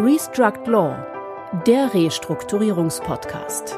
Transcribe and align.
Restruct 0.00 0.68
Law, 0.68 0.96
der 1.66 1.92
Restrukturierungspodcast. 1.92 3.76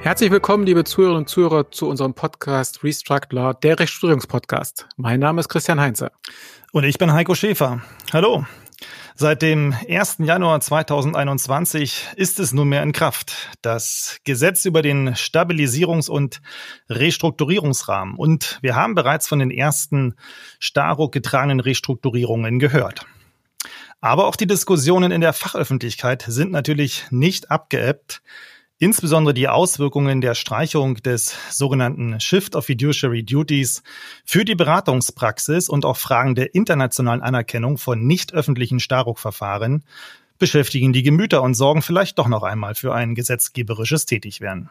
Herzlich 0.00 0.30
willkommen, 0.30 0.64
liebe 0.64 0.84
Zuhörerinnen 0.84 1.24
und 1.24 1.28
Zuhörer, 1.28 1.70
zu 1.70 1.90
unserem 1.90 2.14
Podcast 2.14 2.82
Restruct 2.84 3.32
Law, 3.32 3.52
der 3.52 3.78
Restrukturierungspodcast. 3.78 4.88
Mein 4.96 5.20
Name 5.20 5.40
ist 5.40 5.50
Christian 5.50 5.78
Heinze. 5.78 6.10
Und 6.72 6.84
ich 6.84 6.96
bin 6.96 7.12
Heiko 7.12 7.34
Schäfer. 7.34 7.82
Hallo. 8.14 8.46
Seit 9.14 9.40
dem 9.40 9.74
1. 9.88 10.16
Januar 10.18 10.60
2021 10.60 12.08
ist 12.16 12.38
es 12.38 12.52
nunmehr 12.52 12.82
in 12.82 12.92
Kraft. 12.92 13.56
Das 13.62 14.18
Gesetz 14.24 14.64
über 14.66 14.82
den 14.82 15.14
Stabilisierungs- 15.14 16.10
und 16.10 16.42
Restrukturierungsrahmen. 16.90 18.16
Und 18.16 18.58
wir 18.60 18.76
haben 18.76 18.94
bereits 18.94 19.28
von 19.28 19.38
den 19.38 19.50
ersten 19.50 20.14
Staruk 20.58 21.12
getragenen 21.12 21.60
Restrukturierungen 21.60 22.58
gehört. 22.58 23.06
Aber 24.00 24.26
auch 24.26 24.36
die 24.36 24.46
Diskussionen 24.46 25.10
in 25.10 25.22
der 25.22 25.32
Fachöffentlichkeit 25.32 26.24
sind 26.28 26.52
natürlich 26.52 27.06
nicht 27.10 27.50
abgeebbt. 27.50 28.22
Insbesondere 28.78 29.32
die 29.32 29.48
Auswirkungen 29.48 30.20
der 30.20 30.34
Streichung 30.34 30.96
des 30.96 31.34
sogenannten 31.50 32.20
Shift 32.20 32.54
of 32.54 32.66
Fiduciary 32.66 33.24
Duties 33.24 33.82
für 34.26 34.44
die 34.44 34.54
Beratungspraxis 34.54 35.70
und 35.70 35.86
auch 35.86 35.96
Fragen 35.96 36.34
der 36.34 36.54
internationalen 36.54 37.22
Anerkennung 37.22 37.78
von 37.78 38.06
nicht 38.06 38.34
öffentlichen 38.34 38.78
Staruk-Verfahren 38.78 39.82
beschäftigen 40.38 40.92
die 40.92 41.02
Gemüter 41.02 41.42
und 41.42 41.54
sorgen 41.54 41.80
vielleicht 41.80 42.18
doch 42.18 42.28
noch 42.28 42.42
einmal 42.42 42.74
für 42.74 42.94
ein 42.94 43.14
gesetzgeberisches 43.14 44.04
Tätigwerden. 44.04 44.68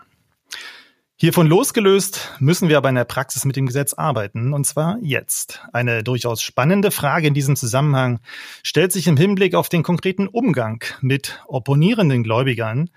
Hiervon 1.17 1.47
losgelöst 1.47 2.33
müssen 2.39 2.69
wir 2.69 2.77
aber 2.77 2.89
in 2.89 2.95
der 2.95 3.05
Praxis 3.05 3.45
mit 3.45 3.55
dem 3.55 3.65
Gesetz 3.65 3.93
arbeiten, 3.93 4.53
und 4.53 4.67
zwar 4.67 4.99
jetzt. 5.01 5.61
Eine 5.73 6.03
durchaus 6.03 6.43
spannende 6.43 6.91
Frage 6.91 7.27
in 7.27 7.33
diesem 7.33 7.55
Zusammenhang 7.55 8.19
stellt 8.61 8.91
sich 8.91 9.07
im 9.07 9.17
Hinblick 9.17 9.55
auf 9.55 9.69
den 9.69 9.81
konkreten 9.81 10.27
Umgang 10.27 10.83
mit 11.01 11.41
opponierenden 11.47 12.21
Gläubigern, 12.21 12.91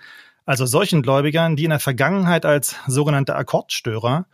also 0.49 0.65
solchen 0.65 1.03
Gläubigern, 1.03 1.57
die 1.57 1.65
in 1.65 1.71
der 1.71 1.79
Vergangenheit 1.79 2.47
als 2.47 2.75
sogenannte 2.87 3.37
Akkordstörer 3.37 4.25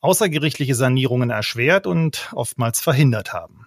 außergerichtliche 0.00 0.76
Sanierungen 0.76 1.30
erschwert 1.30 1.88
und 1.88 2.30
oftmals 2.32 2.80
verhindert 2.80 3.32
haben. 3.32 3.66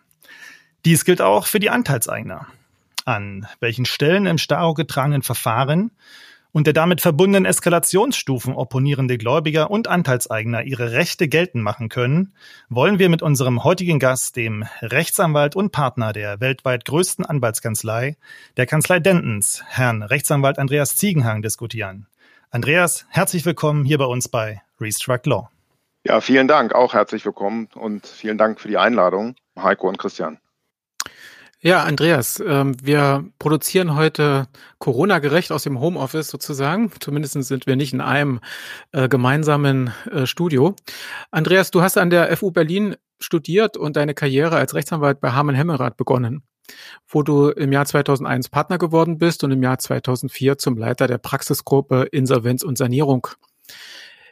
Dies 0.86 1.04
gilt 1.04 1.22
auch 1.22 1.46
für 1.46 1.60
die 1.60 1.70
Anteilseigner. 1.70 2.48
An 3.04 3.48
welchen 3.60 3.84
Stellen 3.84 4.28
im 4.28 4.38
Staro 4.38 4.76
getragenen 4.76 5.24
Verfahren 5.24 5.92
und 6.52 6.68
der 6.68 6.74
damit 6.74 7.02
verbundenen 7.02 7.46
Eskalationsstufen 7.46 8.54
opponierende 8.54 9.18
Gläubiger 9.18 9.70
und 9.70 9.88
Anteilseigner 9.88 10.64
ihre 10.64 10.92
Rechte 10.94 11.28
geltend 11.28 11.64
machen 11.64 11.90
können, 11.90 12.34
wollen 12.70 13.00
wir 13.00 13.10
mit 13.10 13.22
unserem 13.22 13.64
heutigen 13.64 14.00
Gast, 14.00 14.36
dem 14.36 14.66
Rechtsanwalt 14.82 15.56
und 15.56 15.72
Partner 15.72 16.14
der 16.14 16.40
weltweit 16.40 16.86
größten 16.86 17.26
Anwaltskanzlei, 17.26 18.18
der 18.58 18.66
Kanzlei 18.66 19.00
Dentons, 19.00 19.64
Herrn 19.68 20.04
Rechtsanwalt 20.04 20.60
Andreas 20.60 20.96
Ziegenhang, 20.96 21.42
diskutieren. 21.42 22.08
Andreas, 22.52 23.06
herzlich 23.10 23.46
willkommen 23.46 23.86
hier 23.86 24.00
bei 24.00 24.06
uns 24.06 24.28
bei 24.28 24.62
Restruct 24.82 25.26
Law. 25.26 25.50
Ja, 26.04 26.22
vielen 26.22 26.48
Dank, 26.48 26.74
auch 26.74 26.94
herzlich 26.94 27.26
willkommen 27.26 27.68
und 27.76 28.08
vielen 28.08 28.38
Dank 28.38 28.60
für 28.60 28.70
die 28.70 28.78
Einladung, 28.78 29.36
Heiko 29.58 29.88
und 29.88 30.00
Christian. 30.00 30.40
Ja, 31.62 31.84
Andreas, 31.84 32.42
ähm, 32.46 32.78
wir 32.82 33.26
produzieren 33.38 33.94
heute 33.96 34.48
Corona-gerecht 34.78 35.52
aus 35.52 35.64
dem 35.64 35.82
Homeoffice 35.82 36.30
sozusagen. 36.30 36.90
Zumindest 37.02 37.34
sind 37.34 37.68
wir 37.68 37.76
nicht 37.76 37.92
in 37.92 38.00
einem 38.00 38.40
äh, 38.94 39.10
gemeinsamen 39.10 39.92
äh, 40.10 40.26
Studio. 40.26 40.74
Andreas, 41.32 41.70
du 41.70 41.82
hast 41.82 41.98
an 41.98 42.12
der 42.12 42.36
FU 42.38 42.52
Berlin 42.52 42.96
studiert 43.20 43.76
und 43.76 43.98
deine 43.98 44.14
Karriere 44.14 44.56
als 44.56 44.74
Rechtsanwalt 44.74 45.20
bei 45.20 45.32
Harman 45.32 45.54
Hemmerath 45.54 45.98
begonnen, 45.98 46.44
wo 47.10 47.24
du 47.24 47.50
im 47.50 47.74
Jahr 47.74 47.86
2001 47.86 48.48
Partner 48.48 48.78
geworden 48.78 49.18
bist 49.18 49.44
und 49.44 49.52
im 49.52 49.62
Jahr 49.62 49.80
2004 49.80 50.60
zum 50.60 50.78
Leiter 50.78 51.08
der 51.08 51.18
Praxisgruppe 51.18 52.04
Insolvenz 52.14 52.64
und 52.64 52.78
Sanierung. 52.78 53.28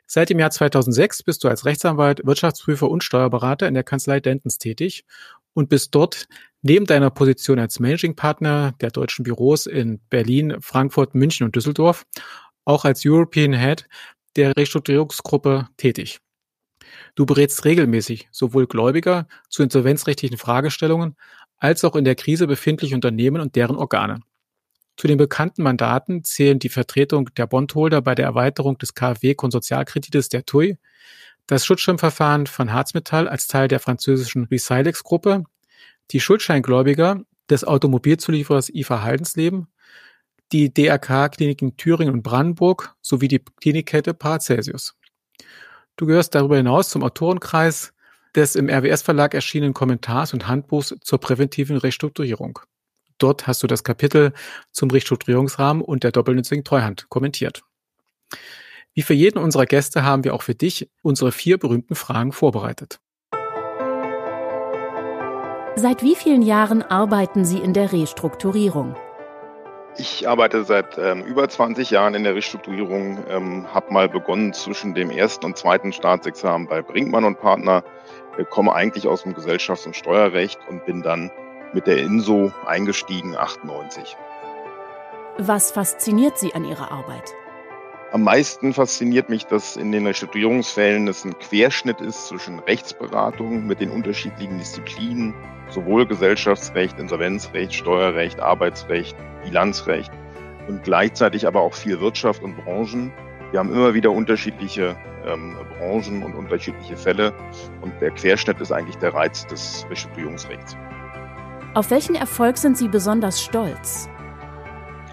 Seit 0.06 0.30
dem 0.30 0.40
Jahr 0.40 0.52
2006 0.52 1.24
bist 1.24 1.44
du 1.44 1.50
als 1.50 1.66
Rechtsanwalt, 1.66 2.26
Wirtschaftsprüfer 2.26 2.90
und 2.90 3.04
Steuerberater 3.04 3.68
in 3.68 3.74
der 3.74 3.84
Kanzlei 3.84 4.22
Dentons 4.22 4.60
tätig 4.60 5.04
und 5.54 5.68
bist 5.68 5.94
dort 5.94 6.30
neben 6.68 6.86
deiner 6.86 7.10
Position 7.10 7.60
als 7.60 7.80
Managing 7.80 8.16
Partner 8.16 8.74
der 8.82 8.92
deutschen 8.92 9.24
Büros 9.24 9.66
in 9.68 10.00
Berlin, 10.10 10.58
Frankfurt, 10.60 11.16
München 11.16 11.46
und 11.46 11.56
Düsseldorf 11.56 12.06
auch 12.66 12.84
als 12.84 13.06
European 13.06 13.54
Head 13.54 13.88
der 14.36 14.56
Restrukturierungsgruppe 14.56 15.70
tätig. 15.78 16.20
Du 17.16 17.26
berätst 17.26 17.64
regelmäßig 17.64 18.28
sowohl 18.32 18.68
Gläubiger 18.68 19.28
zu 19.50 19.64
insolvenzrechtlichen 19.64 20.38
Fragestellungen 20.38 21.16
als 21.58 21.86
auch 21.86 21.96
in 21.96 22.04
der 22.04 22.16
Krise 22.16 22.48
befindliche 22.48 22.96
Unternehmen 22.96 23.42
und 23.42 23.56
deren 23.56 23.78
Organe. 23.78 24.20
Zu 24.98 25.08
den 25.08 25.18
bekannten 25.18 25.64
Mandaten 25.64 26.24
zählen 26.24 26.60
die 26.60 26.70
Vertretung 26.70 27.30
der 27.36 27.48
Bondholder 27.48 28.02
bei 28.02 28.14
der 28.14 28.26
Erweiterung 28.26 28.78
des 28.78 28.94
KfW-Konsortialkredites 28.94 30.28
der 30.30 30.46
TUI, 30.46 30.78
das 31.46 31.66
Schutzschirmverfahren 31.66 32.46
von 32.46 32.74
Harzmetall 32.74 33.30
als 33.30 33.48
Teil 33.48 33.70
der 33.70 33.80
französischen 33.80 34.46
Resilex-Gruppe, 34.46 35.46
die 36.12 36.19
Schuldscheingläubiger 36.19 37.22
des 37.50 37.63
Automobilzulieferers 37.63 38.69
IFA 38.69 39.01
Haldensleben, 39.01 39.68
die 40.51 40.73
DRK-Kliniken 40.73 41.78
Thüringen 41.78 42.13
und 42.13 42.23
Brandenburg 42.23 42.95
sowie 43.01 43.28
die 43.28 43.40
Klinikkette 43.40 44.13
Paracelsius. 44.13 44.95
Du 45.97 46.06
gehörst 46.06 46.35
darüber 46.35 46.57
hinaus 46.57 46.90
zum 46.90 47.03
Autorenkreis 47.03 47.94
des 48.35 48.56
im 48.56 48.69
RWS-Verlag 48.69 49.34
erschienenen 49.34 49.73
Kommentars 49.73 50.34
und 50.34 50.47
Handbuchs 50.47 50.95
zur 51.01 51.19
präventiven 51.19 51.78
Restrukturierung. 51.78 52.59
Dort 53.18 53.47
hast 53.47 53.63
du 53.63 53.68
das 53.68 53.84
Kapitel 53.84 54.31
zum 54.72 54.91
Restrukturierungsrahmen 54.91 55.81
und 55.81 56.03
der 56.03 56.12
doppelnützigen 56.12 56.63
Treuhand 56.63 57.09
kommentiert. 57.09 57.63
Wie 58.94 59.01
für 59.01 59.13
jeden 59.13 59.39
unserer 59.39 59.66
Gäste 59.66 60.03
haben 60.03 60.24
wir 60.24 60.34
auch 60.34 60.44
für 60.44 60.56
dich 60.56 60.89
unsere 61.01 61.31
vier 61.31 61.57
berühmten 61.57 61.95
Fragen 61.95 62.31
vorbereitet. 62.31 63.00
Seit 65.80 66.02
wie 66.02 66.16
vielen 66.16 66.42
Jahren 66.42 66.82
arbeiten 66.82 67.46
Sie 67.46 67.60
in 67.60 67.72
der 67.72 67.92
Restrukturierung? 67.92 68.96
Ich 69.96 70.28
arbeite 70.28 70.64
seit 70.64 70.98
ähm, 70.98 71.22
über 71.22 71.48
20 71.48 71.92
Jahren 71.92 72.16
in 72.16 72.24
der 72.24 72.34
Restrukturierung, 72.34 73.20
ähm, 73.30 73.72
habe 73.72 73.94
mal 73.94 74.10
begonnen 74.10 74.54
zwischen 74.54 74.96
dem 74.96 75.12
ersten 75.12 75.46
und 75.46 75.56
zweiten 75.56 75.94
Staatsexamen 75.94 76.68
bei 76.68 76.82
Brinkmann 76.82 77.26
und 77.26 77.40
Partner, 77.40 77.84
äh, 78.40 78.44
komme 78.44 78.74
eigentlich 78.74 79.08
aus 79.08 79.22
dem 79.22 79.36
Gesellschafts- 79.36 79.86
und 79.86 79.96
Steuerrecht 79.96 80.58
und 80.68 80.84
bin 80.88 81.04
dann 81.04 81.30
mit 81.74 81.86
der 81.86 82.00
INSO 82.00 82.52
eingestiegen 82.66 83.38
98. 83.38 84.18
Was 85.38 85.70
fasziniert 85.70 86.40
Sie 86.40 86.56
an 86.56 86.66
Ihrer 86.66 86.92
Arbeit? 86.92 87.36
Am 88.13 88.23
meisten 88.23 88.73
fasziniert 88.73 89.28
mich, 89.28 89.45
dass 89.47 89.75
in 89.75 89.91
den 89.91 90.07
Restrukturierungsfällen 90.07 91.09
es 91.09 91.25
ein 91.25 91.38
Querschnitt 91.40 92.00
ist 92.00 92.28
zwischen 92.28 92.59
Rechtsberatung 92.59 93.68
mit 93.68 93.81
den 93.81 93.91
unterschiedlichen 93.91 94.57
Disziplinen, 94.57 95.34
sowohl 95.69 96.07
Gesellschaftsrecht, 96.07 96.97
Insolvenzrecht, 97.00 97.73
Steuerrecht, 97.73 98.40
Arbeitsrecht, 98.40 99.13
Bilanzrecht 99.44 100.09
und 100.69 100.84
gleichzeitig 100.84 101.45
aber 101.45 101.62
auch 101.62 101.73
viel 101.73 102.00
Wirtschaft 102.00 102.41
und 102.44 102.56
Branchen. 102.63 103.12
Wir 103.51 103.59
haben 103.59 103.73
immer 103.73 103.94
wieder 103.94 104.12
unterschiedliche 104.12 104.95
ähm, 105.25 105.57
Branchen 105.78 106.24
und 106.24 106.34
unterschiedliche 106.34 106.95
Fälle 106.95 107.34
und 107.81 107.91
der 108.00 108.12
Querschnitt 108.12 108.62
ist 108.62 108.72
eigentlich 108.72 108.97
der 108.97 109.13
Reiz 109.13 109.45
des 109.47 109.85
Restrukturierungsrechts. 109.89 110.78
Auf 111.74 111.91
welchen 111.91 112.16
Erfolg 112.16 112.57
sind 112.57 112.78
Sie 112.78 112.88
besonders 112.88 113.44
stolz? 113.44 114.07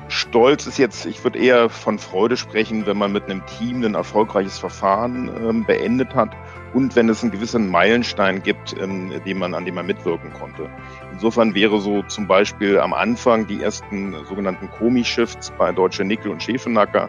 Stolz 0.09 0.67
ist 0.67 0.79
jetzt, 0.79 1.07
ich 1.07 1.25
würde 1.25 1.39
eher 1.39 1.71
von 1.71 1.99
Freude 1.99 2.37
sprechen, 2.37 2.87
wenn 2.87 2.99
man 2.99 3.13
mit 3.13 3.25
einem 3.25 3.45
Team 3.47 3.83
ein 3.85 3.95
erfolgreiches 3.95 4.59
Verfahren 4.59 5.31
ähm, 5.43 5.65
beendet 5.65 6.15
hat 6.15 6.31
und 6.75 6.95
wenn 6.95 7.09
es 7.09 7.23
einen 7.23 7.33
gewissen 7.33 7.71
Meilenstein 7.71 8.43
gibt, 8.43 8.79
ähm, 8.79 9.13
den 9.25 9.39
man, 9.39 9.55
an 9.55 9.65
dem 9.65 9.77
man 9.77 9.87
mitwirken 9.87 10.33
konnte. 10.33 10.69
Insofern 11.13 11.55
wäre 11.55 11.81
so 11.81 12.03
zum 12.03 12.27
Beispiel 12.27 12.79
am 12.79 12.93
Anfang 12.93 13.47
die 13.47 13.63
ersten 13.63 14.15
sogenannten 14.27 14.71
Komi-Shifts 14.71 15.53
bei 15.57 15.73
Deutsche 15.73 16.05
Nickel 16.05 16.31
und 16.33 16.43
Schäfenacker. 16.43 17.09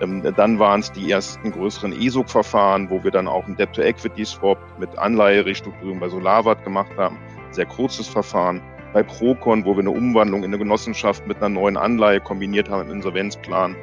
Ähm, 0.00 0.22
dann 0.36 0.58
waren 0.58 0.80
es 0.80 0.90
die 0.90 1.10
ersten 1.10 1.52
größeren 1.52 1.92
ESOC-Verfahren, 1.92 2.90
wo 2.90 3.04
wir 3.04 3.12
dann 3.12 3.28
auch 3.28 3.46
ein 3.46 3.56
Debt-to-Equity-Swap 3.56 4.58
mit 4.78 4.98
Anleihe-Restrukturierung 4.98 6.00
bei 6.00 6.08
Solarwatt 6.08 6.64
gemacht 6.64 6.90
haben. 6.96 7.18
Sehr 7.52 7.66
kurzes 7.66 8.08
Verfahren 8.08 8.60
bei 8.94 9.02
Procon, 9.02 9.64
wo 9.64 9.74
wir 9.74 9.80
eine 9.80 9.90
Umwandlung 9.90 10.44
in 10.44 10.50
eine 10.50 10.58
Genossenschaft 10.58 11.26
mit 11.26 11.38
einer 11.38 11.48
neuen 11.48 11.76
Anleihe 11.76 12.20
kombiniert 12.20 12.70
haben 12.70 12.88
im 12.88 12.96
Insolvenzplan. 12.96 13.76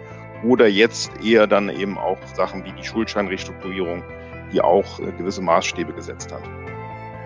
Oder 0.44 0.68
jetzt 0.68 1.12
eher 1.24 1.46
dann 1.46 1.70
eben 1.70 1.98
auch 1.98 2.18
Sachen 2.34 2.64
wie 2.64 2.72
die 2.72 2.84
Schuldscheinrestrukturierung, 2.84 4.04
die 4.52 4.62
auch 4.62 5.00
äh, 5.00 5.12
gewisse 5.12 5.42
Maßstäbe 5.42 5.94
gesetzt 5.94 6.32
hat. 6.32 6.42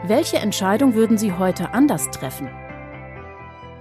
Welche 0.03 0.37
Entscheidung 0.37 0.95
würden 0.95 1.17
Sie 1.17 1.31
heute 1.31 1.73
anders 1.73 2.09
treffen? 2.09 2.49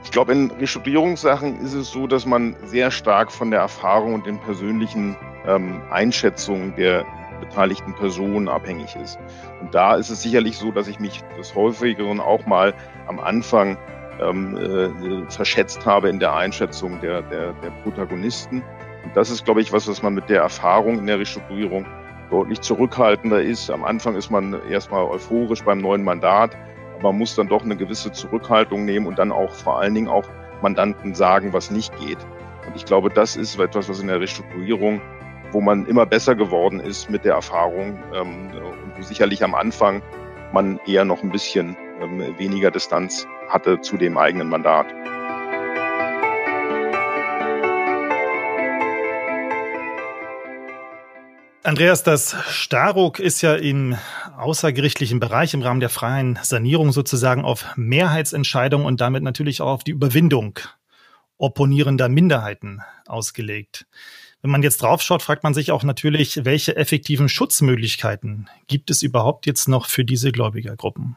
Ich 0.04 0.10
glaube, 0.10 0.32
in 0.32 0.50
Restrukturierungssachen 0.50 1.60
ist 1.62 1.72
es 1.72 1.90
so, 1.90 2.06
dass 2.06 2.26
man 2.26 2.54
sehr 2.66 2.90
stark 2.90 3.32
von 3.32 3.50
der 3.50 3.60
Erfahrung 3.60 4.14
und 4.14 4.26
den 4.26 4.38
persönlichen 4.38 5.16
ähm, 5.46 5.80
Einschätzungen 5.90 6.76
der 6.76 7.06
beteiligten 7.44 7.94
Personen 7.94 8.49
abhängig 8.49 8.96
ist. 8.96 9.19
Und 9.61 9.75
da 9.75 9.96
ist 9.96 10.11
es 10.11 10.23
sicherlich 10.23 10.56
so, 10.56 10.70
dass 10.70 10.88
ich 10.88 10.99
mich 10.99 11.23
des 11.38 11.55
Häufigeren 11.55 12.20
auch 12.20 12.46
mal 12.46 12.75
am 13.06 13.20
Anfang 13.20 13.76
ähm, 14.20 14.56
äh, 14.56 15.31
verschätzt 15.31 15.85
habe 15.87 16.08
in 16.08 16.19
der 16.19 16.35
Einschätzung 16.35 17.00
der, 17.00 17.23
der, 17.23 17.52
der 17.55 17.70
Protagonisten. 17.82 18.62
Und 19.05 19.17
das 19.17 19.31
ist, 19.31 19.44
glaube 19.44 19.61
ich, 19.61 19.73
was, 19.73 19.88
was 19.88 20.02
man 20.02 20.14
mit 20.14 20.29
der 20.29 20.43
Erfahrung 20.43 20.99
in 20.99 21.06
der 21.06 21.19
Restrukturierung 21.19 21.87
deutlich 22.31 22.61
zurückhaltender 22.61 23.43
ist. 23.43 23.70
Am 23.70 23.85
Anfang 23.85 24.17
ist 24.17 24.31
man 24.31 24.61
erstmal 24.70 25.05
euphorisch 25.05 25.62
beim 25.62 25.79
neuen 25.79 26.05
Mandat, 26.05 26.56
aber 26.94 27.12
man 27.12 27.19
muss 27.19 27.35
dann 27.35 27.49
doch 27.49 27.62
eine 27.62 27.76
gewisse 27.76 28.12
Zurückhaltung 28.12 28.85
nehmen 28.85 29.06
und 29.06 29.19
dann 29.19 29.32
auch 29.32 29.52
vor 29.52 29.81
allen 29.81 29.94
Dingen 29.94 30.08
auch 30.08 30.25
Mandanten 30.62 31.14
sagen, 31.14 31.52
was 31.52 31.70
nicht 31.70 31.94
geht. 31.99 32.19
Und 32.67 32.76
ich 32.76 32.87
glaube, 32.87 33.11
das 33.11 33.37
ist 33.37 33.58
etwas, 33.58 33.88
was 33.88 34.00
in 34.00 34.06
der 34.06 34.20
Restrukturierung, 34.20 35.02
wo 35.54 35.60
man 35.60 35.86
immer 35.86 36.04
besser 36.04 36.34
geworden 36.34 36.80
ist 36.80 37.08
mit 37.08 37.24
der 37.24 37.34
Erfahrung 37.34 37.96
ähm, 38.12 38.50
und 38.50 38.98
wo 38.98 39.02
sicherlich 39.02 39.42
am 39.44 39.54
Anfang 39.54 40.02
man 40.52 40.80
eher 40.84 41.04
noch 41.04 41.22
ein 41.22 41.30
bisschen 41.30 41.76
ähm, 42.02 42.36
weniger 42.36 42.72
Distanz 42.72 43.26
hatte 43.48 43.80
zu 43.80 43.96
dem 43.96 44.18
eigenen 44.18 44.48
Mandat. 44.48 44.86
Andreas, 51.62 52.02
das 52.02 52.36
Staruk 52.50 53.20
ist 53.20 53.40
ja 53.40 53.54
im 53.54 53.96
außergerichtlichen 54.36 55.20
Bereich 55.20 55.54
im 55.54 55.62
Rahmen 55.62 55.80
der 55.80 55.88
freien 55.88 56.38
Sanierung 56.42 56.92
sozusagen 56.92 57.44
auf 57.44 57.64
Mehrheitsentscheidungen 57.76 58.86
und 58.86 59.00
damit 59.00 59.22
natürlich 59.22 59.62
auch 59.62 59.70
auf 59.70 59.84
die 59.84 59.92
Überwindung 59.92 60.58
opponierender 61.38 62.08
Minderheiten 62.08 62.82
ausgelegt. 63.06 63.86
Wenn 64.44 64.50
man 64.50 64.62
jetzt 64.62 64.82
draufschaut, 64.82 65.23
fragt 65.23 65.43
man 65.43 65.55
sich 65.55 65.73
auch 65.73 65.85
natürlich, 65.85 66.44
welche 66.44 66.76
effektiven 66.76 67.31
Schutzmöglichkeiten 67.31 68.50
gibt 68.67 68.91
es 68.91 69.02
überhaupt 69.02 69.46
jetzt 69.46 69.69
noch 69.69 69.87
für 69.87 70.05
diese 70.05 70.32
Gläubigergruppen? 70.32 71.17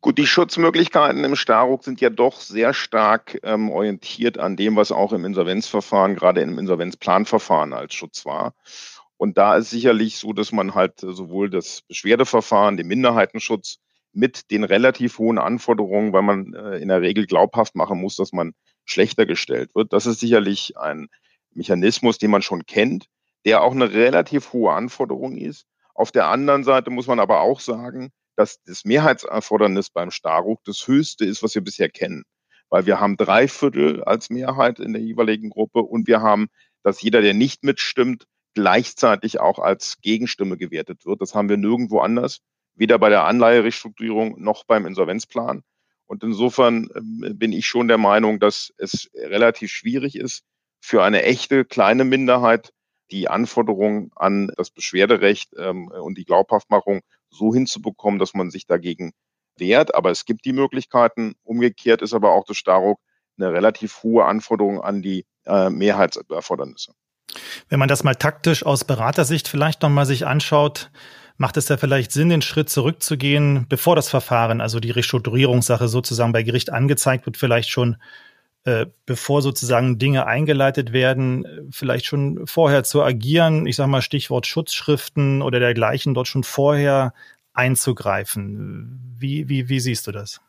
Gut, 0.00 0.18
die 0.18 0.26
Schutzmöglichkeiten 0.26 1.22
im 1.22 1.36
Staruk 1.36 1.84
sind 1.84 2.00
ja 2.00 2.10
doch 2.10 2.40
sehr 2.40 2.74
stark 2.74 3.38
ähm, 3.44 3.70
orientiert 3.70 4.38
an 4.38 4.56
dem, 4.56 4.74
was 4.74 4.90
auch 4.90 5.12
im 5.12 5.24
Insolvenzverfahren, 5.24 6.16
gerade 6.16 6.40
im 6.40 6.58
Insolvenzplanverfahren 6.58 7.74
als 7.74 7.94
Schutz 7.94 8.26
war. 8.26 8.52
Und 9.16 9.38
da 9.38 9.54
ist 9.54 9.70
sicherlich 9.70 10.16
so, 10.16 10.32
dass 10.32 10.50
man 10.50 10.74
halt 10.74 10.98
sowohl 10.98 11.48
das 11.48 11.82
Beschwerdeverfahren, 11.82 12.76
den 12.76 12.88
Minderheitenschutz 12.88 13.78
mit 14.12 14.50
den 14.50 14.64
relativ 14.64 15.18
hohen 15.18 15.38
Anforderungen, 15.38 16.12
weil 16.12 16.22
man 16.22 16.54
äh, 16.54 16.78
in 16.78 16.88
der 16.88 17.02
Regel 17.02 17.26
glaubhaft 17.26 17.76
machen 17.76 18.00
muss, 18.00 18.16
dass 18.16 18.32
man 18.32 18.52
schlechter 18.90 19.26
gestellt 19.26 19.74
wird. 19.74 19.92
Das 19.92 20.06
ist 20.06 20.20
sicherlich 20.20 20.76
ein 20.76 21.08
Mechanismus, 21.52 22.18
den 22.18 22.30
man 22.30 22.42
schon 22.42 22.66
kennt, 22.66 23.06
der 23.44 23.62
auch 23.62 23.72
eine 23.72 23.92
relativ 23.92 24.52
hohe 24.52 24.72
Anforderung 24.72 25.36
ist. 25.36 25.66
Auf 25.94 26.12
der 26.12 26.26
anderen 26.26 26.64
Seite 26.64 26.90
muss 26.90 27.06
man 27.06 27.20
aber 27.20 27.40
auch 27.40 27.60
sagen, 27.60 28.10
dass 28.36 28.62
das 28.64 28.84
Mehrheitserfordernis 28.84 29.90
beim 29.90 30.10
Staruk 30.10 30.60
das 30.64 30.86
höchste 30.86 31.24
ist, 31.24 31.42
was 31.42 31.54
wir 31.54 31.62
bisher 31.62 31.90
kennen. 31.90 32.24
Weil 32.68 32.86
wir 32.86 33.00
haben 33.00 33.16
drei 33.16 33.48
Viertel 33.48 34.02
als 34.04 34.30
Mehrheit 34.30 34.78
in 34.78 34.92
der 34.92 35.02
jeweiligen 35.02 35.50
Gruppe 35.50 35.80
und 35.80 36.06
wir 36.06 36.22
haben, 36.22 36.48
dass 36.82 37.02
jeder, 37.02 37.20
der 37.20 37.34
nicht 37.34 37.64
mitstimmt, 37.64 38.24
gleichzeitig 38.54 39.40
auch 39.40 39.58
als 39.58 40.00
Gegenstimme 40.00 40.56
gewertet 40.56 41.04
wird. 41.04 41.20
Das 41.20 41.34
haben 41.34 41.48
wir 41.48 41.56
nirgendwo 41.56 42.00
anders, 42.00 42.40
weder 42.74 42.98
bei 42.98 43.10
der 43.10 43.24
Anleiherestrukturierung 43.24 44.40
noch 44.40 44.64
beim 44.64 44.86
Insolvenzplan. 44.86 45.62
Und 46.10 46.24
insofern 46.24 46.88
ähm, 46.96 47.38
bin 47.38 47.52
ich 47.52 47.66
schon 47.66 47.86
der 47.86 47.96
Meinung, 47.96 48.40
dass 48.40 48.72
es 48.78 49.08
relativ 49.14 49.70
schwierig 49.70 50.16
ist, 50.16 50.42
für 50.80 51.04
eine 51.04 51.22
echte 51.22 51.64
kleine 51.64 52.02
Minderheit 52.02 52.72
die 53.12 53.28
Anforderungen 53.28 54.10
an 54.16 54.50
das 54.56 54.70
Beschwerderecht 54.70 55.52
ähm, 55.56 55.86
und 55.86 56.18
die 56.18 56.24
Glaubhaftmachung 56.24 57.02
so 57.30 57.54
hinzubekommen, 57.54 58.18
dass 58.18 58.34
man 58.34 58.50
sich 58.50 58.66
dagegen 58.66 59.12
wehrt. 59.56 59.94
Aber 59.94 60.10
es 60.10 60.24
gibt 60.24 60.44
die 60.44 60.52
Möglichkeiten. 60.52 61.36
Umgekehrt 61.44 62.02
ist 62.02 62.12
aber 62.12 62.32
auch 62.32 62.44
das 62.44 62.56
Staruk 62.56 62.98
eine 63.38 63.52
relativ 63.52 64.02
hohe 64.02 64.24
Anforderung 64.24 64.80
an 64.80 65.02
die 65.02 65.26
äh, 65.46 65.70
Mehrheitserfordernisse. 65.70 66.92
Wenn 67.68 67.78
man 67.78 67.88
das 67.88 68.02
mal 68.02 68.16
taktisch 68.16 68.66
aus 68.66 68.82
Beratersicht 68.82 69.46
vielleicht 69.46 69.82
nochmal 69.82 70.06
sich 70.06 70.26
anschaut, 70.26 70.90
macht 71.40 71.56
es 71.56 71.70
ja 71.70 71.78
vielleicht 71.78 72.12
Sinn, 72.12 72.28
den 72.28 72.42
Schritt 72.42 72.68
zurückzugehen, 72.68 73.64
bevor 73.66 73.96
das 73.96 74.10
Verfahren, 74.10 74.60
also 74.60 74.78
die 74.78 74.90
Restrukturierungssache 74.90 75.88
sozusagen 75.88 76.32
bei 76.32 76.42
Gericht 76.42 76.70
angezeigt 76.70 77.24
wird, 77.24 77.38
vielleicht 77.38 77.70
schon 77.70 77.96
äh, 78.64 78.84
bevor 79.06 79.40
sozusagen 79.40 79.98
Dinge 79.98 80.26
eingeleitet 80.26 80.92
werden, 80.92 81.46
vielleicht 81.70 82.04
schon 82.04 82.46
vorher 82.46 82.84
zu 82.84 83.02
agieren, 83.02 83.64
ich 83.66 83.76
sage 83.76 83.88
mal 83.88 84.02
Stichwort 84.02 84.46
Schutzschriften 84.46 85.40
oder 85.40 85.60
dergleichen, 85.60 86.12
dort 86.12 86.28
schon 86.28 86.44
vorher 86.44 87.14
einzugreifen. 87.54 89.16
Wie, 89.18 89.48
wie, 89.48 89.70
wie 89.70 89.80
siehst 89.80 90.06
du 90.06 90.12
das? 90.12 90.42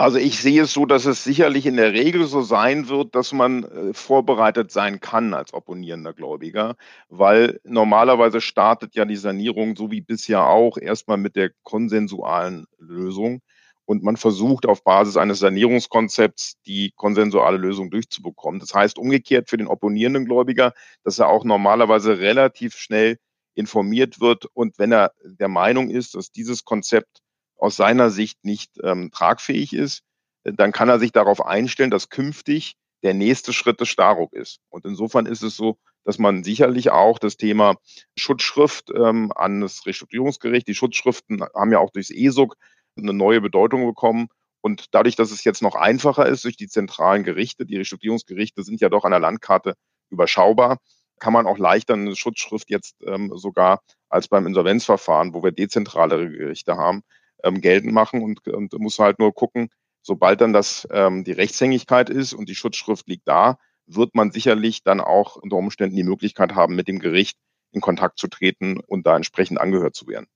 Also 0.00 0.16
ich 0.16 0.40
sehe 0.40 0.62
es 0.62 0.72
so, 0.72 0.86
dass 0.86 1.04
es 1.04 1.24
sicherlich 1.24 1.66
in 1.66 1.76
der 1.76 1.92
Regel 1.92 2.24
so 2.24 2.40
sein 2.40 2.88
wird, 2.88 3.14
dass 3.14 3.34
man 3.34 3.64
äh, 3.64 3.92
vorbereitet 3.92 4.70
sein 4.70 4.98
kann 4.98 5.34
als 5.34 5.52
opponierender 5.52 6.14
Gläubiger, 6.14 6.76
weil 7.10 7.60
normalerweise 7.64 8.40
startet 8.40 8.94
ja 8.94 9.04
die 9.04 9.16
Sanierung 9.16 9.76
so 9.76 9.90
wie 9.90 10.00
bisher 10.00 10.46
auch 10.46 10.78
erstmal 10.78 11.18
mit 11.18 11.36
der 11.36 11.50
konsensualen 11.64 12.64
Lösung 12.78 13.42
und 13.84 14.02
man 14.02 14.16
versucht 14.16 14.64
auf 14.64 14.84
Basis 14.84 15.18
eines 15.18 15.40
Sanierungskonzepts 15.40 16.54
die 16.64 16.92
konsensuale 16.96 17.58
Lösung 17.58 17.90
durchzubekommen. 17.90 18.58
Das 18.58 18.72
heißt 18.72 18.98
umgekehrt 18.98 19.50
für 19.50 19.58
den 19.58 19.66
opponierenden 19.66 20.24
Gläubiger, 20.24 20.72
dass 21.04 21.18
er 21.18 21.28
auch 21.28 21.44
normalerweise 21.44 22.18
relativ 22.18 22.74
schnell 22.74 23.18
informiert 23.54 24.18
wird 24.18 24.46
und 24.54 24.78
wenn 24.78 24.92
er 24.92 25.12
der 25.22 25.48
Meinung 25.48 25.90
ist, 25.90 26.14
dass 26.14 26.32
dieses 26.32 26.64
Konzept 26.64 27.20
aus 27.60 27.76
seiner 27.76 28.10
Sicht 28.10 28.44
nicht 28.44 28.72
ähm, 28.82 29.10
tragfähig 29.12 29.72
ist, 29.72 30.02
dann 30.44 30.72
kann 30.72 30.88
er 30.88 30.98
sich 30.98 31.12
darauf 31.12 31.44
einstellen, 31.44 31.90
dass 31.90 32.08
künftig 32.08 32.76
der 33.02 33.14
nächste 33.14 33.52
Schritt 33.52 33.80
des 33.80 33.88
Staruk 33.88 34.32
ist. 34.32 34.60
Und 34.68 34.84
insofern 34.84 35.26
ist 35.26 35.42
es 35.42 35.56
so, 35.56 35.78
dass 36.04 36.18
man 36.18 36.44
sicherlich 36.44 36.90
auch 36.90 37.18
das 37.18 37.36
Thema 37.36 37.76
Schutzschrift 38.16 38.90
ähm, 38.94 39.32
an 39.34 39.60
das 39.60 39.84
Restrukturierungsgericht, 39.86 40.66
die 40.66 40.74
Schutzschriften 40.74 41.42
haben 41.54 41.72
ja 41.72 41.78
auch 41.78 41.90
durchs 41.90 42.10
ESUG 42.10 42.54
eine 42.96 43.12
neue 43.12 43.40
Bedeutung 43.40 43.86
bekommen. 43.86 44.28
Und 44.62 44.86
dadurch, 44.92 45.16
dass 45.16 45.30
es 45.30 45.44
jetzt 45.44 45.62
noch 45.62 45.74
einfacher 45.74 46.26
ist 46.26 46.44
durch 46.44 46.56
die 46.56 46.68
zentralen 46.68 47.24
Gerichte, 47.24 47.64
die 47.64 47.76
Restrukturierungsgerichte 47.76 48.62
sind 48.62 48.80
ja 48.80 48.88
doch 48.88 49.04
an 49.04 49.12
der 49.12 49.20
Landkarte 49.20 49.74
überschaubar, 50.10 50.78
kann 51.18 51.32
man 51.32 51.46
auch 51.46 51.58
leichter 51.58 51.94
eine 51.94 52.16
Schutzschrift 52.16 52.70
jetzt 52.70 52.96
ähm, 53.06 53.30
sogar 53.34 53.80
als 54.08 54.28
beim 54.28 54.46
Insolvenzverfahren, 54.46 55.34
wo 55.34 55.42
wir 55.42 55.52
dezentralere 55.52 56.30
Gerichte 56.30 56.76
haben, 56.76 57.02
ähm, 57.44 57.60
geltend 57.60 57.92
machen 57.92 58.22
und, 58.22 58.46
und 58.48 58.72
muss 58.78 58.98
halt 58.98 59.18
nur 59.18 59.34
gucken, 59.34 59.70
sobald 60.02 60.40
dann 60.40 60.52
das 60.52 60.86
ähm, 60.90 61.24
die 61.24 61.32
Rechtshängigkeit 61.32 62.10
ist 62.10 62.32
und 62.32 62.48
die 62.48 62.54
Schutzschrift 62.54 63.08
liegt 63.08 63.28
da, 63.28 63.58
wird 63.86 64.14
man 64.14 64.30
sicherlich 64.30 64.82
dann 64.82 65.00
auch 65.00 65.36
unter 65.36 65.56
Umständen 65.56 65.96
die 65.96 66.04
Möglichkeit 66.04 66.54
haben, 66.54 66.76
mit 66.76 66.88
dem 66.88 66.98
Gericht 66.98 67.38
in 67.72 67.80
Kontakt 67.80 68.18
zu 68.18 68.28
treten 68.28 68.78
und 68.80 69.06
da 69.06 69.16
entsprechend 69.16 69.60
angehört 69.60 69.94
zu 69.94 70.06
werden. 70.06 70.26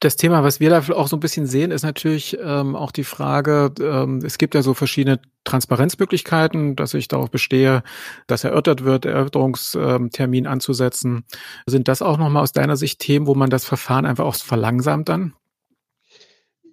Das 0.00 0.16
Thema, 0.16 0.42
was 0.42 0.58
wir 0.58 0.68
da 0.68 0.82
auch 0.94 1.06
so 1.06 1.16
ein 1.16 1.20
bisschen 1.20 1.46
sehen, 1.46 1.70
ist 1.70 1.84
natürlich 1.84 2.36
ähm, 2.42 2.74
auch 2.74 2.90
die 2.90 3.04
Frage, 3.04 3.72
ähm, 3.78 4.18
es 4.24 4.36
gibt 4.36 4.56
ja 4.56 4.62
so 4.62 4.74
verschiedene 4.74 5.20
Transparenzmöglichkeiten, 5.44 6.74
dass 6.74 6.92
ich 6.92 7.06
darauf 7.06 7.30
bestehe, 7.30 7.84
dass 8.26 8.42
erörtert 8.42 8.82
wird, 8.82 9.04
Erörterungstermin 9.04 10.48
anzusetzen. 10.48 11.24
Sind 11.66 11.86
das 11.86 12.02
auch 12.02 12.18
nochmal 12.18 12.42
aus 12.42 12.50
deiner 12.50 12.76
Sicht 12.76 12.98
Themen, 12.98 13.28
wo 13.28 13.36
man 13.36 13.48
das 13.48 13.64
Verfahren 13.64 14.06
einfach 14.06 14.24
auch 14.24 14.34
verlangsamt 14.34 15.08
dann? 15.08 15.34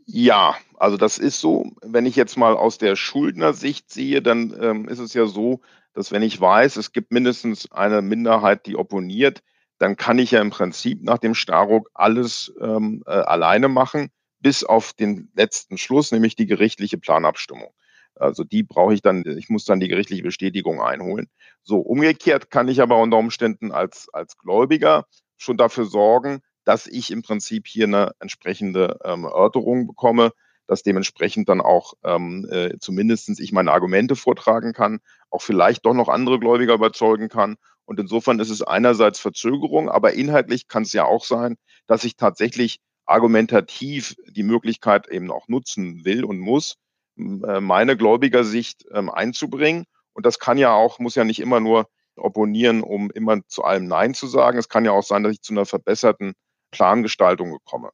Ja, 0.05 0.55
also 0.77 0.97
das 0.97 1.17
ist 1.17 1.39
so. 1.39 1.71
Wenn 1.81 2.05
ich 2.05 2.15
jetzt 2.15 2.37
mal 2.37 2.55
aus 2.55 2.77
der 2.77 2.95
Schuldnersicht 2.95 3.89
sehe, 3.89 4.21
dann 4.21 4.55
ähm, 4.61 4.87
ist 4.87 4.99
es 4.99 5.13
ja 5.13 5.25
so, 5.25 5.61
dass 5.93 6.11
wenn 6.11 6.23
ich 6.23 6.39
weiß, 6.39 6.75
es 6.77 6.91
gibt 6.91 7.11
mindestens 7.11 7.71
eine 7.71 8.01
Minderheit, 8.01 8.65
die 8.65 8.75
opponiert, 8.75 9.41
dann 9.77 9.95
kann 9.95 10.19
ich 10.19 10.31
ja 10.31 10.41
im 10.41 10.49
Prinzip 10.49 11.03
nach 11.03 11.19
dem 11.19 11.35
Staruk 11.35 11.89
alles 11.93 12.53
ähm, 12.59 13.03
äh, 13.05 13.11
alleine 13.11 13.69
machen, 13.69 14.09
bis 14.39 14.63
auf 14.63 14.93
den 14.93 15.29
letzten 15.35 15.77
Schluss, 15.77 16.11
nämlich 16.11 16.35
die 16.35 16.45
gerichtliche 16.47 16.97
Planabstimmung. 16.97 17.73
Also 18.15 18.43
die 18.43 18.63
brauche 18.63 18.93
ich 18.93 19.01
dann, 19.01 19.23
ich 19.25 19.49
muss 19.49 19.65
dann 19.65 19.79
die 19.79 19.87
gerichtliche 19.87 20.23
Bestätigung 20.23 20.81
einholen. 20.81 21.29
So, 21.63 21.79
umgekehrt 21.79 22.51
kann 22.51 22.67
ich 22.67 22.81
aber 22.81 22.99
unter 22.99 23.17
Umständen 23.17 23.71
als, 23.71 24.07
als 24.13 24.37
Gläubiger 24.37 25.05
schon 25.37 25.57
dafür 25.57 25.85
sorgen, 25.85 26.41
dass 26.65 26.87
ich 26.87 27.11
im 27.11 27.21
Prinzip 27.21 27.67
hier 27.67 27.85
eine 27.85 28.11
entsprechende 28.19 28.99
ähm, 29.03 29.25
Erörterung 29.25 29.87
bekomme, 29.87 30.31
dass 30.67 30.83
dementsprechend 30.83 31.49
dann 31.49 31.61
auch 31.61 31.93
ähm, 32.03 32.47
äh, 32.49 32.77
zumindest 32.79 33.39
ich 33.39 33.51
meine 33.51 33.71
Argumente 33.71 34.15
vortragen 34.15 34.73
kann, 34.73 34.99
auch 35.29 35.41
vielleicht 35.41 35.85
doch 35.85 35.93
noch 35.93 36.09
andere 36.09 36.39
Gläubiger 36.39 36.73
überzeugen 36.73 37.29
kann 37.29 37.57
und 37.85 37.99
insofern 37.99 38.39
ist 38.39 38.49
es 38.49 38.61
einerseits 38.61 39.19
Verzögerung, 39.19 39.89
aber 39.89 40.13
inhaltlich 40.13 40.67
kann 40.67 40.83
es 40.83 40.93
ja 40.93 41.05
auch 41.05 41.25
sein, 41.25 41.57
dass 41.87 42.03
ich 42.03 42.15
tatsächlich 42.15 42.79
argumentativ 43.05 44.15
die 44.27 44.43
Möglichkeit 44.43 45.07
eben 45.09 45.31
auch 45.31 45.47
nutzen 45.47 46.05
will 46.05 46.23
und 46.23 46.39
muss, 46.39 46.77
äh, 47.17 47.59
meine 47.59 47.97
Gläubigersicht 47.97 48.85
ähm, 48.91 49.09
einzubringen. 49.09 49.85
Und 50.13 50.25
das 50.25 50.39
kann 50.39 50.57
ja 50.57 50.73
auch, 50.73 50.99
muss 50.99 51.15
ja 51.15 51.25
nicht 51.25 51.39
immer 51.39 51.59
nur 51.59 51.87
opponieren, 52.15 52.81
um 52.81 53.11
immer 53.11 53.45
zu 53.47 53.63
allem 53.63 53.87
Nein 53.87 54.13
zu 54.13 54.27
sagen. 54.27 54.57
Es 54.57 54.69
kann 54.69 54.85
ja 54.85 54.91
auch 54.91 55.03
sein, 55.03 55.23
dass 55.23 55.33
ich 55.33 55.41
zu 55.41 55.53
einer 55.53 55.65
verbesserten 55.65 56.33
Plangestaltung 56.73 57.57
komme. 57.63 57.91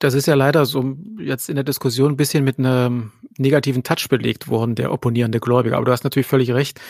Das 0.00 0.14
ist 0.14 0.26
ja 0.26 0.34
leider 0.34 0.64
so 0.64 0.96
jetzt 1.18 1.48
in 1.48 1.56
der 1.56 1.64
Diskussion 1.64 2.12
ein 2.12 2.16
bisschen 2.16 2.44
mit 2.44 2.58
einem 2.58 3.10
negativen 3.36 3.82
Touch 3.82 4.08
belegt 4.08 4.46
worden, 4.46 4.76
der 4.76 4.92
opponierende 4.92 5.40
Gläubiger. 5.40 5.76
Aber 5.76 5.86
du 5.86 5.92
hast 5.92 6.04
natürlich 6.04 6.28
völlig 6.28 6.52
recht. 6.52 6.80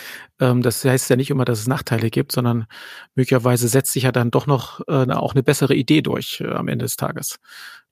Ähm, 0.40 0.60
das 0.60 0.84
heißt 0.84 1.08
ja 1.08 1.16
nicht 1.16 1.30
immer, 1.30 1.46
dass 1.46 1.60
es 1.60 1.66
Nachteile 1.66 2.10
gibt, 2.10 2.32
sondern 2.32 2.66
möglicherweise 3.14 3.68
setzt 3.68 3.92
sich 3.92 4.02
ja 4.02 4.12
dann 4.12 4.30
doch 4.30 4.46
noch 4.46 4.80
äh, 4.88 5.10
auch 5.10 5.32
eine 5.34 5.42
bessere 5.42 5.74
Idee 5.74 6.02
durch 6.02 6.42
äh, 6.42 6.48
am 6.48 6.68
Ende 6.68 6.84
des 6.84 6.96
Tages. 6.96 7.38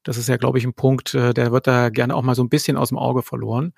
Das 0.06 0.18
ist 0.18 0.28
ja, 0.28 0.36
glaube 0.36 0.58
ich, 0.58 0.64
ein 0.64 0.72
Punkt, 0.72 1.14
äh, 1.14 1.34
der 1.34 1.50
wird 1.50 1.66
da 1.66 1.88
gerne 1.88 2.14
auch 2.14 2.22
mal 2.22 2.36
so 2.36 2.44
ein 2.44 2.48
bisschen 2.48 2.76
aus 2.76 2.90
dem 2.90 2.98
Auge 2.98 3.22
verloren. 3.22 3.72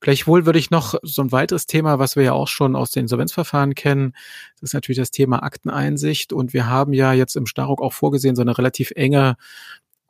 Gleichwohl 0.00 0.44
würde 0.44 0.58
ich 0.58 0.70
noch 0.70 0.96
so 1.02 1.22
ein 1.22 1.30
weiteres 1.30 1.66
Thema, 1.66 2.00
was 2.00 2.16
wir 2.16 2.24
ja 2.24 2.32
auch 2.32 2.48
schon 2.48 2.74
aus 2.74 2.90
den 2.90 3.04
Insolvenzverfahren 3.04 3.76
kennen, 3.76 4.12
das 4.60 4.70
ist 4.70 4.74
natürlich 4.74 4.98
das 4.98 5.12
Thema 5.12 5.44
Akteneinsicht. 5.44 6.32
Und 6.32 6.52
wir 6.52 6.66
haben 6.66 6.92
ja 6.92 7.12
jetzt 7.12 7.36
im 7.36 7.46
Staruk 7.46 7.80
auch 7.80 7.92
vorgesehen, 7.92 8.34
so 8.34 8.42
eine 8.42 8.58
relativ 8.58 8.90
enge 8.96 9.36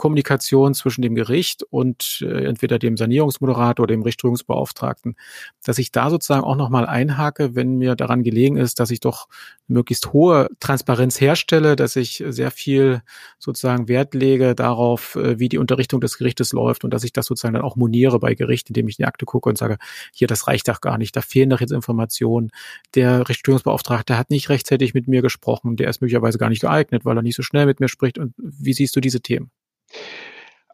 Kommunikation 0.00 0.72
zwischen 0.72 1.02
dem 1.02 1.14
Gericht 1.14 1.62
und 1.62 2.24
äh, 2.24 2.46
entweder 2.46 2.78
dem 2.78 2.96
Sanierungsmoderator 2.96 3.82
oder 3.82 3.94
dem 3.94 4.00
Richterungsbeauftragten, 4.00 5.14
dass 5.62 5.76
ich 5.76 5.92
da 5.92 6.08
sozusagen 6.08 6.42
auch 6.42 6.56
nochmal 6.56 6.86
einhake, 6.86 7.54
wenn 7.54 7.76
mir 7.76 7.96
daran 7.96 8.22
gelegen 8.22 8.56
ist, 8.56 8.80
dass 8.80 8.90
ich 8.90 9.00
doch 9.00 9.28
möglichst 9.68 10.14
hohe 10.14 10.48
Transparenz 10.58 11.20
herstelle, 11.20 11.76
dass 11.76 11.96
ich 11.96 12.24
sehr 12.28 12.50
viel 12.50 13.02
sozusagen 13.38 13.88
Wert 13.88 14.14
lege 14.14 14.54
darauf, 14.54 15.16
äh, 15.16 15.38
wie 15.38 15.50
die 15.50 15.58
Unterrichtung 15.58 16.00
des 16.00 16.16
Gerichtes 16.16 16.54
läuft 16.54 16.82
und 16.82 16.94
dass 16.94 17.04
ich 17.04 17.12
das 17.12 17.26
sozusagen 17.26 17.52
dann 17.52 17.62
auch 17.62 17.76
moniere 17.76 18.18
bei 18.18 18.34
Gericht, 18.34 18.70
indem 18.70 18.88
ich 18.88 18.98
in 18.98 19.02
die 19.02 19.06
Akte 19.06 19.26
gucke 19.26 19.50
und 19.50 19.58
sage, 19.58 19.76
hier, 20.14 20.28
das 20.28 20.46
reicht 20.46 20.68
doch 20.68 20.80
gar 20.80 20.96
nicht, 20.96 21.14
da 21.14 21.20
fehlen 21.20 21.50
doch 21.50 21.60
jetzt 21.60 21.72
Informationen. 21.72 22.52
Der 22.94 23.28
Richterungsbeauftragte 23.28 24.16
hat 24.16 24.30
nicht 24.30 24.48
rechtzeitig 24.48 24.94
mit 24.94 25.08
mir 25.08 25.20
gesprochen, 25.20 25.76
der 25.76 25.90
ist 25.90 26.00
möglicherweise 26.00 26.38
gar 26.38 26.48
nicht 26.48 26.62
geeignet, 26.62 27.04
weil 27.04 27.18
er 27.18 27.22
nicht 27.22 27.36
so 27.36 27.42
schnell 27.42 27.66
mit 27.66 27.80
mir 27.80 27.88
spricht. 27.88 28.16
Und 28.16 28.32
wie 28.38 28.72
siehst 28.72 28.96
du 28.96 29.00
diese 29.02 29.20
Themen? 29.20 29.50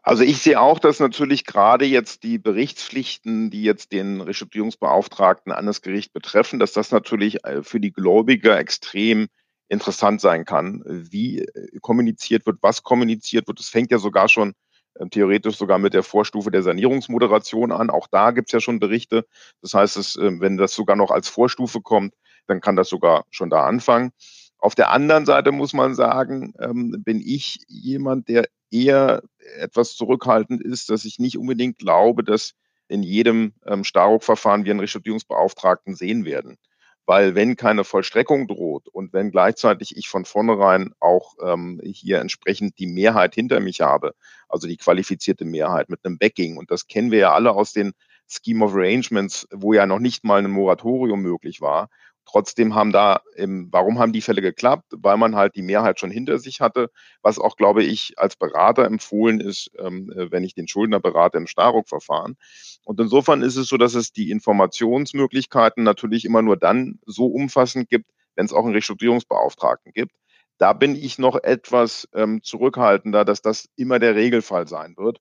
Also 0.06 0.22
ich 0.22 0.38
sehe 0.38 0.60
auch, 0.60 0.78
dass 0.78 1.00
natürlich 1.00 1.44
gerade 1.44 1.84
jetzt 1.84 2.22
die 2.22 2.38
Berichtspflichten, 2.38 3.50
die 3.50 3.64
jetzt 3.64 3.90
den 3.90 4.20
Restrukturierungsbeauftragten 4.20 5.50
an 5.50 5.66
das 5.66 5.82
Gericht 5.82 6.12
betreffen, 6.12 6.60
dass 6.60 6.72
das 6.72 6.92
natürlich 6.92 7.44
äh, 7.44 7.64
für 7.64 7.80
die 7.80 7.92
Gläubiger 7.92 8.56
extrem 8.56 9.26
interessant 9.68 10.20
sein 10.20 10.44
kann, 10.44 10.84
wie 10.86 11.40
äh, 11.40 11.80
kommuniziert 11.80 12.46
wird, 12.46 12.58
was 12.62 12.84
kommuniziert 12.84 13.48
wird. 13.48 13.58
Das 13.58 13.68
fängt 13.68 13.90
ja 13.90 13.98
sogar 13.98 14.28
schon 14.28 14.54
äh, 14.94 15.08
theoretisch 15.08 15.56
sogar 15.56 15.78
mit 15.78 15.92
der 15.92 16.04
Vorstufe 16.04 16.52
der 16.52 16.62
Sanierungsmoderation 16.62 17.72
an. 17.72 17.90
Auch 17.90 18.06
da 18.06 18.30
gibt 18.30 18.48
es 18.48 18.52
ja 18.52 18.60
schon 18.60 18.78
Berichte. 18.78 19.26
Das 19.60 19.74
heißt, 19.74 19.96
es, 19.96 20.16
wenn 20.20 20.56
das 20.56 20.72
sogar 20.72 20.94
noch 20.94 21.10
als 21.10 21.28
Vorstufe 21.28 21.80
kommt, 21.80 22.14
dann 22.46 22.60
kann 22.60 22.76
das 22.76 22.88
sogar 22.88 23.24
schon 23.30 23.50
da 23.50 23.66
anfangen. 23.66 24.12
Auf 24.58 24.76
der 24.76 24.90
anderen 24.90 25.26
Seite 25.26 25.50
muss 25.50 25.72
man 25.72 25.96
sagen, 25.96 26.54
ähm, 26.60 27.02
bin 27.04 27.20
ich 27.20 27.58
jemand, 27.66 28.28
der 28.28 28.46
eher 28.70 29.22
etwas 29.58 29.94
zurückhaltend 29.94 30.62
ist, 30.62 30.90
dass 30.90 31.04
ich 31.04 31.18
nicht 31.18 31.38
unbedingt 31.38 31.78
glaube, 31.78 32.24
dass 32.24 32.54
in 32.88 33.02
jedem 33.02 33.52
ähm, 33.66 33.84
Staruk-Verfahren 33.84 34.64
wir 34.64 34.72
einen 34.72 34.80
Restrukturierungsbeauftragten 34.80 35.94
sehen 35.94 36.24
werden. 36.24 36.56
Weil 37.04 37.36
wenn 37.36 37.54
keine 37.54 37.84
Vollstreckung 37.84 38.48
droht 38.48 38.88
und 38.88 39.12
wenn 39.12 39.30
gleichzeitig 39.30 39.96
ich 39.96 40.08
von 40.08 40.24
vornherein 40.24 40.92
auch 40.98 41.34
ähm, 41.40 41.80
hier 41.84 42.20
entsprechend 42.20 42.78
die 42.80 42.88
Mehrheit 42.88 43.34
hinter 43.34 43.60
mich 43.60 43.80
habe, 43.80 44.14
also 44.48 44.66
die 44.66 44.76
qualifizierte 44.76 45.44
Mehrheit 45.44 45.88
mit 45.88 46.04
einem 46.04 46.18
Backing, 46.18 46.56
und 46.56 46.70
das 46.70 46.88
kennen 46.88 47.12
wir 47.12 47.18
ja 47.20 47.32
alle 47.32 47.52
aus 47.52 47.72
den 47.72 47.92
Scheme 48.28 48.64
of 48.64 48.74
Arrangements, 48.74 49.46
wo 49.52 49.72
ja 49.72 49.86
noch 49.86 50.00
nicht 50.00 50.24
mal 50.24 50.44
ein 50.44 50.50
Moratorium 50.50 51.22
möglich 51.22 51.60
war, 51.60 51.90
Trotzdem 52.26 52.74
haben 52.74 52.90
da, 52.92 53.20
ähm, 53.36 53.68
warum 53.70 54.00
haben 54.00 54.12
die 54.12 54.20
Fälle 54.20 54.42
geklappt? 54.42 54.92
Weil 54.96 55.16
man 55.16 55.36
halt 55.36 55.54
die 55.54 55.62
Mehrheit 55.62 56.00
schon 56.00 56.10
hinter 56.10 56.38
sich 56.38 56.60
hatte, 56.60 56.90
was 57.22 57.38
auch, 57.38 57.56
glaube 57.56 57.84
ich, 57.84 58.14
als 58.18 58.36
Berater 58.36 58.84
empfohlen 58.84 59.40
ist, 59.40 59.70
ähm, 59.78 60.12
äh, 60.12 60.30
wenn 60.32 60.42
ich 60.42 60.54
den 60.54 60.66
Schuldner 60.66 60.98
berate 60.98 61.38
im 61.38 61.46
Staruk-Verfahren. 61.46 62.36
Und 62.84 63.00
insofern 63.00 63.42
ist 63.42 63.56
es 63.56 63.68
so, 63.68 63.76
dass 63.76 63.94
es 63.94 64.12
die 64.12 64.30
Informationsmöglichkeiten 64.30 65.84
natürlich 65.84 66.24
immer 66.24 66.42
nur 66.42 66.56
dann 66.56 66.98
so 67.06 67.26
umfassend 67.26 67.88
gibt, 67.88 68.10
wenn 68.34 68.46
es 68.46 68.52
auch 68.52 68.64
einen 68.64 68.74
Restrukturierungsbeauftragten 68.74 69.92
gibt. 69.92 70.12
Da 70.58 70.72
bin 70.72 70.96
ich 70.96 71.18
noch 71.18 71.36
etwas 71.42 72.08
ähm, 72.12 72.42
zurückhaltender, 72.42 73.24
dass 73.24 73.40
das 73.40 73.68
immer 73.76 74.00
der 74.00 74.16
Regelfall 74.16 74.66
sein 74.66 74.96
wird. 74.96 75.20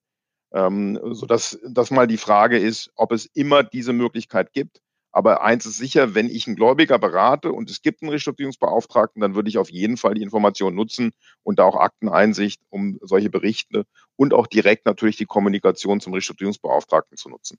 Ähm, 0.52 0.98
sodass 1.12 1.58
das 1.68 1.90
mal 1.90 2.06
die 2.06 2.16
Frage 2.16 2.58
ist, 2.58 2.90
ob 2.96 3.12
es 3.12 3.26
immer 3.26 3.62
diese 3.62 3.92
Möglichkeit 3.92 4.52
gibt 4.52 4.80
aber 5.16 5.42
eins 5.42 5.64
ist 5.64 5.78
sicher, 5.78 6.14
wenn 6.14 6.28
ich 6.28 6.46
einen 6.46 6.56
Gläubiger 6.56 6.98
berate 6.98 7.50
und 7.50 7.70
es 7.70 7.80
gibt 7.80 8.02
einen 8.02 8.10
Restrukturierungsbeauftragten, 8.10 9.22
dann 9.22 9.34
würde 9.34 9.48
ich 9.48 9.56
auf 9.56 9.70
jeden 9.70 9.96
Fall 9.96 10.12
die 10.12 10.20
Information 10.20 10.74
nutzen 10.74 11.12
und 11.42 11.58
da 11.58 11.64
auch 11.64 11.76
Akteneinsicht, 11.76 12.60
um 12.68 12.98
solche 13.00 13.30
Berichte 13.30 13.86
und 14.16 14.34
auch 14.34 14.46
direkt 14.46 14.84
natürlich 14.84 15.16
die 15.16 15.24
Kommunikation 15.24 16.02
zum 16.02 16.12
Restrukturierungsbeauftragten 16.12 17.16
zu 17.16 17.30
nutzen. 17.30 17.56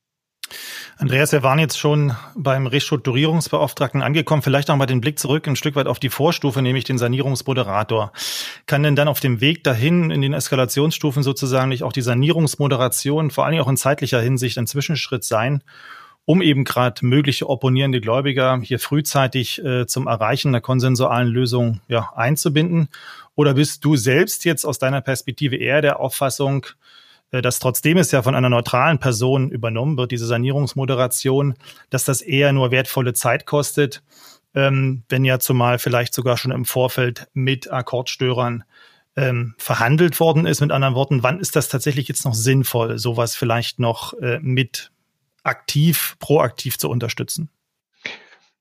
Andreas, 0.98 1.32
wir 1.32 1.42
waren 1.42 1.58
jetzt 1.58 1.80
schon 1.80 2.16
beim 2.36 2.68
Restrukturierungsbeauftragten 2.68 4.04
angekommen. 4.04 4.44
Vielleicht 4.44 4.68
noch 4.68 4.78
mal 4.78 4.86
den 4.86 5.02
Blick 5.02 5.18
zurück 5.18 5.48
ein 5.48 5.56
Stück 5.56 5.76
weit 5.76 5.88
auf 5.88 6.00
die 6.00 6.10
Vorstufe, 6.10 6.62
nämlich 6.62 6.84
den 6.84 7.00
Sanierungsmoderator. 7.00 8.12
Kann 8.68 8.84
denn 8.84 8.96
dann 8.96 9.08
auf 9.08 9.20
dem 9.20 9.42
Weg 9.42 9.64
dahin 9.64 10.12
in 10.12 10.22
den 10.22 10.34
Eskalationsstufen 10.34 11.24
sozusagen 11.24 11.70
nicht 11.70 11.82
auch 11.82 11.92
die 11.92 12.02
Sanierungsmoderation, 12.02 13.32
vor 13.32 13.48
allem 13.48 13.60
auch 13.60 13.68
in 13.68 13.78
zeitlicher 13.78 14.22
Hinsicht, 14.22 14.60
ein 14.60 14.68
Zwischenschritt 14.68 15.24
sein, 15.24 15.64
um 16.28 16.42
eben 16.42 16.66
gerade 16.66 17.06
mögliche 17.06 17.48
opponierende 17.50 18.02
Gläubiger 18.02 18.60
hier 18.62 18.80
frühzeitig 18.80 19.64
äh, 19.64 19.88
zum 19.88 20.08
Erreichen 20.08 20.50
einer 20.50 20.60
konsensualen 20.60 21.30
Lösung 21.30 21.80
ja, 21.88 22.12
einzubinden? 22.18 22.90
Oder 23.36 23.54
bist 23.54 23.86
du 23.86 23.96
selbst 23.96 24.44
jetzt 24.44 24.66
aus 24.66 24.78
deiner 24.78 25.00
Perspektive 25.00 25.56
eher 25.56 25.82
der 25.82 26.02
Auffassung, 26.02 26.66
äh, 27.32 27.42
dass 27.42 27.60
trotzdem 27.60 27.98
es 27.98 28.12
ja 28.12 28.24
von 28.24 28.36
einer 28.36 28.50
neutralen 28.50 29.00
Person 29.00 29.50
übernommen 29.50 29.96
wird, 29.98 30.12
diese 30.12 30.26
Sanierungsmoderation, 30.26 31.56
dass 31.92 32.04
das 32.04 32.22
eher 32.22 32.52
nur 32.52 32.72
wertvolle 32.72 33.14
Zeit 33.14 33.46
kostet, 33.46 34.04
ähm, 34.54 35.04
wenn 35.08 35.24
ja 35.24 35.40
zumal 35.40 35.80
vielleicht 35.80 36.14
sogar 36.14 36.36
schon 36.36 36.52
im 36.52 36.66
Vorfeld 36.66 37.30
mit 37.34 37.72
Akkordstörern 37.72 38.66
ähm, 39.16 39.56
verhandelt 39.58 40.20
worden 40.20 40.46
ist. 40.46 40.60
Mit 40.60 40.74
anderen 40.74 40.94
Worten, 40.94 41.24
wann 41.24 41.40
ist 41.40 41.56
das 41.56 41.70
tatsächlich 41.70 42.10
jetzt 42.10 42.26
noch 42.26 42.34
sinnvoll, 42.34 42.98
sowas 42.98 43.34
vielleicht 43.34 43.80
noch 43.80 44.12
äh, 44.20 44.40
mit 44.42 44.92
aktiv, 45.48 46.16
proaktiv 46.20 46.78
zu 46.78 46.90
unterstützen? 46.90 47.50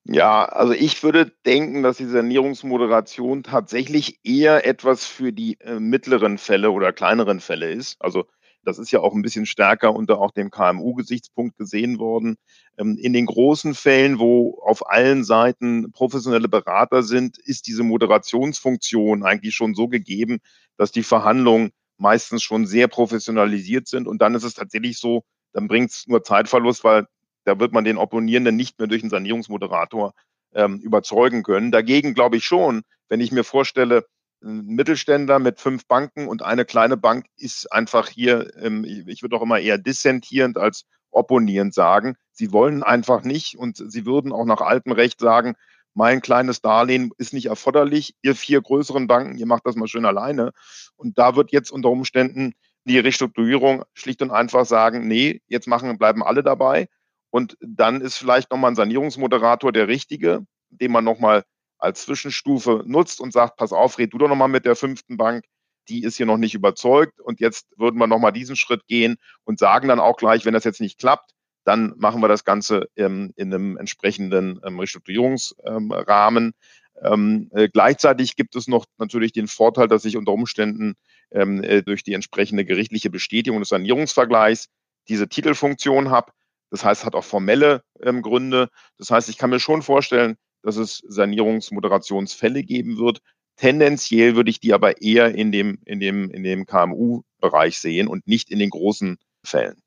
Ja, 0.08 0.44
also 0.44 0.72
ich 0.72 1.02
würde 1.02 1.32
denken, 1.44 1.82
dass 1.82 1.96
die 1.96 2.06
Sanierungsmoderation 2.06 3.42
tatsächlich 3.42 4.20
eher 4.22 4.64
etwas 4.64 5.04
für 5.04 5.32
die 5.32 5.58
äh, 5.60 5.80
mittleren 5.80 6.38
Fälle 6.38 6.70
oder 6.70 6.92
kleineren 6.92 7.40
Fälle 7.40 7.72
ist. 7.72 7.96
Also 8.00 8.26
das 8.62 8.78
ist 8.78 8.92
ja 8.92 9.00
auch 9.00 9.14
ein 9.14 9.22
bisschen 9.22 9.46
stärker 9.46 9.94
unter 9.94 10.20
auch 10.20 10.30
dem 10.30 10.50
KMU-Gesichtspunkt 10.50 11.56
gesehen 11.56 11.98
worden. 11.98 12.36
Ähm, 12.78 12.98
in 13.00 13.12
den 13.12 13.26
großen 13.26 13.74
Fällen, 13.74 14.20
wo 14.20 14.60
auf 14.64 14.88
allen 14.88 15.24
Seiten 15.24 15.90
professionelle 15.90 16.48
Berater 16.48 17.02
sind, 17.02 17.38
ist 17.38 17.66
diese 17.66 17.82
Moderationsfunktion 17.82 19.24
eigentlich 19.24 19.56
schon 19.56 19.74
so 19.74 19.88
gegeben, 19.88 20.38
dass 20.76 20.92
die 20.92 21.02
Verhandlungen 21.02 21.70
meistens 21.98 22.42
schon 22.42 22.66
sehr 22.66 22.88
professionalisiert 22.88 23.88
sind. 23.88 24.06
Und 24.06 24.22
dann 24.22 24.34
ist 24.34 24.44
es 24.44 24.54
tatsächlich 24.54 24.98
so, 24.98 25.24
dann 25.52 25.68
bringt 25.68 25.90
es 25.90 26.06
nur 26.06 26.22
Zeitverlust, 26.22 26.84
weil 26.84 27.06
da 27.44 27.58
wird 27.58 27.72
man 27.72 27.84
den 27.84 27.98
Opponierenden 27.98 28.56
nicht 28.56 28.78
mehr 28.78 28.88
durch 28.88 29.02
einen 29.02 29.10
Sanierungsmoderator 29.10 30.14
ähm, 30.54 30.80
überzeugen 30.80 31.42
können. 31.42 31.70
Dagegen 31.70 32.14
glaube 32.14 32.36
ich 32.36 32.44
schon, 32.44 32.82
wenn 33.08 33.20
ich 33.20 33.32
mir 33.32 33.44
vorstelle, 33.44 34.04
ein 34.42 34.66
Mittelständler 34.66 35.38
mit 35.38 35.60
fünf 35.60 35.86
Banken 35.86 36.28
und 36.28 36.42
eine 36.42 36.64
kleine 36.64 36.96
Bank 36.96 37.26
ist 37.36 37.72
einfach 37.72 38.08
hier, 38.08 38.52
ähm, 38.62 38.84
ich, 38.84 39.22
würde 39.22 39.36
auch 39.36 39.42
immer 39.42 39.58
eher 39.58 39.78
dissentierend 39.78 40.58
als 40.58 40.84
opponierend 41.10 41.72
sagen. 41.72 42.16
Sie 42.32 42.52
wollen 42.52 42.82
einfach 42.82 43.22
nicht 43.22 43.56
und 43.56 43.76
sie 43.76 44.04
würden 44.04 44.32
auch 44.32 44.44
nach 44.44 44.60
altem 44.60 44.92
Recht 44.92 45.20
sagen, 45.20 45.54
mein 45.94 46.20
kleines 46.20 46.60
Darlehen 46.60 47.10
ist 47.16 47.32
nicht 47.32 47.46
erforderlich. 47.46 48.14
Ihr 48.20 48.34
vier 48.34 48.60
größeren 48.60 49.06
Banken, 49.06 49.38
ihr 49.38 49.46
macht 49.46 49.64
das 49.64 49.76
mal 49.76 49.88
schön 49.88 50.04
alleine. 50.04 50.52
Und 50.96 51.18
da 51.18 51.36
wird 51.36 51.52
jetzt 51.52 51.70
unter 51.70 51.88
Umständen 51.88 52.54
die 52.86 52.98
Restrukturierung 52.98 53.84
schlicht 53.94 54.22
und 54.22 54.30
einfach 54.30 54.64
sagen, 54.64 55.08
nee, 55.08 55.42
jetzt 55.48 55.66
machen, 55.66 55.98
bleiben 55.98 56.22
alle 56.22 56.42
dabei. 56.42 56.88
Und 57.30 57.56
dann 57.60 58.00
ist 58.00 58.16
vielleicht 58.16 58.50
nochmal 58.50 58.70
ein 58.70 58.76
Sanierungsmoderator 58.76 59.72
der 59.72 59.88
richtige, 59.88 60.46
den 60.70 60.92
man 60.92 61.04
nochmal 61.04 61.44
als 61.78 62.02
Zwischenstufe 62.02 62.84
nutzt 62.86 63.20
und 63.20 63.32
sagt, 63.32 63.56
pass 63.56 63.72
auf, 63.72 63.98
red 63.98 64.12
du 64.12 64.18
doch 64.18 64.28
nochmal 64.28 64.48
mit 64.48 64.64
der 64.64 64.76
fünften 64.76 65.16
Bank, 65.16 65.44
die 65.88 66.04
ist 66.04 66.16
hier 66.16 66.26
noch 66.26 66.38
nicht 66.38 66.54
überzeugt. 66.54 67.20
Und 67.20 67.40
jetzt 67.40 67.66
würden 67.76 67.98
wir 67.98 68.06
nochmal 68.06 68.32
diesen 68.32 68.56
Schritt 68.56 68.86
gehen 68.86 69.16
und 69.44 69.58
sagen 69.58 69.88
dann 69.88 70.00
auch 70.00 70.16
gleich, 70.16 70.44
wenn 70.44 70.54
das 70.54 70.64
jetzt 70.64 70.80
nicht 70.80 70.98
klappt, 70.98 71.32
dann 71.64 71.94
machen 71.96 72.22
wir 72.22 72.28
das 72.28 72.44
Ganze 72.44 72.88
ähm, 72.94 73.32
in 73.36 73.52
einem 73.52 73.76
entsprechenden 73.76 74.60
ähm, 74.64 74.78
Restrukturierungsrahmen. 74.78 76.54
Ähm, 77.02 77.50
äh, 77.52 77.68
gleichzeitig 77.68 78.36
gibt 78.36 78.56
es 78.56 78.68
noch 78.68 78.86
natürlich 78.98 79.32
den 79.32 79.48
Vorteil, 79.48 79.88
dass 79.88 80.04
ich 80.04 80.16
unter 80.16 80.32
Umständen 80.32 80.94
ähm, 81.30 81.62
äh, 81.62 81.82
durch 81.82 82.02
die 82.02 82.14
entsprechende 82.14 82.64
gerichtliche 82.64 83.10
Bestätigung 83.10 83.60
des 83.60 83.68
Sanierungsvergleichs 83.68 84.68
diese 85.08 85.28
Titelfunktion 85.28 86.10
habe. 86.10 86.32
Das 86.70 86.84
heißt, 86.84 87.04
hat 87.04 87.14
auch 87.14 87.24
formelle 87.24 87.82
ähm, 88.02 88.22
Gründe. 88.22 88.70
Das 88.98 89.10
heißt, 89.10 89.28
ich 89.28 89.38
kann 89.38 89.50
mir 89.50 89.60
schon 89.60 89.82
vorstellen, 89.82 90.36
dass 90.62 90.76
es 90.76 91.02
Sanierungsmoderationsfälle 91.06 92.64
geben 92.64 92.98
wird. 92.98 93.20
Tendenziell 93.56 94.36
würde 94.36 94.50
ich 94.50 94.60
die 94.60 94.74
aber 94.74 95.00
eher 95.00 95.34
in 95.34 95.52
dem, 95.52 95.78
in 95.84 96.00
dem, 96.00 96.30
in 96.30 96.42
dem 96.42 96.66
KMU-Bereich 96.66 97.78
sehen 97.78 98.08
und 98.08 98.26
nicht 98.26 98.50
in 98.50 98.58
den 98.58 98.70
großen 98.70 99.16
Fällen. 99.44 99.80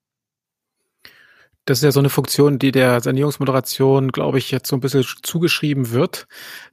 Das 1.66 1.80
ist 1.80 1.84
ja 1.84 1.92
so 1.92 2.00
eine 2.00 2.10
Funktion, 2.10 2.58
die 2.58 2.72
der 2.72 3.02
Sanierungsmoderation, 3.02 4.12
glaube 4.12 4.40
ich, 4.40 4.50
jetzt 4.52 4.70
so 4.70 4.76
ein 4.76 4.80
bisschen 4.80 5.06
zugeschrieben 5.22 5.92
wird, 5.92 6.28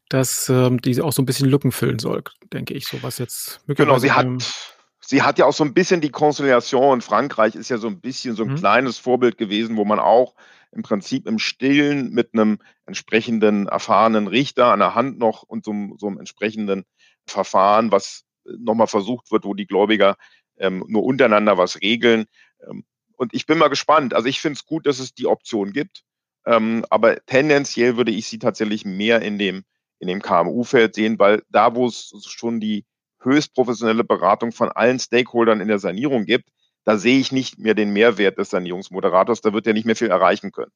dass 0.09 0.49
ähm, 0.49 0.81
die 0.81 1.00
auch 1.02 1.12
so 1.12 1.23
ein 1.23 1.26
bisschen 1.26 1.49
Lücken 1.49 1.73
füllen 1.73 1.99
soll, 1.99 2.23
denke 2.52 2.75
ich, 2.75 2.87
so 2.87 3.02
was 3.02 3.19
jetzt 3.19 3.61
Genau, 3.66 3.99
sie 3.99 4.12
hat, 4.12 4.26
sie 5.00 5.23
hat 5.23 5.38
ja 5.38 5.47
auch 5.47 5.52
so 5.52 5.64
ein 5.64 5.75
bisschen 5.75 6.00
die 6.00 6.11
Konstellation 6.11 6.99
in 6.99 7.00
Frankreich 7.00 7.55
ist 7.55 7.69
ja 7.69 7.78
so 7.78 7.88
ein 7.88 8.00
bisschen 8.00 8.37
so 8.37 8.45
ein 8.45 8.50
mhm. 8.50 8.57
kleines 8.57 8.99
Vorbild 8.99 9.37
gewesen, 9.38 9.76
wo 9.76 9.85
man 9.85 9.99
auch 9.99 10.35
im 10.73 10.83
Prinzip 10.83 11.26
im 11.26 11.38
Stillen 11.38 12.11
mit 12.11 12.31
einem 12.33 12.59
entsprechenden 12.85 13.66
erfahrenen 13.66 14.26
Richter 14.26 14.73
an 14.73 14.78
der 14.78 14.95
Hand 14.95 15.19
noch 15.19 15.43
und 15.43 15.64
so, 15.64 15.73
so 15.99 16.07
einem 16.07 16.19
entsprechenden 16.19 16.85
Verfahren, 17.26 17.90
was 17.90 18.25
nochmal 18.45 18.87
versucht 18.87 19.31
wird, 19.33 19.45
wo 19.45 19.55
die 19.55 19.66
Gläubiger 19.66 20.16
ähm, 20.59 20.85
nur 20.88 21.05
untereinander 21.05 21.59
was 21.59 21.81
regeln, 21.81 22.26
ähm, 22.69 22.85
und 23.16 23.35
ich 23.35 23.46
bin 23.46 23.58
mal 23.58 23.68
gespannt. 23.68 24.14
Also 24.14 24.28
ich 24.28 24.40
finde 24.40 24.56
es 24.58 24.66
gut, 24.66 24.87
dass 24.87 24.99
es 24.99 25.14
die 25.14 25.26
Option 25.26 25.73
gibt. 25.73 26.02
Ähm, 26.46 26.85
aber 26.90 27.25
tendenziell 27.26 27.96
würde 27.96 28.12
ich 28.12 28.28
sie 28.28 28.38
tatsächlich 28.38 28.85
mehr 28.85 29.20
in 29.23 29.38
dem, 29.38 29.64
in 29.99 30.08
dem 30.08 30.23
KMU-Feld 30.23 30.94
sehen, 30.94 31.18
weil 31.18 31.42
da, 31.50 31.75
wo 31.75 31.87
es 31.87 32.12
schon 32.26 32.61
die 32.61 32.85
höchst 33.20 33.54
professionelle 33.54 34.04
Beratung 34.04 34.52
von 34.52 34.70
allen 34.70 34.99
Stakeholdern 34.99 35.61
in 35.61 35.68
der 35.68 35.78
Sanierung 35.78 36.25
gibt, 36.25 36.49
da 36.85 36.96
sehe 36.99 37.18
ich 37.18 37.32
nicht 37.32 37.58
mehr 37.58 37.75
den 37.75 37.92
Mehrwert 37.92 38.38
des 38.38 38.50
Sanierungsmoderators. 38.50 39.40
Da 39.40 39.52
wird 39.52 39.66
er 39.66 39.73
nicht 39.73 39.87
mehr 39.87 39.96
viel 39.96 40.11
erreichen 40.11 40.52
können. 40.52 40.70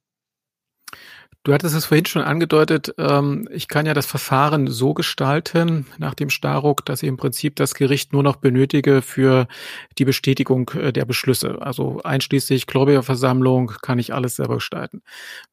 Du 1.42 1.54
hattest 1.54 1.74
es 1.74 1.86
vorhin 1.86 2.04
schon 2.04 2.20
angedeutet, 2.20 2.94
ähm, 2.98 3.48
ich 3.50 3.66
kann 3.66 3.86
ja 3.86 3.94
das 3.94 4.04
Verfahren 4.04 4.66
so 4.66 4.92
gestalten 4.92 5.86
nach 5.96 6.12
dem 6.12 6.28
Starruck, 6.28 6.84
dass 6.84 7.02
ich 7.02 7.08
im 7.08 7.16
Prinzip 7.16 7.56
das 7.56 7.74
Gericht 7.74 8.12
nur 8.12 8.22
noch 8.22 8.36
benötige 8.36 9.00
für 9.00 9.48
die 9.96 10.04
Bestätigung 10.04 10.70
äh, 10.74 10.92
der 10.92 11.06
Beschlüsse. 11.06 11.62
Also 11.62 12.02
einschließlich 12.02 12.66
Gläubigerversammlung 12.66 13.72
kann 13.80 13.98
ich 13.98 14.12
alles 14.12 14.36
selber 14.36 14.56
gestalten. 14.56 15.00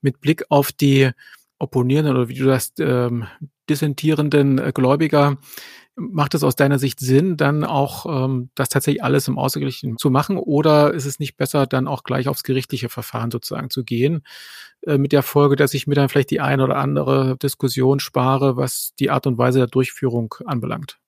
Mit 0.01 0.19
Blick 0.19 0.43
auf 0.49 0.73
die 0.73 1.11
opponierenden 1.57 2.17
oder 2.17 2.27
wie 2.27 2.35
du 2.35 2.45
das 2.45 2.73
ähm, 2.79 3.25
dissentierenden 3.69 4.59
äh, 4.59 4.71
Gläubiger 4.73 5.37
Macht 5.99 6.35
es 6.35 6.43
aus 6.43 6.55
deiner 6.55 6.77
Sicht 6.77 6.99
Sinn, 6.99 7.37
dann 7.37 7.63
auch 7.63 8.05
ähm, 8.05 8.51
das 8.53 8.69
tatsächlich 8.69 9.03
alles 9.03 9.27
im 9.27 9.39
Außergerichtlichen 9.39 9.97
zu 9.97 10.11
machen? 10.11 10.37
Oder 10.37 10.93
ist 10.93 11.05
es 11.05 11.19
nicht 11.19 11.37
besser, 11.37 11.65
dann 11.65 11.87
auch 11.87 12.03
gleich 12.03 12.27
aufs 12.27 12.43
gerichtliche 12.43 12.87
Verfahren 12.87 13.31
sozusagen 13.31 13.71
zu 13.71 13.83
gehen? 13.83 14.21
Äh, 14.81 14.99
mit 14.99 15.11
der 15.11 15.23
Folge, 15.23 15.55
dass 15.55 15.73
ich 15.73 15.87
mir 15.87 15.95
dann 15.95 16.07
vielleicht 16.07 16.29
die 16.29 16.39
eine 16.39 16.63
oder 16.63 16.77
andere 16.77 17.35
Diskussion 17.37 17.99
spare, 17.99 18.57
was 18.57 18.93
die 18.99 19.09
Art 19.09 19.25
und 19.25 19.39
Weise 19.39 19.57
der 19.57 19.67
Durchführung 19.67 20.35
anbelangt? 20.45 20.99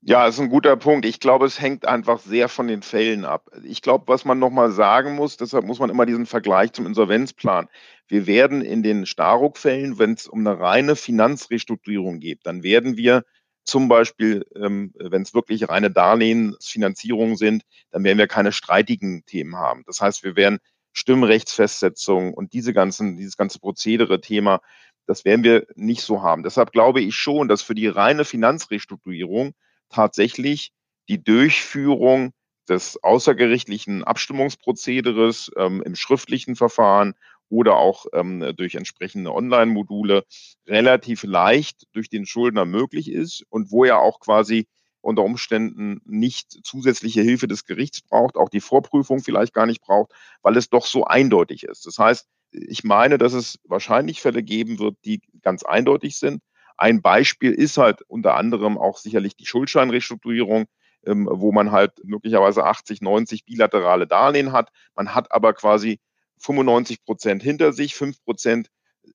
Ja, 0.00 0.26
ist 0.26 0.40
ein 0.40 0.48
guter 0.48 0.76
Punkt. 0.76 1.04
Ich 1.04 1.18
glaube, 1.18 1.46
es 1.46 1.60
hängt 1.60 1.86
einfach 1.86 2.20
sehr 2.20 2.48
von 2.48 2.68
den 2.68 2.82
Fällen 2.82 3.24
ab. 3.24 3.50
Ich 3.64 3.82
glaube, 3.82 4.04
was 4.06 4.24
man 4.24 4.38
nochmal 4.38 4.70
sagen 4.70 5.16
muss, 5.16 5.36
deshalb 5.36 5.64
muss 5.64 5.80
man 5.80 5.90
immer 5.90 6.06
diesen 6.06 6.26
Vergleich 6.26 6.72
zum 6.72 6.86
Insolvenzplan. 6.86 7.68
Wir 8.06 8.26
werden 8.26 8.62
in 8.62 8.82
den 8.82 9.06
Staruk-Fällen, 9.06 9.98
wenn 9.98 10.12
es 10.12 10.28
um 10.28 10.46
eine 10.46 10.58
reine 10.58 10.96
Finanzrestrukturierung 10.96 12.20
geht, 12.20 12.40
dann 12.44 12.62
werden 12.62 12.96
wir 12.96 13.24
zum 13.68 13.88
Beispiel, 13.88 14.46
ähm, 14.56 14.92
wenn 14.98 15.22
es 15.22 15.34
wirklich 15.34 15.68
reine 15.68 15.90
Darlehensfinanzierungen 15.90 17.36
sind, 17.36 17.64
dann 17.90 18.02
werden 18.02 18.18
wir 18.18 18.26
keine 18.26 18.52
streitigen 18.52 19.24
Themen 19.26 19.56
haben. 19.56 19.84
Das 19.86 20.00
heißt, 20.00 20.24
wir 20.24 20.36
werden 20.36 20.58
Stimmrechtsfestsetzung 20.92 22.32
und 22.32 22.54
diese 22.54 22.72
ganzen, 22.72 23.18
dieses 23.18 23.36
ganze 23.36 23.60
Prozedere-Thema, 23.60 24.60
das 25.06 25.24
werden 25.24 25.44
wir 25.44 25.66
nicht 25.74 26.00
so 26.00 26.22
haben. 26.22 26.42
Deshalb 26.42 26.72
glaube 26.72 27.02
ich 27.02 27.14
schon, 27.14 27.46
dass 27.46 27.62
für 27.62 27.74
die 27.74 27.88
reine 27.88 28.24
Finanzrestrukturierung 28.24 29.52
tatsächlich 29.90 30.72
die 31.08 31.22
Durchführung 31.22 32.32
des 32.68 33.02
außergerichtlichen 33.02 34.02
Abstimmungsprozederes 34.02 35.50
ähm, 35.56 35.82
im 35.82 35.94
schriftlichen 35.94 36.56
Verfahren 36.56 37.14
oder 37.48 37.76
auch 37.76 38.06
ähm, 38.12 38.52
durch 38.56 38.74
entsprechende 38.74 39.32
Online-Module 39.32 40.24
relativ 40.66 41.24
leicht 41.24 41.86
durch 41.92 42.08
den 42.08 42.26
Schuldner 42.26 42.64
möglich 42.64 43.10
ist 43.10 43.44
und 43.48 43.70
wo 43.70 43.84
er 43.84 44.00
auch 44.00 44.20
quasi 44.20 44.66
unter 45.00 45.22
Umständen 45.22 46.00
nicht 46.04 46.58
zusätzliche 46.64 47.22
Hilfe 47.22 47.48
des 47.48 47.64
Gerichts 47.64 48.02
braucht, 48.02 48.36
auch 48.36 48.48
die 48.48 48.60
Vorprüfung 48.60 49.20
vielleicht 49.20 49.54
gar 49.54 49.66
nicht 49.66 49.80
braucht, 49.80 50.12
weil 50.42 50.56
es 50.56 50.68
doch 50.70 50.86
so 50.86 51.04
eindeutig 51.04 51.64
ist. 51.64 51.86
Das 51.86 51.98
heißt, 51.98 52.26
ich 52.50 52.84
meine, 52.84 53.18
dass 53.18 53.32
es 53.32 53.58
wahrscheinlich 53.64 54.20
Fälle 54.20 54.42
geben 54.42 54.78
wird, 54.78 54.96
die 55.04 55.20
ganz 55.42 55.62
eindeutig 55.62 56.18
sind. 56.18 56.42
Ein 56.76 57.02
Beispiel 57.02 57.52
ist 57.52 57.76
halt 57.76 58.02
unter 58.02 58.36
anderem 58.36 58.78
auch 58.78 58.98
sicherlich 58.98 59.36
die 59.36 59.46
Schuldscheinrestrukturierung, 59.46 60.66
ähm, 61.06 61.28
wo 61.30 61.52
man 61.52 61.72
halt 61.72 61.92
möglicherweise 62.04 62.64
80, 62.64 63.00
90 63.00 63.44
bilaterale 63.44 64.06
Darlehen 64.06 64.52
hat. 64.52 64.70
Man 64.94 65.14
hat 65.14 65.32
aber 65.32 65.54
quasi 65.54 66.00
95 66.40 67.04
Prozent 67.04 67.42
hinter 67.42 67.72
sich, 67.72 67.94
5 67.94 68.22
Prozent 68.24 68.68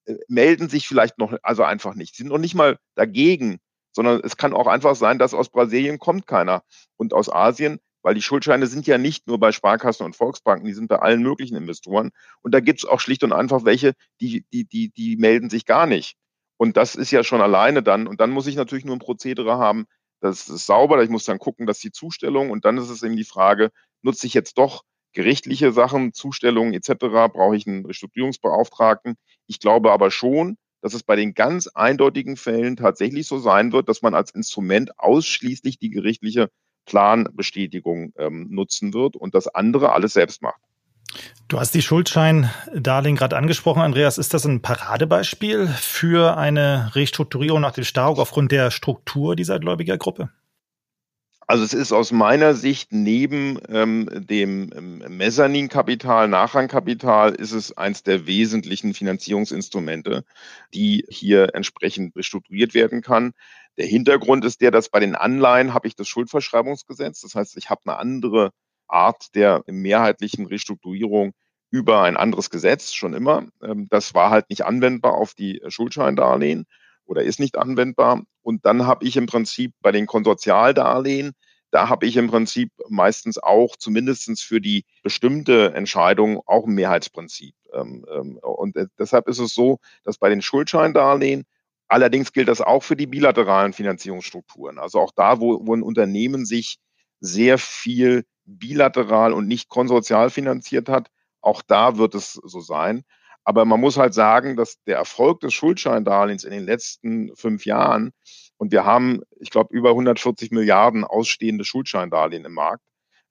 äh, 0.06 0.16
melden 0.28 0.70
sich 0.70 0.88
vielleicht 0.88 1.18
noch, 1.18 1.36
also 1.44 1.64
einfach 1.64 1.96
nicht. 1.96 2.16
Sie 2.16 2.24
sind 2.24 2.32
noch 2.32 2.38
nicht 2.38 2.56
mal 2.56 2.78
dagegen, 2.96 3.60
sondern 3.92 4.22
es 4.24 4.38
kann 4.38 4.54
auch 4.54 4.68
einfach 4.68 4.96
sein, 4.96 5.20
dass 5.20 5.34
aus 5.34 5.50
Brasilien 5.50 6.00
kommt 6.00 6.28
keiner 6.28 6.64
und 6.98 7.14
aus 7.14 7.32
Asien, 7.32 7.80
weil 8.02 8.16
die 8.16 8.22
Schuldscheine 8.22 8.68
sind 8.68 8.86
ja 8.86 8.98
nicht 8.98 9.28
nur 9.28 9.40
bei 9.40 9.52
Sparkassen 9.52 10.06
und 10.06 10.16
Volksbanken, 10.16 10.66
die 10.66 10.74
sind 10.74 10.90
bei 10.90 11.00
allen 11.00 11.22
möglichen 11.22 11.56
Investoren. 11.56 12.12
Und 12.42 12.54
da 12.54 12.60
gibt 12.60 12.80
es 12.80 12.86
auch 12.86 13.00
schlicht 13.00 13.24
und 13.24 13.32
einfach 13.32 13.64
welche, 13.64 13.94
die, 14.20 14.46
die, 14.52 14.66
die, 14.66 14.90
die 14.90 15.16
melden 15.16 15.50
sich 15.50 15.66
gar 15.66 15.88
nicht. 15.88 16.16
Und 16.58 16.76
das 16.76 16.96
ist 16.96 17.12
ja 17.12 17.24
schon 17.24 17.42
alleine 17.42 17.82
dann. 17.82 18.08
Und 18.08 18.20
dann 18.20 18.30
muss 18.30 18.48
ich 18.48 18.56
natürlich 18.56 18.86
nur 18.86 18.96
ein 18.96 19.00
Prozedere 19.00 19.58
haben, 19.58 19.86
das 20.20 20.48
ist 20.48 20.66
sauber. 20.66 21.04
Ich 21.04 21.10
muss 21.10 21.26
dann 21.26 21.40
gucken, 21.40 21.66
dass 21.66 21.80
die 21.80 21.92
Zustellung 21.92 22.50
und 22.50 22.66
dann 22.66 22.78
ist 22.78 22.90
es 22.90 23.04
eben 23.04 23.18
die 23.18 23.26
Frage, 23.26 23.72
nutze 24.02 24.28
ich 24.28 24.34
jetzt 24.34 24.58
doch 24.58 24.84
gerichtliche 25.14 25.72
Sachen, 25.72 26.14
Zustellungen 26.14 26.74
etc. 26.74 26.94
brauche 27.32 27.56
ich 27.56 27.68
einen 27.68 27.86
Restrukturierungsbeauftragten. 27.86 29.16
Ich 29.48 29.60
glaube 29.60 29.92
aber 29.92 30.12
schon, 30.12 30.58
dass 30.82 30.94
es 30.94 31.04
bei 31.04 31.16
den 31.16 31.34
ganz 31.34 31.68
eindeutigen 31.68 32.36
Fällen 32.36 32.76
tatsächlich 32.76 33.26
so 33.28 33.38
sein 33.38 33.72
wird, 33.72 33.88
dass 33.88 34.02
man 34.02 34.14
als 34.14 34.32
Instrument 34.32 35.00
ausschließlich 35.00 35.80
die 35.80 35.90
gerichtliche 35.90 36.50
Planbestätigung 36.86 38.14
ähm, 38.18 38.48
nutzen 38.50 38.94
wird 38.94 39.16
und 39.16 39.34
das 39.34 39.48
andere 39.48 39.94
alles 39.94 40.14
selbst 40.14 40.42
macht. 40.42 40.60
Du 41.48 41.60
hast 41.60 41.74
die 41.74 41.82
Schuldscheindarlehen 41.82 43.16
gerade 43.16 43.38
angesprochen, 43.38 43.82
Andreas. 43.82 44.18
Ist 44.18 44.34
das 44.34 44.46
ein 44.46 44.62
Paradebeispiel 44.62 45.68
für 45.68 46.38
eine 46.38 46.92
Restrukturierung 46.96 47.62
nach 47.62 47.74
dem 47.74 47.84
Staruk 47.84 48.20
aufgrund 48.20 48.52
der 48.52 48.72
Struktur 48.72 49.36
dieser 49.36 49.60
Gläubigergruppe? 49.60 50.30
Also 51.48 51.64
es 51.64 51.74
ist 51.74 51.92
aus 51.92 52.12
meiner 52.12 52.54
Sicht 52.54 52.92
neben 52.92 53.60
ähm, 53.68 54.10
dem 54.12 54.72
ähm, 54.76 55.18
Mezzaninkapital, 55.18 56.28
Nachrangkapital, 56.28 57.34
ist 57.34 57.52
es 57.52 57.76
eins 57.78 58.04
der 58.04 58.28
wesentlichen 58.28 58.94
Finanzierungsinstrumente, 58.94 60.24
die 60.74 61.06
hier 61.10 61.54
entsprechend 61.54 62.16
restrukturiert 62.16 62.74
werden 62.74 63.02
kann. 63.02 63.34
Der 63.78 63.86
Hintergrund 63.86 64.46
ist 64.46 64.62
der, 64.62 64.72
dass 64.72 64.90
bei 64.90 65.00
den 65.00 65.16
Anleihen 65.16 65.74
habe 65.74 65.88
ich 65.88 65.96
das 65.96 66.08
Schuldverschreibungsgesetz. 66.08 67.22
Das 67.22 67.36
heißt, 67.36 67.58
ich 67.58 67.70
habe 67.70 67.82
eine 67.86 67.98
andere 67.98 68.52
Art 68.88 69.36
der 69.36 69.64
mehrheitlichen 69.68 70.46
Restrukturierung 70.46 71.34
über 71.72 72.04
ein 72.04 72.18
anderes 72.18 72.52
Gesetz 72.52 72.94
schon 72.94 73.14
immer. 73.14 73.48
Ähm, 73.62 73.88
das 73.90 74.14
war 74.14 74.30
halt 74.30 74.50
nicht 74.50 74.66
anwendbar 74.66 75.16
auf 75.16 75.34
die 75.34 75.62
Schuldscheindarlehen 75.68 76.66
oder 77.06 77.24
ist 77.24 77.40
nicht 77.40 77.58
anwendbar. 77.58 78.24
Und 78.42 78.66
dann 78.66 78.86
habe 78.86 79.06
ich 79.06 79.18
im 79.18 79.26
Prinzip 79.26 79.74
bei 79.82 79.92
den 79.92 80.06
Konsortialdarlehen, 80.06 81.34
da 81.72 81.90
habe 81.90 82.06
ich 82.06 82.18
im 82.18 82.28
Prinzip 82.28 82.72
meistens 82.88 83.40
auch 83.40 83.76
zumindestens 83.76 84.42
für 84.42 84.62
die 84.62 84.86
bestimmte 85.02 85.74
Entscheidung 85.74 86.42
auch 86.46 86.68
ein 86.68 86.76
Mehrheitsprinzip. 86.76 87.56
Ähm, 87.74 88.06
ähm, 88.14 88.38
und 88.38 88.76
äh, 88.76 88.86
deshalb 89.00 89.28
ist 89.28 89.40
es 89.40 89.56
so, 89.56 89.80
dass 90.04 90.20
bei 90.20 90.30
den 90.30 90.44
Schuldscheindarlehen 90.44 91.46
Allerdings 91.94 92.34
gilt 92.34 92.48
das 92.48 92.60
auch 92.60 92.82
für 92.82 92.96
die 92.96 93.06
bilateralen 93.06 93.72
Finanzierungsstrukturen. 93.72 94.80
Also 94.80 95.00
auch 95.00 95.12
da, 95.16 95.40
wo, 95.40 95.60
wo 95.64 95.76
ein 95.76 95.84
Unternehmen 95.84 96.44
sich 96.44 96.80
sehr 97.20 97.60
viel 97.60 98.26
bilateral 98.46 99.32
und 99.32 99.48
nicht 99.48 99.70
konsortial 99.70 100.32
finanziert 100.32 100.90
hat, 100.90 101.10
auch 101.40 101.62
da 101.62 101.98
wird 101.98 102.16
es 102.16 102.34
so 102.34 102.62
sein. 102.62 103.04
Aber 103.44 103.66
man 103.66 103.80
muss 103.80 103.98
halt 103.98 104.14
sagen, 104.14 104.56
dass 104.56 104.82
der 104.86 104.98
Erfolg 104.98 105.42
des 105.42 105.54
Schuldscheindarlehens 105.54 106.44
in 106.44 106.52
den 106.52 106.64
letzten 106.64 107.36
fünf 107.36 107.66
Jahren, 107.66 108.12
und 108.58 108.72
wir 108.72 108.86
haben, 108.86 109.22
ich 109.40 109.50
glaube, 109.50 109.76
über 109.76 109.90
140 109.90 110.52
Milliarden 110.52 111.04
ausstehende 111.04 111.66
Schuldscheindarlehen 111.66 112.46
im 112.46 112.54
Markt. 112.54 112.84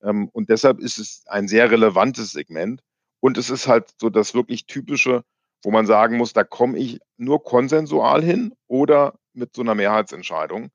Ähm, 0.03 0.29
und 0.33 0.51
deshalb 0.51 0.81
ist 0.81 0.99
es 0.99 1.25
ein 1.27 1.49
sehr 1.49 1.71
relevantes 1.71 2.33
Segment. 2.33 2.83
Und 3.21 3.39
es 3.39 3.49
ist 3.51 3.69
halt 3.69 3.91
so 4.01 4.11
das 4.11 4.35
wirklich 4.35 4.67
typische, 4.67 5.23
wo 5.63 5.71
man 5.71 5.87
sagen 5.87 6.17
muss, 6.17 6.33
da 6.33 6.45
komme 6.45 6.77
ich 6.77 6.99
nur 7.17 7.43
konsensual 7.45 8.23
hin 8.23 8.53
oder 8.67 9.15
mit 9.33 9.55
so 9.55 9.63
einer 9.63 9.75
Mehrheitsentscheidung. 9.75 10.71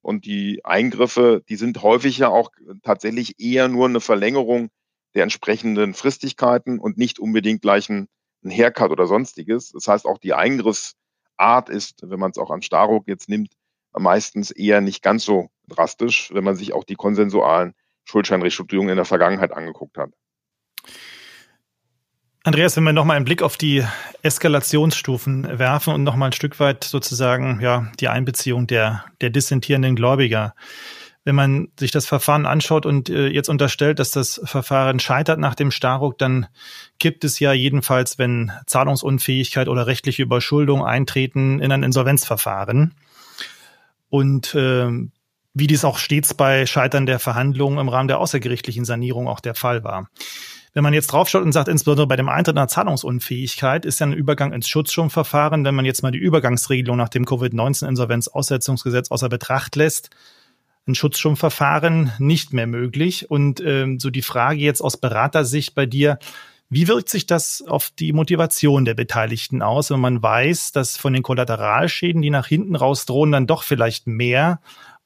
Und 0.00 0.24
die 0.24 0.64
Eingriffe, 0.64 1.42
die 1.48 1.56
sind 1.56 1.82
häufig 1.82 2.18
ja 2.18 2.28
auch 2.28 2.50
tatsächlich 2.82 3.40
eher 3.40 3.68
nur 3.68 3.86
eine 3.86 4.00
Verlängerung 4.00 4.70
der 5.14 5.24
entsprechenden 5.24 5.92
Fristigkeiten 5.92 6.78
und 6.78 6.96
nicht 6.96 7.18
unbedingt 7.18 7.62
gleich 7.62 7.90
ein 7.90 8.08
ein 8.44 8.50
Haircut 8.50 8.90
oder 8.90 9.06
sonstiges. 9.06 9.72
Das 9.72 9.86
heißt, 9.88 10.06
auch 10.06 10.18
die 10.18 10.34
Eingriffs, 10.34 10.94
Art 11.38 11.68
ist, 11.68 12.02
wenn 12.02 12.18
man 12.18 12.32
es 12.32 12.38
auch 12.38 12.50
an 12.50 12.62
Staruk 12.62 13.06
jetzt 13.06 13.28
nimmt, 13.28 13.52
meistens 13.96 14.50
eher 14.50 14.80
nicht 14.80 15.02
ganz 15.02 15.24
so 15.24 15.50
drastisch, 15.68 16.30
wenn 16.32 16.44
man 16.44 16.56
sich 16.56 16.72
auch 16.72 16.84
die 16.84 16.96
konsensualen 16.96 17.74
Schuldscheinrestrukturierungen 18.04 18.92
in 18.92 18.96
der 18.96 19.04
Vergangenheit 19.04 19.52
angeguckt 19.52 19.98
hat. 19.98 20.10
Andreas, 22.44 22.76
wenn 22.76 22.84
wir 22.84 22.92
nochmal 22.92 23.16
einen 23.16 23.24
Blick 23.24 23.42
auf 23.42 23.56
die 23.56 23.84
Eskalationsstufen 24.22 25.58
werfen 25.58 25.92
und 25.92 26.02
nochmal 26.02 26.30
ein 26.30 26.32
Stück 26.32 26.58
weit 26.60 26.84
sozusagen 26.84 27.60
ja 27.60 27.90
die 28.00 28.08
Einbeziehung 28.08 28.66
der, 28.66 29.04
der 29.20 29.30
dissentierenden 29.30 29.96
Gläubiger. 29.96 30.54
Wenn 31.28 31.34
man 31.34 31.68
sich 31.78 31.90
das 31.90 32.06
Verfahren 32.06 32.46
anschaut 32.46 32.86
und 32.86 33.10
äh, 33.10 33.28
jetzt 33.28 33.50
unterstellt, 33.50 33.98
dass 33.98 34.12
das 34.12 34.40
Verfahren 34.44 34.98
scheitert 34.98 35.38
nach 35.38 35.54
dem 35.54 35.70
Staruk, 35.70 36.16
dann 36.16 36.46
gibt 36.98 37.22
es 37.22 37.38
ja 37.38 37.52
jedenfalls, 37.52 38.16
wenn 38.16 38.50
Zahlungsunfähigkeit 38.64 39.68
oder 39.68 39.86
rechtliche 39.86 40.22
Überschuldung 40.22 40.86
eintreten, 40.86 41.60
in 41.60 41.70
ein 41.70 41.82
Insolvenzverfahren. 41.82 42.94
Und 44.08 44.54
äh, 44.54 44.88
wie 45.52 45.66
dies 45.66 45.84
auch 45.84 45.98
stets 45.98 46.32
bei 46.32 46.64
Scheitern 46.64 47.04
der 47.04 47.18
Verhandlungen 47.18 47.78
im 47.78 47.90
Rahmen 47.90 48.08
der 48.08 48.20
außergerichtlichen 48.20 48.86
Sanierung 48.86 49.28
auch 49.28 49.40
der 49.40 49.54
Fall 49.54 49.84
war. 49.84 50.08
Wenn 50.72 50.82
man 50.82 50.94
jetzt 50.94 51.08
draufschaut 51.08 51.42
und 51.42 51.52
sagt, 51.52 51.68
insbesondere 51.68 52.06
bei 52.06 52.16
dem 52.16 52.30
Eintritt 52.30 52.56
einer 52.56 52.68
Zahlungsunfähigkeit 52.68 53.84
ist 53.84 54.00
ja 54.00 54.06
ein 54.06 54.14
Übergang 54.14 54.54
ins 54.54 54.66
Schutzschirmverfahren, 54.66 55.62
wenn 55.66 55.74
man 55.74 55.84
jetzt 55.84 56.02
mal 56.02 56.10
die 56.10 56.20
Übergangsregelung 56.20 56.96
nach 56.96 57.10
dem 57.10 57.26
Covid-19-Insolvenzaussetzungsgesetz 57.26 59.10
außer 59.10 59.28
Betracht 59.28 59.76
lässt, 59.76 60.08
ein 60.88 60.94
Schutzschirmverfahren 60.94 62.12
nicht 62.18 62.52
mehr 62.52 62.66
möglich. 62.66 63.30
Und 63.30 63.60
ähm, 63.60 64.00
so 64.00 64.10
die 64.10 64.22
Frage 64.22 64.60
jetzt 64.60 64.80
aus 64.80 64.96
Beratersicht 64.96 65.74
bei 65.74 65.86
dir, 65.86 66.18
wie 66.70 66.88
wirkt 66.88 67.08
sich 67.08 67.26
das 67.26 67.62
auf 67.66 67.90
die 67.98 68.12
Motivation 68.12 68.84
der 68.84 68.94
Beteiligten 68.94 69.62
aus, 69.62 69.90
wenn 69.90 70.00
man 70.00 70.22
weiß, 70.22 70.72
dass 70.72 70.98
von 70.98 71.12
den 71.12 71.22
Kollateralschäden, 71.22 72.20
die 72.20 72.30
nach 72.30 72.46
hinten 72.46 72.76
raus 72.76 73.06
drohen, 73.06 73.32
dann 73.32 73.46
doch 73.46 73.62
vielleicht 73.62 74.06
mehr 74.06 74.60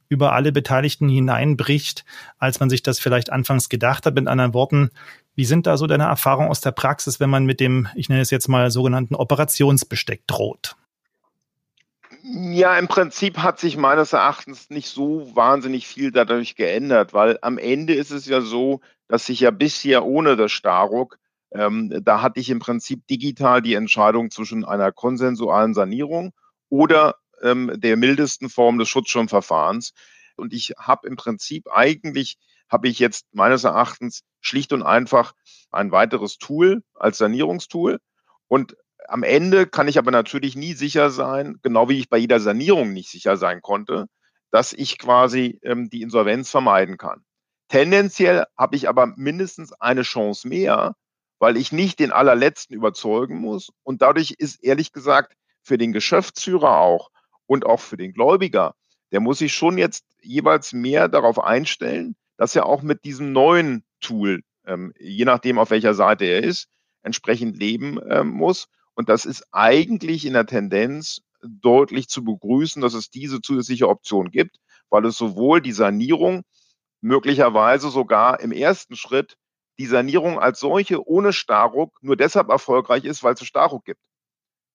über 0.08 0.32
alle 0.32 0.52
Beteiligten 0.52 1.08
hineinbricht, 1.08 2.04
als 2.38 2.60
man 2.60 2.68
sich 2.68 2.82
das 2.82 2.98
vielleicht 2.98 3.30
anfangs 3.30 3.68
gedacht 3.68 4.04
hat. 4.04 4.14
Mit 4.14 4.26
anderen 4.26 4.54
Worten, 4.54 4.90
wie 5.34 5.44
sind 5.44 5.66
da 5.66 5.76
so 5.76 5.86
deine 5.86 6.04
Erfahrungen 6.04 6.50
aus 6.50 6.60
der 6.60 6.72
Praxis, 6.72 7.20
wenn 7.20 7.30
man 7.30 7.46
mit 7.46 7.60
dem, 7.60 7.88
ich 7.94 8.08
nenne 8.08 8.20
es 8.20 8.30
jetzt 8.30 8.48
mal 8.48 8.70
sogenannten 8.70 9.14
Operationsbesteck 9.14 10.26
droht? 10.26 10.76
Ja, 12.24 12.78
im 12.78 12.86
Prinzip 12.86 13.38
hat 13.38 13.58
sich 13.58 13.76
meines 13.76 14.12
Erachtens 14.12 14.70
nicht 14.70 14.88
so 14.88 15.34
wahnsinnig 15.34 15.88
viel 15.88 16.12
dadurch 16.12 16.54
geändert, 16.54 17.12
weil 17.12 17.36
am 17.42 17.58
Ende 17.58 17.94
ist 17.94 18.12
es 18.12 18.26
ja 18.26 18.40
so, 18.40 18.80
dass 19.08 19.26
sich 19.26 19.40
ja 19.40 19.50
bisher 19.50 20.04
ohne 20.04 20.36
das 20.36 20.52
Staruk, 20.52 21.18
ähm, 21.50 21.92
da 22.04 22.22
hatte 22.22 22.38
ich 22.38 22.48
im 22.50 22.60
Prinzip 22.60 23.06
digital 23.08 23.60
die 23.60 23.74
Entscheidung 23.74 24.30
zwischen 24.30 24.64
einer 24.64 24.92
konsensualen 24.92 25.74
Sanierung 25.74 26.32
oder 26.68 27.16
ähm, 27.42 27.72
der 27.74 27.96
mildesten 27.96 28.48
Form 28.48 28.78
des 28.78 28.88
Schutzschirmverfahrens. 28.88 29.92
Und 30.36 30.52
ich 30.52 30.74
habe 30.78 31.08
im 31.08 31.16
Prinzip 31.16 31.66
eigentlich, 31.72 32.38
habe 32.68 32.86
ich 32.86 33.00
jetzt 33.00 33.26
meines 33.32 33.64
Erachtens 33.64 34.22
schlicht 34.40 34.72
und 34.72 34.84
einfach 34.84 35.32
ein 35.72 35.90
weiteres 35.90 36.38
Tool 36.38 36.84
als 36.94 37.18
Sanierungstool. 37.18 37.98
Und 38.46 38.76
am 39.08 39.22
Ende 39.22 39.66
kann 39.66 39.88
ich 39.88 39.98
aber 39.98 40.10
natürlich 40.10 40.56
nie 40.56 40.74
sicher 40.74 41.10
sein, 41.10 41.58
genau 41.62 41.88
wie 41.88 41.98
ich 41.98 42.08
bei 42.08 42.18
jeder 42.18 42.40
Sanierung 42.40 42.92
nicht 42.92 43.10
sicher 43.10 43.36
sein 43.36 43.62
konnte, 43.62 44.06
dass 44.50 44.72
ich 44.72 44.98
quasi 44.98 45.58
ähm, 45.62 45.90
die 45.90 46.02
Insolvenz 46.02 46.50
vermeiden 46.50 46.98
kann. 46.98 47.24
Tendenziell 47.68 48.44
habe 48.56 48.76
ich 48.76 48.88
aber 48.88 49.06
mindestens 49.16 49.72
eine 49.72 50.02
Chance 50.02 50.46
mehr, 50.46 50.94
weil 51.38 51.56
ich 51.56 51.72
nicht 51.72 51.98
den 51.98 52.12
allerletzten 52.12 52.76
überzeugen 52.76 53.38
muss. 53.38 53.70
Und 53.82 54.02
dadurch 54.02 54.32
ist 54.38 54.62
ehrlich 54.62 54.92
gesagt 54.92 55.34
für 55.62 55.78
den 55.78 55.92
Geschäftsführer 55.92 56.78
auch 56.78 57.10
und 57.46 57.64
auch 57.64 57.80
für 57.80 57.96
den 57.96 58.12
Gläubiger, 58.12 58.74
der 59.10 59.20
muss 59.20 59.38
sich 59.38 59.54
schon 59.54 59.78
jetzt 59.78 60.04
jeweils 60.20 60.72
mehr 60.72 61.08
darauf 61.08 61.42
einstellen, 61.42 62.14
dass 62.36 62.54
er 62.56 62.66
auch 62.66 62.82
mit 62.82 63.04
diesem 63.04 63.32
neuen 63.32 63.84
Tool, 64.00 64.42
ähm, 64.66 64.92
je 64.98 65.24
nachdem 65.24 65.58
auf 65.58 65.70
welcher 65.70 65.94
Seite 65.94 66.24
er 66.24 66.42
ist, 66.42 66.68
entsprechend 67.02 67.56
leben 67.56 67.98
ähm, 68.08 68.28
muss. 68.28 68.68
Und 68.94 69.08
das 69.08 69.24
ist 69.24 69.44
eigentlich 69.52 70.26
in 70.26 70.34
der 70.34 70.46
Tendenz 70.46 71.22
deutlich 71.42 72.08
zu 72.08 72.24
begrüßen, 72.24 72.82
dass 72.82 72.94
es 72.94 73.10
diese 73.10 73.40
zusätzliche 73.40 73.88
Option 73.88 74.30
gibt, 74.30 74.58
weil 74.90 75.04
es 75.06 75.16
sowohl 75.16 75.60
die 75.60 75.72
Sanierung 75.72 76.42
möglicherweise 77.00 77.90
sogar 77.90 78.40
im 78.40 78.52
ersten 78.52 78.96
Schritt 78.96 79.36
die 79.78 79.86
Sanierung 79.86 80.38
als 80.38 80.60
solche 80.60 81.06
ohne 81.06 81.32
Starruck 81.32 81.98
nur 82.02 82.16
deshalb 82.16 82.50
erfolgreich 82.50 83.04
ist, 83.04 83.22
weil 83.24 83.34
es 83.34 83.44
Starruck 83.44 83.84
gibt. 83.84 84.00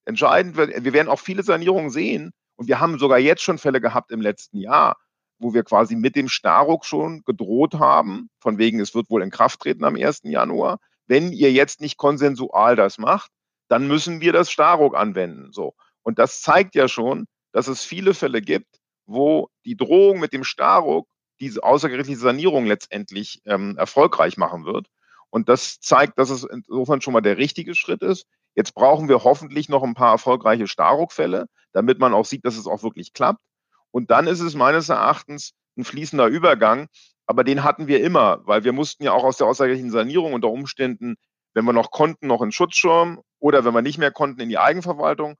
Entscheidend 0.06 0.58
wir 0.58 0.94
werden 0.94 1.10
auch 1.10 1.20
viele 1.20 1.44
Sanierungen 1.44 1.90
sehen, 1.90 2.34
und 2.58 2.68
wir 2.68 2.80
haben 2.80 2.98
sogar 2.98 3.20
jetzt 3.20 3.44
schon 3.44 3.60
Fälle 3.60 3.80
gehabt 3.80 4.12
im 4.12 4.20
letzten 4.20 4.58
Jahr, 4.58 4.98
wo 5.40 5.54
wir 5.54 5.64
quasi 5.64 5.96
mit 5.96 6.16
dem 6.16 6.28
Staruk 6.28 6.86
schon 6.86 7.22
gedroht 7.24 7.76
haben, 7.76 8.30
von 8.40 8.58
wegen, 8.58 8.80
es 8.80 8.96
wird 8.96 9.10
wohl 9.10 9.22
in 9.22 9.30
Kraft 9.30 9.60
treten 9.62 9.86
am 9.86 9.96
1. 9.96 10.22
Januar. 10.24 10.80
Wenn 11.06 11.32
ihr 11.32 11.52
jetzt 11.52 11.80
nicht 11.80 11.98
konsensual 11.98 12.76
das 12.76 12.98
macht, 12.98 13.32
dann 13.68 13.88
müssen 13.88 14.22
wir 14.22 14.34
das 14.34 14.52
Staruk 14.52 14.96
anwenden. 14.96 15.52
So. 15.52 15.76
Und 16.04 16.20
das 16.20 16.42
zeigt 16.42 16.76
ja 16.76 16.88
schon, 16.88 17.28
dass 17.52 17.68
es 17.68 17.84
viele 17.84 18.14
Fälle 18.14 18.42
gibt, 18.42 18.80
wo 19.06 19.50
die 19.66 19.78
Drohung 19.78 20.20
mit 20.20 20.34
dem 20.34 20.44
Staruk 20.44 21.08
diese 21.40 21.64
außergerichtliche 21.64 22.20
Sanierung 22.20 22.66
letztendlich 22.66 23.42
ähm, 23.46 23.78
erfolgreich 23.78 24.38
machen 24.38 24.66
wird. 24.66 24.88
Und 25.30 25.50
das 25.50 25.80
zeigt, 25.80 26.18
dass 26.18 26.30
es 26.30 26.44
insofern 26.44 27.02
schon 27.02 27.14
mal 27.14 27.22
der 27.22 27.38
richtige 27.38 27.76
Schritt 27.76 28.02
ist. 28.02 28.26
Jetzt 28.56 28.74
brauchen 28.74 29.08
wir 29.08 29.24
hoffentlich 29.24 29.70
noch 29.70 29.84
ein 29.84 29.94
paar 29.94 30.12
erfolgreiche 30.14 30.68
Staruk-Fälle, 30.68 31.48
damit 31.74 32.00
man 32.00 32.14
auch 32.14 32.26
sieht, 32.26 32.46
dass 32.46 32.58
es 32.58 32.66
auch 32.66 32.82
wirklich 32.82 33.14
klappt. 33.14 33.42
Und 33.92 34.10
dann 34.10 34.28
ist 34.28 34.40
es 34.40 34.56
meines 34.56 34.90
Erachtens 34.90 35.54
ein 35.78 35.84
fließender 35.84 36.28
Übergang. 36.28 36.88
Aber 37.26 37.44
den 37.44 37.64
hatten 37.64 37.88
wir 37.88 38.02
immer, 38.04 38.40
weil 38.46 38.64
wir 38.64 38.74
mussten 38.74 39.04
ja 39.04 39.12
auch 39.12 39.24
aus 39.24 39.38
der 39.38 39.48
außergerichtlichen 39.48 39.92
Sanierung 39.92 40.34
unter 40.34 40.50
Umständen, 40.50 41.18
wenn 41.58 41.66
wir 41.66 41.74
noch 41.74 41.90
konnten, 41.90 42.28
noch 42.28 42.44
in 42.44 42.52
Schutzschirm 42.52 43.20
oder 43.40 43.66
wenn 43.66 43.74
wir 43.74 43.82
nicht 43.82 43.98
mehr 43.98 44.12
konnten, 44.12 44.40
in 44.42 44.50
die 44.50 44.60
Eigenverwaltung 44.60 45.38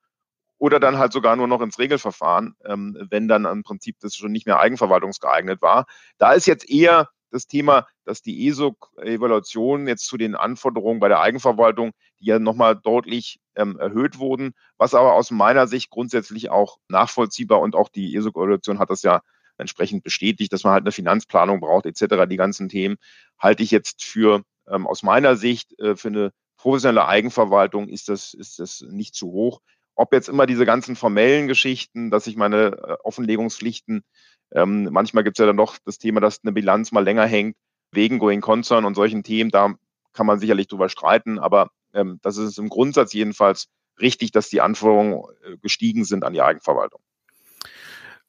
oder 0.58 0.80
dann 0.80 0.98
halt 0.98 1.14
sogar 1.14 1.36
nur 1.36 1.48
noch 1.48 1.62
ins 1.62 1.78
Regelverfahren, 1.78 2.56
ähm, 2.66 2.98
wenn 3.12 3.28
dann 3.28 3.46
im 3.46 3.62
Prinzip 3.62 3.98
das 4.00 4.16
schon 4.16 4.32
nicht 4.32 4.48
mehr 4.48 4.60
eigenverwaltungsgeeignet 4.60 5.62
war. 5.62 5.86
Da 6.18 6.34
ist 6.34 6.48
jetzt 6.48 6.68
eher 6.68 7.10
das 7.30 7.46
Thema, 7.46 7.86
dass 8.04 8.24
die 8.24 8.48
ESOC-Evaluation 8.48 9.88
jetzt 9.88 10.08
zu 10.08 10.18
den 10.18 10.34
Anforderungen 10.34 11.00
bei 11.00 11.08
der 11.08 11.20
Eigenverwaltung, 11.20 11.92
die 12.20 12.26
ja 12.26 12.40
nochmal 12.40 12.76
deutlich 12.76 13.40
ähm, 13.56 13.78
erhöht 13.78 14.18
wurden, 14.18 14.54
was 14.78 14.96
aber 14.96 15.14
aus 15.14 15.30
meiner 15.30 15.68
Sicht 15.68 15.92
grundsätzlich 15.92 16.50
auch 16.50 16.80
nachvollziehbar 16.88 17.60
und 17.60 17.76
auch 17.76 17.90
die 17.90 18.16
ESOC-Evaluation 18.16 18.80
hat 18.80 18.90
das 18.90 19.04
ja 19.04 19.22
entsprechend 19.60 20.04
bestätigt, 20.04 20.52
dass 20.52 20.64
man 20.64 20.74
halt 20.74 20.84
eine 20.84 20.92
Finanzplanung 20.92 21.60
braucht 21.60 21.86
etc. 21.86 22.26
Die 22.28 22.38
ganzen 22.38 22.70
Themen 22.70 22.96
halte 23.38 23.62
ich 23.62 23.70
jetzt 23.70 24.04
für 24.04 24.42
ähm, 24.70 24.88
aus 24.88 25.04
meiner 25.04 25.36
Sicht 25.36 25.78
äh, 25.80 25.96
für 25.96 26.10
eine 26.10 26.32
professionelle 26.58 27.08
Eigenverwaltung 27.08 27.88
ist 27.88 28.10
das, 28.10 28.34
ist 28.34 28.60
das 28.60 28.84
nicht 28.90 29.16
zu 29.16 29.28
hoch. 29.28 29.62
Ob 29.96 30.14
jetzt 30.14 30.30
immer 30.30 30.46
diese 30.46 30.66
ganzen 30.66 30.96
formellen 30.96 31.48
Geschichten, 31.48 32.12
dass 32.12 32.28
ich 32.28 32.36
meine 32.36 32.68
äh, 32.68 32.96
Offenlegungspflichten 33.04 34.04
ähm, 34.52 34.90
manchmal 34.92 35.24
gibt 35.24 35.38
es 35.38 35.42
ja 35.42 35.46
dann 35.46 35.58
doch 35.58 35.78
das 35.86 35.98
Thema, 35.98 36.20
dass 36.20 36.44
eine 36.44 36.54
Bilanz 36.54 36.92
mal 36.92 37.04
länger 37.04 37.26
hängt, 37.26 37.56
wegen 37.92 38.20
Going 38.20 38.42
Concern 38.42 38.86
und 38.86 38.96
solchen 38.96 39.24
Themen. 39.24 39.50
Da 39.52 39.76
kann 40.14 40.26
man 40.26 40.40
sicherlich 40.40 40.68
drüber 40.68 40.90
streiten, 40.90 41.40
aber 41.40 41.70
ähm, 41.94 42.20
das 42.22 42.38
ist 42.38 42.58
im 42.58 42.70
Grundsatz 42.70 43.14
jedenfalls 43.14 43.68
richtig, 44.00 44.32
dass 44.32 44.50
die 44.50 44.62
Anforderungen 44.62 45.24
äh, 45.44 45.58
gestiegen 45.58 46.06
sind 46.06 46.24
an 46.24 46.34
die 46.34 46.42
Eigenverwaltung. 46.42 47.02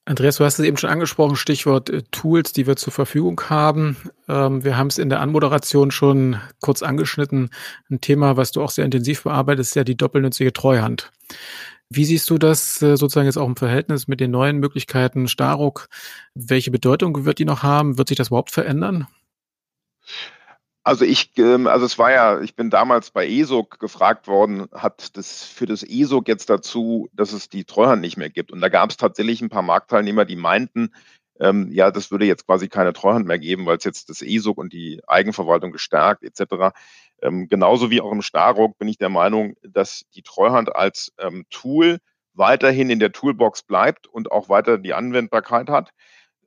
Andreas, 0.09 0.37
du 0.37 0.45
hast 0.45 0.59
es 0.59 0.65
eben 0.65 0.79
schon 0.79 0.89
angesprochen, 0.89 1.37
Stichwort 1.37 1.91
äh, 1.91 2.03
Tools, 2.11 2.55
die 2.55 2.67
wir 2.67 2.77
zur 2.77 2.95
Verfügung 2.95 3.39
haben. 3.51 3.99
Ähm, 4.27 4.65
wir 4.65 4.79
haben 4.79 4.87
es 4.87 4.97
in 4.97 5.11
der 5.11 5.21
Anmoderation 5.21 5.91
schon 5.91 6.41
kurz 6.63 6.83
angeschnitten. 6.83 7.51
Ein 7.91 8.01
Thema, 8.01 8.39
was 8.39 8.51
du 8.51 8.63
auch 8.63 8.71
sehr 8.71 8.87
intensiv 8.87 9.25
bearbeitest, 9.25 9.73
ist 9.73 9.75
ja 9.75 9.85
die 9.85 9.99
doppelnützige 9.99 10.55
Treuhand. 10.55 11.13
Wie 11.91 12.07
siehst 12.07 12.31
du 12.31 12.39
das 12.39 12.81
äh, 12.81 12.97
sozusagen 12.97 13.27
jetzt 13.27 13.37
auch 13.37 13.47
im 13.47 13.57
Verhältnis 13.57 14.09
mit 14.09 14.21
den 14.21 14.31
neuen 14.31 14.57
Möglichkeiten 14.57 15.29
Staruk? 15.29 15.91
Welche 16.33 16.71
Bedeutung 16.71 17.27
wird 17.27 17.39
die 17.39 17.45
noch 17.45 17.63
haben? 17.63 17.99
Wird 17.99 18.09
sich 18.09 18.17
das 18.17 18.29
überhaupt 18.29 18.51
verändern? 18.51 19.09
Also 20.89 21.05
ich, 21.05 21.33
ähm, 21.37 21.67
also 21.67 21.85
es 21.85 21.99
war 21.99 22.11
ja, 22.13 22.41
ich 22.41 22.57
bin 22.57 22.71
damals 22.71 23.11
bei 23.11 23.29
ESOC 23.29 23.79
gefragt 23.79 24.27
worden, 24.27 24.69
hat 24.73 25.19
das 25.19 25.45
für 25.45 25.67
das 25.67 25.83
ESOC 25.83 26.27
jetzt 26.29 26.49
dazu, 26.49 27.11
dass 27.13 27.35
es 27.35 27.51
die 27.51 27.67
Treuhand 27.67 28.01
nicht 28.01 28.17
mehr 28.17 28.31
gibt. 28.31 28.53
Und 28.53 28.63
da 28.63 28.71
gab 28.71 28.89
es 28.89 28.97
tatsächlich 28.97 29.43
ein 29.43 29.51
paar 29.51 29.61
Marktteilnehmer, 29.61 30.25
die 30.25 30.37
meinten, 30.37 30.95
ähm, 31.41 31.71
ja, 31.73 31.91
das 31.91 32.11
würde 32.11 32.25
jetzt 32.25 32.47
quasi 32.47 32.69
keine 32.69 32.95
Treuhand 32.95 33.27
mehr 33.27 33.39
geben, 33.39 33.67
weil 33.67 33.77
es 33.77 33.85
jetzt 33.85 34.09
das 34.09 34.23
ESOC 34.23 34.57
und 34.57 34.73
die 34.73 35.03
Eigenverwaltung 35.07 35.73
gestärkt 35.73 36.25
etc. 36.25 36.75
Ähm, 37.21 37.49
genauso 37.49 37.91
wie 37.91 38.01
auch 38.01 38.11
im 38.11 38.23
Starrock 38.23 38.79
bin 38.79 38.89
ich 38.89 38.97
der 38.97 39.11
Meinung, 39.11 39.57
dass 39.63 40.07
die 40.15 40.23
Treuhand 40.23 40.75
als 40.75 41.13
ähm, 41.19 41.45
Tool 41.51 41.99
weiterhin 42.33 42.89
in 42.89 42.99
der 42.99 43.13
Toolbox 43.13 43.63
bleibt 43.63 44.07
und 44.07 44.33
auch 44.33 44.49
weiter 44.49 44.79
die 44.79 44.95
Anwendbarkeit 44.95 45.69
hat. 45.69 45.91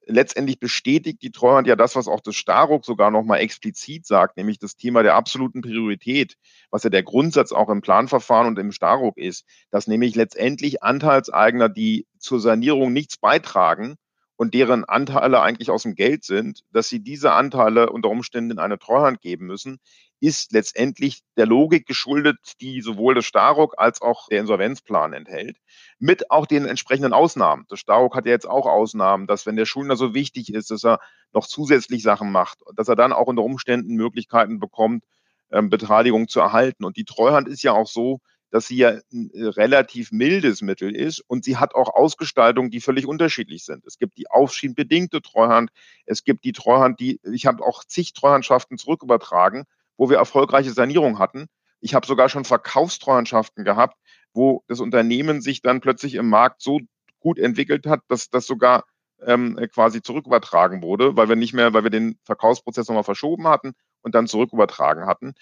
Letztendlich 0.06 0.60
bestätigt 0.60 1.22
die 1.22 1.32
Treuhand 1.32 1.68
ja 1.68 1.76
das, 1.76 1.96
was 1.96 2.08
auch 2.08 2.22
das 2.22 2.36
Staruk 2.36 2.86
sogar 2.86 3.12
nochmal 3.12 3.40
explizit 3.40 4.06
sagt, 4.06 4.38
nämlich 4.38 4.60
das 4.60 4.76
Thema 4.76 5.04
der 5.04 5.16
absoluten 5.16 5.62
Priorität, 5.62 6.38
was 6.70 6.84
ja 6.84 6.90
der 6.90 7.04
Grundsatz 7.04 7.52
auch 7.52 7.70
im 7.70 7.82
Planverfahren 7.82 8.48
und 8.48 8.60
im 8.60 8.72
Staruk 8.72 9.18
ist, 9.18 9.46
dass 9.70 9.88
nämlich 9.88 10.16
letztendlich 10.16 10.84
Anteilseigner, 10.84 11.70
die 11.70 12.08
zur 12.18 12.40
Sanierung 12.40 12.94
nichts 12.94 13.18
beitragen, 13.18 13.98
und 14.42 14.56
deren 14.56 14.86
Anteile 14.86 15.40
eigentlich 15.44 15.70
aus 15.70 15.84
dem 15.84 15.94
Geld 15.94 16.24
sind, 16.24 16.62
dass 16.72 16.90
sie 16.90 17.00
diese 17.00 17.34
Anteile 17.34 17.92
unter 17.92 18.10
Umständen 18.10 18.50
in 18.50 18.58
eine 18.58 18.80
Treuhand 18.80 19.22
geben 19.22 19.46
müssen, 19.46 19.78
ist 20.22 20.54
letztendlich 20.54 21.22
der 21.36 21.48
Logik 21.48 21.88
geschuldet, 21.88 22.38
die 22.62 22.82
sowohl 22.82 23.16
das 23.16 23.26
Staruk 23.26 23.74
als 23.78 24.02
auch 24.02 24.28
der 24.28 24.40
Insolvenzplan 24.40 25.14
enthält, 25.14 25.58
mit 26.00 26.30
auch 26.30 26.46
den 26.46 26.66
entsprechenden 26.66 27.12
Ausnahmen. 27.12 27.66
Das 27.70 27.80
Staruk 27.80 28.16
hat 28.16 28.26
ja 28.26 28.32
jetzt 28.32 28.48
auch 28.48 28.68
Ausnahmen, 28.68 29.26
dass 29.28 29.46
wenn 29.46 29.56
der 29.56 29.66
Schuldner 29.66 29.96
so 29.96 30.14
wichtig 30.14 30.54
ist, 30.54 30.70
dass 30.70 30.86
er 30.86 31.00
noch 31.34 31.48
zusätzlich 31.48 32.04
Sachen 32.04 32.32
macht, 32.32 32.60
dass 32.76 32.88
er 32.88 32.96
dann 32.96 33.14
auch 33.14 33.28
unter 33.28 33.44
Umständen 33.44 33.96
Möglichkeiten 33.96 34.60
bekommt, 34.60 35.04
ähm, 35.52 35.70
Beteiligung 35.70 36.28
zu 36.28 36.40
erhalten. 36.40 36.86
Und 36.86 36.98
die 36.98 37.06
Treuhand 37.06 37.48
ist 37.48 37.64
ja 37.64 37.74
auch 37.74 37.88
so, 37.88 38.20
dass 38.52 38.68
sie 38.68 38.78
ja 38.78 39.00
ein 39.12 39.32
äh, 39.34 39.46
relativ 39.46 40.12
mildes 40.12 40.62
Mittel 40.62 40.96
ist 40.96 41.20
und 41.22 41.44
sie 41.44 41.58
hat 41.58 41.74
auch 41.74 41.94
Ausgestaltungen, 41.94 42.70
die 42.70 42.82
völlig 42.82 43.08
unterschiedlich 43.08 43.66
sind. 43.66 43.86
Es 43.88 43.98
gibt 43.98 44.18
die 44.18 44.30
aufschiebedingte 44.30 45.22
Treuhand, 45.22 45.72
es 46.06 46.24
gibt 46.24 46.44
die 46.44 46.52
Treuhand, 46.52 47.00
die, 47.00 47.20
ich 47.24 47.48
habe 47.48 47.66
auch 47.66 47.84
zig 47.86 48.14
Treuhandschaften 48.14 48.78
zurückübertragen, 48.78 49.66
wo 49.98 50.10
wir 50.10 50.18
erfolgreiche 50.18 50.72
Sanierung 50.72 51.20
hatten. 51.20 51.48
Ich 51.80 51.94
habe 51.94 52.06
sogar 52.06 52.30
schon 52.30 52.46
Verkaufstreuhandschaften 52.46 53.64
gehabt, 53.64 53.98
wo 54.34 54.64
das 54.68 54.80
Unternehmen 54.80 55.42
sich 55.42 55.62
dann 55.62 55.82
plötzlich 55.82 56.16
im 56.16 56.30
Markt 56.30 56.62
so 56.62 56.80
gut 57.20 57.40
entwickelt 57.40 57.86
hat, 57.86 58.02
dass 58.08 58.30
das 58.30 58.46
sogar 58.46 58.86
ähm, 59.26 59.58
quasi 59.74 60.02
zurückübertragen 60.02 60.82
wurde, 60.82 61.16
weil 61.16 61.30
wir 61.30 61.36
nicht 61.36 61.54
mehr, 61.54 61.74
weil 61.74 61.84
wir 61.84 61.90
den 61.90 62.18
Verkaufsprozess 62.24 62.88
nochmal 62.88 63.04
verschoben 63.04 63.48
hatten 63.48 63.74
und 64.02 64.16
dann 64.16 64.28
zurückübertragen 64.28 65.06
hatten. 65.06 65.34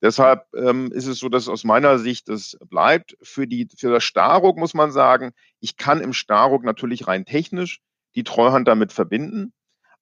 Deshalb 0.00 0.46
ähm, 0.54 0.90
ist 0.92 1.06
es 1.06 1.18
so, 1.18 1.28
dass 1.28 1.48
aus 1.48 1.64
meiner 1.64 1.98
Sicht 1.98 2.28
es 2.28 2.56
bleibt. 2.64 3.16
Für, 3.22 3.46
die, 3.46 3.68
für 3.76 3.90
das 3.90 4.04
Staruk 4.04 4.56
muss 4.56 4.74
man 4.74 4.92
sagen, 4.92 5.32
ich 5.60 5.76
kann 5.76 6.00
im 6.00 6.12
Staruk 6.12 6.64
natürlich 6.64 7.06
rein 7.06 7.24
technisch 7.24 7.80
die 8.14 8.24
Treuhand 8.24 8.68
damit 8.68 8.92
verbinden. 8.92 9.52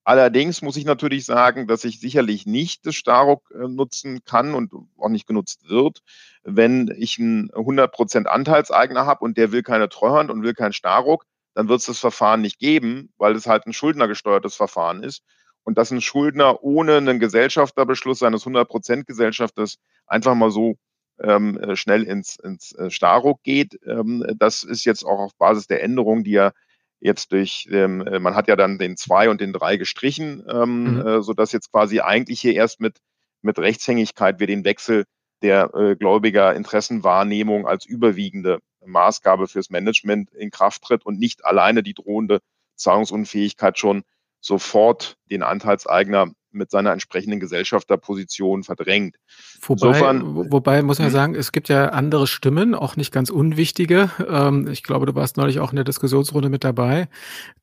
Allerdings 0.06 0.62
muss 0.62 0.76
ich 0.76 0.84
natürlich 0.84 1.26
sagen, 1.26 1.66
dass 1.66 1.84
ich 1.84 1.98
sicherlich 1.98 2.46
nicht 2.46 2.86
das 2.86 2.94
Staruk 2.94 3.50
äh, 3.52 3.66
nutzen 3.66 4.22
kann 4.24 4.54
und 4.54 4.72
auch 4.96 5.08
nicht 5.08 5.26
genutzt 5.26 5.68
wird, 5.68 5.98
wenn 6.44 6.94
ich 6.96 7.18
einen 7.18 7.50
100% 7.50 8.26
Anteilseigner 8.26 9.04
habe 9.04 9.24
und 9.24 9.36
der 9.36 9.50
will 9.50 9.64
keine 9.64 9.88
Treuhand 9.88 10.30
und 10.30 10.44
will 10.44 10.54
kein 10.54 10.72
Staruk, 10.72 11.24
dann 11.54 11.68
wird 11.68 11.80
es 11.80 11.86
das 11.86 11.98
Verfahren 11.98 12.40
nicht 12.40 12.60
geben, 12.60 13.12
weil 13.18 13.34
es 13.34 13.48
halt 13.48 13.66
ein 13.66 13.72
schuldnergesteuertes 13.72 14.54
Verfahren 14.54 15.02
ist 15.02 15.24
und 15.64 15.76
dass 15.76 15.90
ein 15.90 16.00
Schuldner 16.00 16.62
ohne 16.62 16.98
einen 16.98 17.18
Gesellschafterbeschluss 17.18 18.20
seines 18.20 18.46
100% 18.46 19.06
Gesellschafters 19.06 19.78
einfach 20.06 20.36
mal 20.36 20.52
so 20.52 20.76
ähm, 21.20 21.58
äh, 21.58 21.74
schnell 21.74 22.04
ins, 22.04 22.36
ins 22.36 22.70
äh, 22.76 22.92
Staruk 22.92 23.42
geht. 23.42 23.80
Ähm, 23.84 24.24
das 24.38 24.62
ist 24.62 24.84
jetzt 24.84 25.02
auch 25.02 25.18
auf 25.18 25.34
Basis 25.34 25.66
der 25.66 25.82
Änderung, 25.82 26.22
die 26.22 26.30
ja 26.30 26.52
jetzt 27.00 27.32
durch, 27.32 27.68
ähm, 27.70 28.06
äh, 28.06 28.18
man 28.18 28.34
hat 28.34 28.48
ja 28.48 28.56
dann 28.56 28.78
den 28.78 28.96
zwei 28.96 29.28
und 29.28 29.40
den 29.40 29.52
drei 29.52 29.76
gestrichen, 29.76 30.44
ähm, 30.48 30.94
mhm. 30.94 31.06
äh, 31.06 31.22
sodass 31.22 31.52
jetzt 31.52 31.70
quasi 31.70 32.00
eigentlich 32.00 32.40
hier 32.40 32.54
erst 32.54 32.80
mit, 32.80 32.98
mit 33.42 33.58
Rechtshängigkeit 33.58 34.40
wir 34.40 34.46
den 34.46 34.64
Wechsel 34.64 35.04
der 35.42 35.74
äh, 35.74 35.96
Gläubiger 35.96 36.54
Interessenwahrnehmung 36.54 37.66
als 37.66 37.84
überwiegende 37.84 38.60
Maßgabe 38.84 39.48
fürs 39.48 39.70
Management 39.70 40.32
in 40.32 40.50
Kraft 40.50 40.82
tritt 40.82 41.04
und 41.04 41.18
nicht 41.18 41.44
alleine 41.44 41.82
die 41.82 41.94
drohende 41.94 42.40
Zahlungsunfähigkeit 42.76 43.78
schon 43.78 44.02
sofort 44.40 45.16
den 45.30 45.42
Anteilseigner 45.42 46.30
mit 46.56 46.70
seiner 46.70 46.92
entsprechenden 46.92 47.40
Gesellschafterposition 47.40 48.64
verdrängt. 48.64 49.16
Wobei, 49.60 49.88
Insofern, 49.88 50.50
wobei 50.50 50.82
muss 50.82 50.98
man 50.98 51.08
hm? 51.08 51.12
sagen, 51.12 51.34
es 51.34 51.52
gibt 51.52 51.68
ja 51.68 51.90
andere 51.90 52.26
Stimmen, 52.26 52.74
auch 52.74 52.96
nicht 52.96 53.12
ganz 53.12 53.30
unwichtige. 53.30 54.10
Ähm, 54.28 54.68
ich 54.68 54.82
glaube, 54.82 55.06
du 55.06 55.14
warst 55.14 55.36
neulich 55.36 55.60
auch 55.60 55.70
in 55.70 55.76
der 55.76 55.84
Diskussionsrunde 55.84 56.48
mit 56.48 56.64
dabei, 56.64 57.08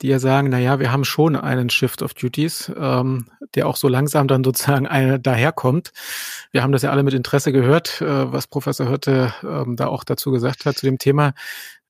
die 0.01 0.07
ja 0.07 0.19
sagen, 0.19 0.49
na 0.49 0.59
ja, 0.59 0.79
wir 0.79 0.91
haben 0.91 1.05
schon 1.05 1.35
einen 1.35 1.69
Shift 1.69 2.01
of 2.01 2.13
Duties, 2.13 2.71
ähm, 2.77 3.27
der 3.55 3.67
auch 3.67 3.75
so 3.75 3.87
langsam 3.87 4.27
dann 4.27 4.43
sozusagen 4.43 4.87
eine 4.87 5.19
daherkommt. 5.19 5.91
Wir 6.51 6.63
haben 6.63 6.71
das 6.71 6.83
ja 6.83 6.91
alle 6.91 7.03
mit 7.03 7.13
Interesse 7.13 7.51
gehört, 7.51 8.01
äh, 8.01 8.31
was 8.31 8.47
Professor 8.47 8.87
Hürte 8.89 9.33
ähm, 9.43 9.75
da 9.75 9.87
auch 9.87 10.03
dazu 10.03 10.31
gesagt 10.31 10.65
hat 10.65 10.77
zu 10.77 10.85
dem 10.85 10.97
Thema. 10.97 11.33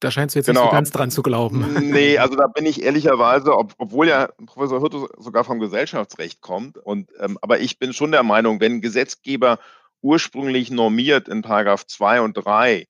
Da 0.03 0.11
scheinst 0.11 0.35
du 0.35 0.39
jetzt 0.39 0.47
genau. 0.47 0.59
nicht 0.59 0.65
so 0.65 0.69
genau. 0.69 0.77
ganz 0.77 0.91
dran 0.91 1.11
zu 1.11 1.23
glauben. 1.23 1.65
Nee, 1.93 2.17
also 2.17 2.35
da 2.35 2.47
bin 2.47 2.65
ich 2.65 2.83
ehrlicherweise, 2.83 3.55
ob, 3.55 3.73
obwohl 3.77 4.07
ja 4.07 4.29
Professor 4.45 4.81
Hürte 4.81 5.07
sogar 5.17 5.43
vom 5.43 5.59
Gesellschaftsrecht 5.59 6.41
kommt, 6.41 6.77
und, 6.77 7.09
ähm, 7.19 7.37
aber 7.41 7.59
ich 7.59 7.79
bin 7.79 7.93
schon 7.93 8.11
der 8.11 8.23
Meinung, 8.23 8.59
wenn 8.59 8.81
Gesetzgeber 8.81 9.59
ursprünglich 10.01 10.71
normiert 10.71 11.29
in 11.29 11.41
Paragraph 11.41 11.85
2 11.85 12.21
und 12.21 12.33
3 12.33 12.85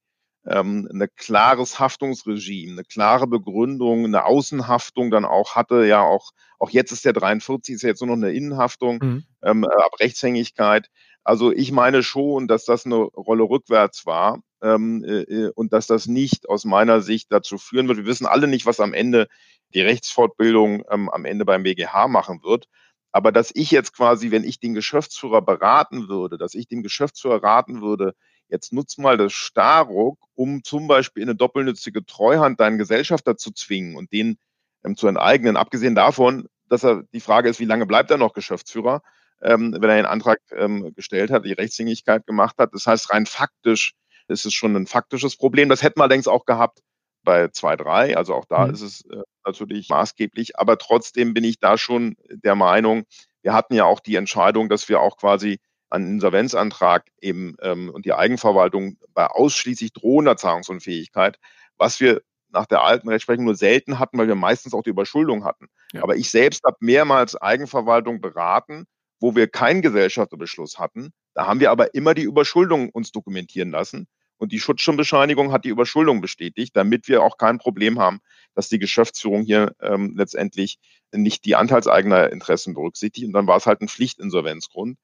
ähm, 0.47 0.89
ein 0.91 1.07
klares 1.15 1.79
Haftungsregime, 1.79 2.73
eine 2.73 2.83
klare 2.83 3.27
Begründung, 3.27 4.05
eine 4.05 4.25
Außenhaftung 4.25 5.11
dann 5.11 5.25
auch 5.25 5.55
hatte, 5.55 5.85
ja 5.85 6.01
auch, 6.01 6.31
auch 6.59 6.71
jetzt 6.71 6.91
ist 6.91 7.05
der 7.05 7.13
43, 7.13 7.75
ist 7.75 7.81
ja 7.83 7.89
jetzt 7.89 8.01
nur 8.01 8.15
noch 8.15 8.23
eine 8.23 8.33
Innenhaftung, 8.33 8.99
mhm. 9.01 9.23
ähm, 9.43 9.65
ab 9.65 9.99
Rechtshängigkeit. 9.99 10.89
Also 11.23 11.51
ich 11.51 11.71
meine 11.71 12.03
schon, 12.03 12.47
dass 12.47 12.65
das 12.65 12.85
eine 12.85 12.95
Rolle 12.95 13.43
rückwärts 13.43 14.05
war 14.05 14.41
ähm, 14.61 15.03
äh, 15.03 15.21
äh, 15.21 15.51
und 15.55 15.71
dass 15.73 15.87
das 15.87 16.07
nicht 16.07 16.49
aus 16.49 16.65
meiner 16.65 17.01
Sicht 17.01 17.31
dazu 17.31 17.57
führen 17.57 17.87
wird. 17.87 17.99
Wir 17.99 18.05
wissen 18.05 18.25
alle 18.25 18.47
nicht, 18.47 18.65
was 18.65 18.79
am 18.79 18.93
Ende 18.93 19.27
die 19.73 19.81
Rechtsfortbildung 19.81 20.83
ähm, 20.89 21.09
am 21.09 21.25
Ende 21.25 21.45
beim 21.45 21.63
BGH 21.63 22.07
machen 22.07 22.43
wird. 22.43 22.67
Aber 23.11 23.31
dass 23.31 23.51
ich 23.53 23.71
jetzt 23.71 23.95
quasi, 23.95 24.31
wenn 24.31 24.43
ich 24.43 24.59
den 24.59 24.73
Geschäftsführer 24.73 25.41
beraten 25.41 26.09
würde, 26.09 26.37
dass 26.37 26.55
ich 26.55 26.67
dem 26.67 26.83
Geschäftsführer 26.83 27.43
raten 27.43 27.81
würde, 27.81 28.15
jetzt 28.49 28.73
nutz 28.73 28.97
mal 28.97 29.17
das 29.17 29.33
Starruck, 29.33 30.19
um 30.35 30.63
zum 30.63 30.87
Beispiel 30.87 31.23
in 31.23 31.29
eine 31.29 31.35
doppelnützige 31.35 32.05
Treuhand 32.05 32.59
deinen 32.59 32.77
Gesellschafter 32.77 33.37
zu 33.37 33.51
zwingen 33.51 33.95
und 33.95 34.11
den 34.11 34.37
ähm, 34.83 34.97
zu 34.97 35.07
enteignen. 35.07 35.57
Abgesehen 35.57 35.95
davon, 35.95 36.49
dass 36.67 36.83
er 36.83 37.03
die 37.13 37.19
Frage 37.19 37.49
ist, 37.49 37.59
wie 37.59 37.65
lange 37.65 37.85
bleibt 37.85 38.11
er 38.11 38.17
noch 38.17 38.33
Geschäftsführer, 38.33 39.01
ähm, 39.43 39.75
wenn 39.77 39.89
er 39.89 39.97
den 39.97 40.05
Antrag 40.05 40.39
ähm, 40.55 40.93
gestellt 40.95 41.31
hat, 41.31 41.45
die 41.45 41.53
Rechtshängigkeit 41.53 42.25
gemacht 42.25 42.55
hat. 42.57 42.73
Das 42.73 42.87
heißt, 42.87 43.11
rein 43.11 43.25
faktisch 43.25 43.93
ist 44.27 44.45
es 44.45 44.53
schon 44.53 44.75
ein 44.75 44.87
faktisches 44.87 45.35
Problem. 45.35 45.69
Das 45.69 45.83
hätten 45.83 45.99
wir 45.99 46.03
allerdings 46.03 46.27
auch 46.27 46.45
gehabt 46.45 46.79
bei 47.23 47.45
2.3. 47.45 48.15
Also 48.15 48.33
auch 48.33 48.45
da 48.45 48.65
mhm. 48.65 48.73
ist 48.73 48.81
es 48.81 49.05
äh, 49.05 49.21
natürlich 49.45 49.89
maßgeblich. 49.89 50.57
Aber 50.57 50.77
trotzdem 50.77 51.33
bin 51.33 51.43
ich 51.43 51.59
da 51.59 51.77
schon 51.77 52.15
der 52.29 52.55
Meinung, 52.55 53.03
wir 53.41 53.53
hatten 53.53 53.73
ja 53.73 53.83
auch 53.83 53.99
die 53.99 54.15
Entscheidung, 54.15 54.69
dass 54.69 54.87
wir 54.87 55.01
auch 55.01 55.17
quasi 55.17 55.59
einen 55.89 56.13
Insolvenzantrag 56.13 57.05
eben 57.21 57.55
ähm, 57.61 57.89
und 57.89 58.05
die 58.05 58.13
Eigenverwaltung 58.13 58.97
bei 59.13 59.27
ausschließlich 59.27 59.93
drohender 59.93 60.37
Zahlungsunfähigkeit, 60.37 61.37
was 61.77 61.99
wir 61.99 62.21
nach 62.49 62.65
der 62.65 62.83
alten 62.83 63.09
Rechtsprechung 63.09 63.45
nur 63.45 63.55
selten 63.55 63.99
hatten, 63.99 64.17
weil 64.17 64.27
wir 64.27 64.35
meistens 64.35 64.73
auch 64.73 64.83
die 64.83 64.91
Überschuldung 64.91 65.43
hatten. 65.43 65.67
Ja. 65.91 66.03
Aber 66.03 66.15
ich 66.15 66.29
selbst 66.29 66.63
habe 66.63 66.77
mehrmals 66.79 67.35
Eigenverwaltung 67.35 68.21
beraten, 68.21 68.85
wo 69.19 69.35
wir 69.35 69.47
keinen 69.47 69.81
Gesellschafterbeschluss 69.81 70.79
hatten. 70.79 71.11
Da 71.33 71.47
haben 71.47 71.59
wir 71.59 71.71
aber 71.71 71.93
immer 71.93 72.13
die 72.13 72.23
Überschuldung 72.23 72.89
uns 72.89 73.11
dokumentieren 73.11 73.71
lassen. 73.71 74.07
Und 74.37 74.51
die 74.51 74.59
Schutzschirmbescheinigung 74.59 75.51
hat 75.51 75.63
die 75.63 75.69
Überschuldung 75.69 76.19
bestätigt, 76.19 76.75
damit 76.75 77.07
wir 77.07 77.23
auch 77.23 77.37
kein 77.37 77.59
Problem 77.59 77.99
haben, 77.99 78.19
dass 78.55 78.67
die 78.67 78.79
Geschäftsführung 78.79 79.43
hier 79.43 79.73
ähm, 79.81 80.15
letztendlich 80.17 80.79
nicht 81.13 81.45
die 81.45 81.55
Anteilseigner-Interessen 81.55 82.73
berücksichtigt. 82.73 83.27
Und 83.27 83.33
dann 83.33 83.47
war 83.47 83.57
es 83.57 83.65
halt 83.65 83.81
ein 83.81 83.87
Pflichtinsolvenzgrund. 83.87 84.97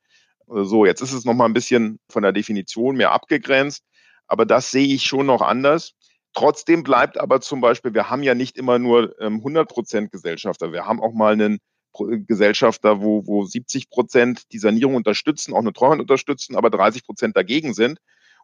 So, 0.47 0.85
jetzt 0.85 1.01
ist 1.01 1.13
es 1.13 1.25
nochmal 1.25 1.47
ein 1.47 1.53
bisschen 1.53 1.99
von 2.09 2.23
der 2.23 2.33
Definition 2.33 2.97
mehr 2.97 3.11
abgegrenzt. 3.11 3.83
Aber 4.27 4.45
das 4.45 4.71
sehe 4.71 4.87
ich 4.87 5.05
schon 5.05 5.27
noch 5.27 5.41
anders. 5.41 5.93
Trotzdem 6.33 6.83
bleibt 6.83 7.19
aber 7.19 7.41
zum 7.41 7.61
Beispiel, 7.61 7.93
wir 7.93 8.09
haben 8.09 8.23
ja 8.23 8.35
nicht 8.35 8.57
immer 8.57 8.77
nur 8.77 9.19
ähm, 9.19 9.37
100 9.37 9.67
Prozent 9.69 10.11
Gesellschafter. 10.11 10.71
Wir 10.71 10.85
haben 10.85 11.01
auch 11.01 11.13
mal 11.13 11.33
einen 11.33 11.59
Gesellschafter, 11.93 13.01
wo, 13.01 13.25
wo 13.25 13.45
70 13.45 13.89
Prozent 13.89 14.51
die 14.51 14.59
Sanierung 14.59 14.95
unterstützen, 14.95 15.53
auch 15.53 15.59
eine 15.59 15.73
Treuhand 15.73 16.01
unterstützen, 16.01 16.55
aber 16.55 16.69
30 16.69 17.03
Prozent 17.05 17.35
dagegen 17.35 17.73
sind. 17.73 17.99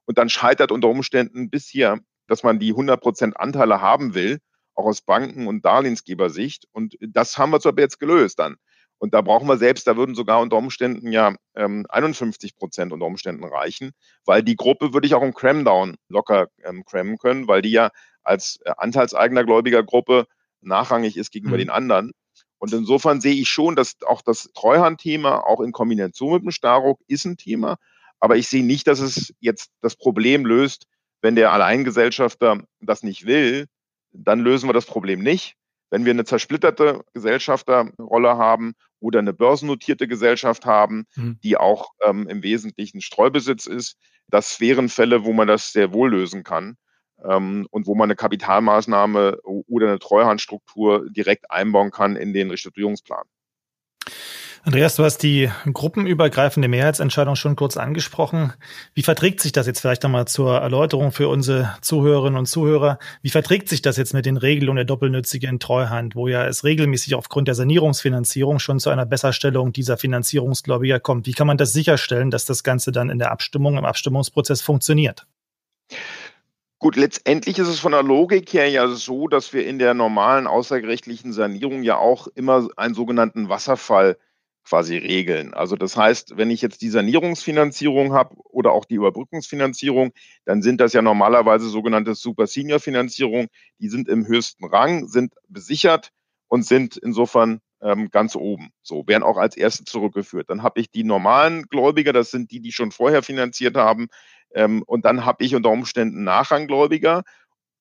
Und 0.05 0.17
dann 0.17 0.29
scheitert 0.29 0.71
unter 0.71 0.88
Umständen 0.89 1.49
bis 1.49 1.67
hier, 1.67 1.99
dass 2.27 2.43
man 2.43 2.60
die 2.60 2.71
100 2.71 3.01
Prozent 3.01 3.39
Anteile 3.39 3.81
haben 3.81 4.13
will, 4.13 4.39
auch 4.73 4.86
aus 4.86 5.01
Banken- 5.01 5.47
und 5.47 5.63
Darlehensgebersicht. 5.63 6.65
Und 6.71 6.95
das 6.99 7.38
haben 7.38 7.51
wir 7.51 7.60
zwar 7.60 7.77
jetzt 7.77 7.99
gelöst 7.99 8.39
dann. 8.39 8.58
Und 8.97 9.13
da 9.13 9.21
brauchen 9.21 9.47
wir 9.47 9.58
selbst, 9.58 9.88
da 9.88 9.97
würden 9.97 10.15
sogar 10.15 10.39
unter 10.39 10.58
Umständen 10.58 11.12
ja 11.12 11.36
ähm, 11.55 11.86
51 11.89 12.55
Prozent 12.55 12.93
unter 12.93 13.05
Umständen 13.05 13.43
reichen, 13.43 13.91
weil 14.25 14.41
die 14.41 14.55
Gruppe 14.55 14.93
würde 14.93 15.05
ich 15.05 15.13
auch 15.15 15.21
im 15.21 15.34
Cramdown 15.34 15.95
locker 16.08 16.47
ähm, 16.63 16.86
crammen 16.86 17.17
können, 17.17 17.47
weil 17.47 17.62
die 17.62 17.71
ja 17.71 17.91
als 18.23 18.60
äh, 18.63 18.71
anteilseigener 18.77 19.43
gläubiger 19.43 19.84
Gruppe 19.84 20.27
nachrangig 20.62 21.17
ist 21.17 21.31
gegenüber 21.31 21.58
mhm. 21.58 21.62
den 21.62 21.69
anderen. 21.69 22.12
Und 22.58 22.74
insofern 22.74 23.22
sehe 23.22 23.36
ich 23.36 23.50
schon, 23.50 23.76
dass 23.76 23.96
auch 24.06 24.22
das 24.22 24.50
Treuhandthema 24.54 25.39
auch 25.39 25.62
in 25.62 25.72
Kombination 25.72 26.34
mit 26.34 26.44
dem 26.44 26.52
Staruk 26.52 27.00
ist 27.08 27.26
ein 27.26 27.38
Thema. 27.38 27.78
Aber 28.20 28.38
ich 28.38 28.48
sehe 28.48 28.63
nicht, 28.63 28.88
dass 28.88 29.00
es 29.00 29.34
jetzt 29.39 29.72
das 29.82 29.96
Problem 29.96 30.46
löst, 30.46 30.88
wenn 31.22 31.36
der 31.36 31.52
Alleingesellschafter 31.52 32.63
das 32.80 33.04
nicht 33.04 33.26
will, 33.26 33.68
dann 34.12 34.39
lösen 34.39 34.70
wir 34.70 34.74
das 34.74 34.86
Problem 34.86 35.22
nicht. 35.22 35.56
Wenn 35.89 36.06
wir 36.06 36.12
eine 36.12 36.26
zersplitterte 36.26 37.04
Gesellschafterrolle 37.13 38.38
haben 38.38 38.74
oder 39.00 39.20
eine 39.20 39.34
börsennotierte 39.34 40.08
Gesellschaft 40.08 40.65
haben, 40.65 41.06
mhm. 41.15 41.39
die 41.44 41.58
auch 41.58 41.89
ähm, 42.04 42.28
im 42.28 42.41
Wesentlichen 42.41 43.02
Streubesitz 43.02 43.65
ist, 43.65 43.98
das 44.28 44.60
wären 44.60 44.89
Fälle, 44.89 45.26
wo 45.26 45.34
man 45.34 45.48
das 45.48 45.72
sehr 45.72 45.94
wohl 45.94 46.12
lösen 46.12 46.44
kann 46.44 46.78
ähm, 47.23 47.67
und 47.71 47.88
wo 47.88 47.95
man 47.95 48.08
eine 48.08 48.15
Kapitalmaßnahme 48.15 49.39
oder 49.43 49.88
eine 49.88 49.99
Treuhandstruktur 49.99 51.10
direkt 51.10 51.51
einbauen 51.51 51.91
kann 51.91 52.15
in 52.15 52.34
den 52.34 52.49
Restrukturierungsplan. 52.49 53.25
Andreas, 54.65 54.95
du 54.95 55.04
hast 55.04 55.19
die 55.19 55.51
gruppenübergreifende 55.71 56.67
Mehrheitsentscheidung 56.67 57.36
schon 57.36 57.56
kurz 57.56 57.78
angesprochen. 57.78 58.51
Wie 58.95 59.04
verträgt 59.04 59.39
sich 59.39 59.51
das 59.51 59.67
jetzt 59.67 59.80
vielleicht 59.80 60.04
einmal 60.04 60.28
zur 60.28 60.58
Erläuterung 60.58 61.12
für 61.12 61.28
unsere 61.28 61.75
Zuhörerinnen 61.82 62.39
und 62.39 62.47
Zuhörer? 62.47 62.97
Wie 63.21 63.30
verträgt 63.30 63.69
sich 63.69 63.84
das 63.84 63.95
jetzt 63.97 64.15
mit 64.15 64.25
den 64.25 64.38
Regelungen 64.38 64.78
der 64.78 64.86
doppelnützigen 64.86 65.60
Treuhand, 65.60 66.15
wo 66.15 66.28
ja 66.28 66.47
es 66.47 66.63
regelmäßig 66.63 67.13
aufgrund 67.13 67.47
der 67.47 67.54
Sanierungsfinanzierung 67.54 68.58
schon 68.58 68.80
zu 68.80 68.89
einer 68.89 69.06
Besserstellung 69.06 69.71
dieser 69.71 69.97
Finanzierungsgläubiger 69.97 70.99
kommt? 70.99 71.28
Wie 71.28 71.34
kann 71.34 71.45
man 71.45 71.58
das 71.58 71.71
sicherstellen, 71.71 72.32
dass 72.32 72.45
das 72.45 72.63
Ganze 72.63 72.91
dann 72.91 73.12
in 73.12 73.19
der 73.19 73.32
Abstimmung, 73.32 73.78
im 73.78 73.86
Abstimmungsprozess 73.86 74.63
funktioniert? 74.63 75.28
Gut, 76.86 76.98
letztendlich 76.98 77.58
ist 77.58 77.67
es 77.67 77.80
von 77.80 77.93
der 77.93 78.04
Logik 78.04 78.54
her 78.54 78.69
ja 78.69 78.88
so, 78.89 79.28
dass 79.28 79.54
wir 79.54 79.65
in 79.65 79.80
der 79.80 79.95
normalen 79.95 80.45
außergerichtlichen 80.45 81.34
Sanierung 81.34 81.82
ja 81.82 81.98
auch 81.98 82.28
immer 82.36 82.67
einen 82.78 82.93
sogenannten 82.93 83.50
Wasserfall 83.50 84.19
quasi 84.63 84.95
regeln. 84.95 85.56
Also 85.56 85.78
das 85.78 85.98
heißt, 85.98 86.38
wenn 86.38 86.52
ich 86.52 86.62
jetzt 86.62 86.84
die 86.84 86.89
Sanierungsfinanzierung 86.89 88.13
habe 88.13 88.36
oder 88.52 88.71
auch 88.71 88.86
die 88.86 88.93
Überbrückungsfinanzierung, 88.93 90.12
dann 90.45 90.62
sind 90.62 90.80
das 90.80 90.93
ja 90.93 91.02
normalerweise 91.02 91.69
sogenannte 91.69 92.13
Super 92.13 92.45
Senior 92.45 92.80
Finanzierung. 92.80 93.48
Die 93.80 93.89
sind 93.89 94.08
im 94.08 94.28
höchsten 94.28 94.65
Rang, 94.65 95.08
sind 95.08 95.34
besichert 95.50 96.12
und 96.50 96.67
sind 96.67 96.98
insofern 96.98 97.62
ähm, 97.82 98.10
ganz 98.12 98.36
oben. 98.36 98.69
So 98.84 99.08
werden 99.08 99.24
auch 99.24 99.38
als 99.38 99.58
erste 99.58 99.86
zurückgeführt. 99.86 100.52
Dann 100.52 100.62
habe 100.62 100.80
ich 100.80 100.91
die 100.91 101.04
normalen 101.04 101.63
Gläubiger, 101.63 102.13
das 102.13 102.30
sind 102.30 102.52
die, 102.52 102.60
die 102.60 102.71
schon 102.71 102.91
vorher 102.91 103.24
finanziert 103.24 103.76
haben. 103.76 104.08
Ähm, 104.56 104.82
und 104.88 105.06
dann 105.06 105.26
habe 105.26 105.44
ich 105.44 105.54
unter 105.54 105.70
Umständen 105.70 106.24
Nachranggläubiger. 106.24 107.24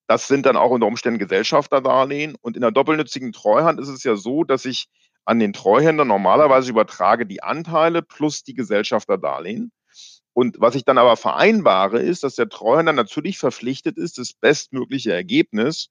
Das 0.06 0.28
sind 0.28 0.44
dann 0.44 0.56
auch 0.56 0.70
unter 0.70 0.86
Umständen 0.86 1.18
Gesellschafterdarlehen. 1.18 2.36
Und 2.42 2.56
in 2.56 2.60
der 2.60 2.72
doppelnützigen 2.72 3.32
Treuhand 3.32 3.80
ist 3.80 3.88
es 3.88 4.02
ja 4.04 4.16
so, 4.16 4.44
dass 4.44 4.66
ich 4.66 4.88
an 5.24 5.38
den 5.38 5.54
Treuhänder 5.54 6.04
normalerweise 6.04 6.70
übertrage 6.70 7.24
die 7.24 7.42
Anteile 7.42 8.02
plus 8.02 8.42
die 8.42 8.54
Gesellschafterdarlehen. 8.54 9.72
Und 10.34 10.60
was 10.60 10.74
ich 10.74 10.84
dann 10.84 10.98
aber 10.98 11.16
vereinbare, 11.16 12.00
ist, 12.00 12.24
dass 12.24 12.34
der 12.34 12.48
Treuhänder 12.48 12.92
natürlich 12.92 13.38
verpflichtet 13.38 13.96
ist, 13.96 14.18
das 14.18 14.32
bestmögliche 14.34 15.12
Ergebnis 15.12 15.90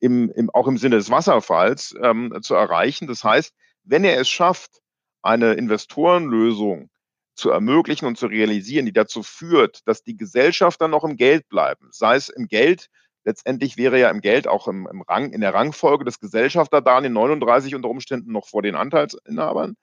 im, 0.00 0.30
im, 0.30 0.50
auch 0.50 0.66
im 0.66 0.78
Sinne 0.78 0.96
des 0.96 1.10
Wasserfalls 1.10 1.94
ähm, 2.02 2.36
zu 2.40 2.54
erreichen. 2.54 3.06
Das 3.06 3.22
heißt, 3.22 3.52
wenn 3.84 4.02
er 4.02 4.18
es 4.18 4.30
schafft, 4.30 4.80
eine 5.20 5.52
Investorenlösung 5.52 6.88
zu 7.34 7.50
ermöglichen 7.50 8.06
und 8.06 8.18
zu 8.18 8.26
realisieren, 8.26 8.86
die 8.86 8.92
dazu 8.92 9.22
führt, 9.22 9.86
dass 9.86 10.02
die 10.02 10.16
Gesellschafter 10.16 10.88
noch 10.88 11.04
im 11.04 11.16
Geld 11.16 11.48
bleiben, 11.48 11.88
sei 11.90 12.16
es 12.16 12.28
im 12.28 12.46
Geld 12.46 12.88
Letztendlich 13.24 13.76
wäre 13.76 14.00
ja 14.00 14.10
im 14.10 14.20
Geld 14.20 14.48
auch 14.48 14.66
im, 14.66 14.88
im 14.90 15.02
Rang, 15.02 15.32
in 15.32 15.40
der 15.40 15.54
Rangfolge 15.54 16.04
des 16.04 16.18
Gesellschafterdarlehen 16.18 17.12
39 17.12 17.74
unter 17.74 17.88
Umständen 17.88 18.32
noch 18.32 18.48
vor 18.48 18.62
den 18.62 18.74
Anteilsinhabern. 18.74 19.76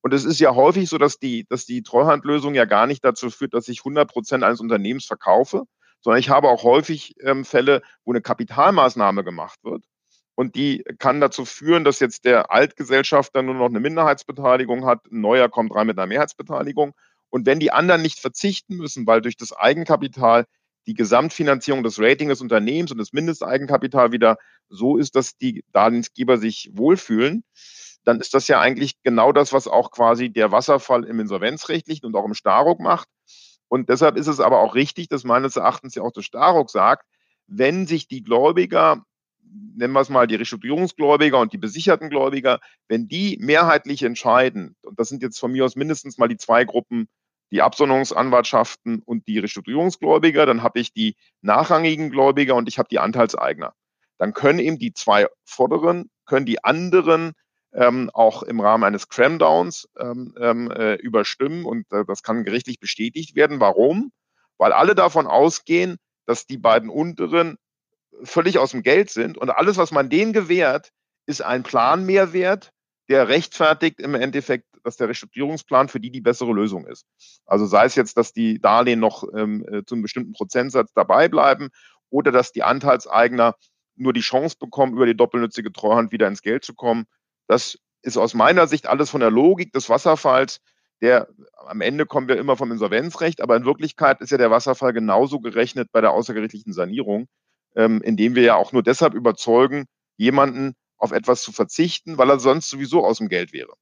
Und 0.00 0.14
es 0.14 0.24
ist 0.24 0.40
ja 0.40 0.54
häufig 0.54 0.88
so, 0.88 0.98
dass 0.98 1.18
die, 1.18 1.46
dass 1.48 1.66
die 1.66 1.82
Treuhandlösung 1.82 2.54
ja 2.54 2.64
gar 2.64 2.86
nicht 2.86 3.04
dazu 3.04 3.28
führt, 3.30 3.54
dass 3.54 3.68
ich 3.68 3.80
100 3.80 4.08
Prozent 4.08 4.44
eines 4.44 4.60
Unternehmens 4.60 5.04
verkaufe, 5.04 5.64
sondern 6.00 6.20
ich 6.20 6.30
habe 6.30 6.48
auch 6.48 6.62
häufig 6.62 7.14
ähm, 7.20 7.44
Fälle, 7.44 7.82
wo 8.04 8.12
eine 8.12 8.22
Kapitalmaßnahme 8.22 9.24
gemacht 9.24 9.58
wird. 9.62 9.84
Und 10.36 10.54
die 10.54 10.84
kann 10.98 11.20
dazu 11.20 11.46
führen, 11.46 11.82
dass 11.82 11.98
jetzt 11.98 12.26
der 12.26 12.52
Altgesellschafter 12.52 13.42
nur 13.42 13.54
noch 13.54 13.66
eine 13.66 13.80
Minderheitsbeteiligung 13.80 14.84
hat, 14.84 15.06
ein 15.10 15.22
neuer 15.22 15.48
kommt 15.48 15.74
rein 15.74 15.86
mit 15.86 15.98
einer 15.98 16.06
Mehrheitsbeteiligung. 16.06 16.92
Und 17.30 17.46
wenn 17.46 17.58
die 17.58 17.72
anderen 17.72 18.02
nicht 18.02 18.20
verzichten 18.20 18.76
müssen, 18.76 19.06
weil 19.06 19.22
durch 19.22 19.38
das 19.38 19.52
Eigenkapital 19.52 20.44
die 20.86 20.94
Gesamtfinanzierung 20.94 21.82
des 21.82 21.98
Ratings 21.98 22.32
des 22.32 22.40
Unternehmens 22.42 22.92
und 22.92 22.98
das 22.98 23.14
Mindesteigenkapital 23.14 24.12
wieder 24.12 24.36
so 24.68 24.98
ist, 24.98 25.16
dass 25.16 25.36
die 25.38 25.64
Darlehensgeber 25.72 26.36
sich 26.36 26.70
wohlfühlen, 26.74 27.42
dann 28.04 28.20
ist 28.20 28.34
das 28.34 28.46
ja 28.46 28.60
eigentlich 28.60 29.02
genau 29.02 29.32
das, 29.32 29.54
was 29.54 29.66
auch 29.66 29.90
quasi 29.90 30.30
der 30.30 30.52
Wasserfall 30.52 31.04
im 31.04 31.18
Insolvenzrechtlichen 31.18 32.06
und 32.06 32.14
auch 32.14 32.26
im 32.26 32.34
Staruk 32.34 32.78
macht. 32.78 33.08
Und 33.68 33.88
deshalb 33.88 34.16
ist 34.16 34.28
es 34.28 34.38
aber 34.38 34.60
auch 34.60 34.74
richtig, 34.74 35.08
dass 35.08 35.24
meines 35.24 35.56
Erachtens 35.56 35.94
ja 35.94 36.02
auch 36.02 36.12
der 36.12 36.22
Staruk 36.22 36.70
sagt, 36.70 37.06
wenn 37.48 37.86
sich 37.86 38.06
die 38.06 38.22
Gläubiger, 38.22 39.02
nennen 39.76 39.92
wir 39.92 40.00
es 40.00 40.08
mal 40.08 40.26
die 40.26 40.34
Restrukturierungsgläubiger 40.36 41.38
und 41.38 41.52
die 41.52 41.58
besicherten 41.58 42.10
Gläubiger, 42.10 42.60
wenn 42.88 43.08
die 43.08 43.38
mehrheitlich 43.40 44.02
entscheiden, 44.02 44.76
und 44.82 44.98
das 44.98 45.08
sind 45.08 45.22
jetzt 45.22 45.38
von 45.38 45.52
mir 45.52 45.64
aus 45.64 45.76
mindestens 45.76 46.18
mal 46.18 46.28
die 46.28 46.36
zwei 46.36 46.64
Gruppen 46.64 47.08
die 47.52 47.62
Absonderungsanwartschaften 47.62 49.02
und 49.04 49.26
die 49.28 49.38
Restrukturierungsgläubiger, 49.38 50.46
dann 50.46 50.62
habe 50.62 50.80
ich 50.80 50.92
die 50.92 51.16
nachrangigen 51.42 52.10
Gläubiger 52.10 52.54
und 52.54 52.68
ich 52.68 52.78
habe 52.78 52.88
die 52.88 52.98
Anteilseigner. 52.98 53.72
Dann 54.18 54.32
können 54.32 54.58
eben 54.58 54.78
die 54.78 54.92
zwei 54.92 55.28
vorderen, 55.44 56.10
können 56.24 56.46
die 56.46 56.64
anderen 56.64 57.32
ähm, 57.72 58.10
auch 58.12 58.42
im 58.42 58.60
Rahmen 58.60 58.84
eines 58.84 59.08
Cramdowns 59.08 59.88
ähm, 59.98 60.34
ähm, 60.40 60.70
äh, 60.70 60.94
überstimmen 60.94 61.64
und 61.64 61.84
äh, 61.92 62.04
das 62.06 62.22
kann 62.22 62.44
gerichtlich 62.44 62.80
bestätigt 62.80 63.36
werden. 63.36 63.60
Warum? 63.60 64.10
Weil 64.58 64.72
alle 64.72 64.94
davon 64.94 65.26
ausgehen, 65.26 65.98
dass 66.24 66.46
die 66.46 66.58
beiden 66.58 66.88
unteren 66.88 67.58
völlig 68.22 68.58
aus 68.58 68.70
dem 68.70 68.82
Geld 68.82 69.10
sind 69.10 69.38
und 69.38 69.50
alles, 69.50 69.76
was 69.76 69.92
man 69.92 70.08
denen 70.10 70.32
gewährt, 70.32 70.90
ist 71.26 71.42
ein 71.42 71.62
Planmehrwert, 71.62 72.70
der 73.08 73.28
rechtfertigt 73.28 74.00
im 74.00 74.14
Endeffekt 74.14 74.66
dass 74.86 74.96
der 74.96 75.08
Restrukturierungsplan 75.08 75.88
für 75.88 76.00
die 76.00 76.10
die 76.10 76.20
bessere 76.20 76.52
Lösung 76.52 76.86
ist. 76.86 77.06
Also 77.44 77.66
sei 77.66 77.84
es 77.84 77.96
jetzt, 77.96 78.16
dass 78.16 78.32
die 78.32 78.60
Darlehen 78.60 79.00
noch 79.00 79.24
ähm, 79.34 79.66
äh, 79.68 79.84
zu 79.84 79.96
einem 79.96 80.02
bestimmten 80.02 80.32
Prozentsatz 80.32 80.92
dabei 80.94 81.28
bleiben 81.28 81.68
oder 82.08 82.30
dass 82.30 82.52
die 82.52 82.62
Anteilseigner 82.62 83.56
nur 83.96 84.12
die 84.12 84.20
Chance 84.20 84.56
bekommen, 84.58 84.94
über 84.94 85.06
die 85.06 85.16
doppelnützige 85.16 85.72
Treuhand 85.72 86.12
wieder 86.12 86.28
ins 86.28 86.40
Geld 86.40 86.64
zu 86.64 86.74
kommen. 86.74 87.06
Das 87.48 87.78
ist 88.02 88.16
aus 88.16 88.34
meiner 88.34 88.68
Sicht 88.68 88.86
alles 88.86 89.10
von 89.10 89.20
der 89.20 89.30
Logik 89.30 89.72
des 89.72 89.88
Wasserfalls. 89.88 90.60
Der 91.02 91.28
am 91.66 91.80
Ende 91.80 92.06
kommen 92.06 92.28
wir 92.28 92.38
immer 92.38 92.56
vom 92.56 92.70
Insolvenzrecht, 92.70 93.42
aber 93.42 93.56
in 93.56 93.66
Wirklichkeit 93.66 94.20
ist 94.20 94.30
ja 94.30 94.38
der 94.38 94.50
Wasserfall 94.50 94.92
genauso 94.92 95.40
gerechnet 95.40 95.88
bei 95.92 96.00
der 96.00 96.12
außergerichtlichen 96.12 96.72
Sanierung, 96.72 97.26
ähm, 97.76 98.02
indem 98.02 98.34
wir 98.34 98.42
ja 98.42 98.56
auch 98.56 98.72
nur 98.72 98.82
deshalb 98.82 99.14
überzeugen, 99.14 99.86
jemanden 100.16 100.74
auf 100.98 101.12
etwas 101.12 101.42
zu 101.42 101.52
verzichten, 101.52 102.18
weil 102.18 102.30
er 102.30 102.40
sonst 102.40 102.70
sowieso 102.70 103.04
aus 103.04 103.18
dem 103.18 103.28
Geld 103.28 103.52
wäre. 103.52 103.74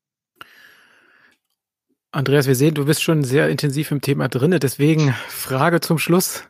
Andreas, 2.11 2.47
wir 2.47 2.55
sehen, 2.55 2.75
du 2.75 2.85
bist 2.85 3.03
schon 3.03 3.25
sehr 3.25 3.49
intensiv 3.49 3.91
im 3.91 4.01
Thema 4.01 4.29
drinne. 4.29 4.61
Deswegen 4.61 5.13
Frage 5.29 5.81
zum 5.81 5.99
Schluss. 5.99 6.45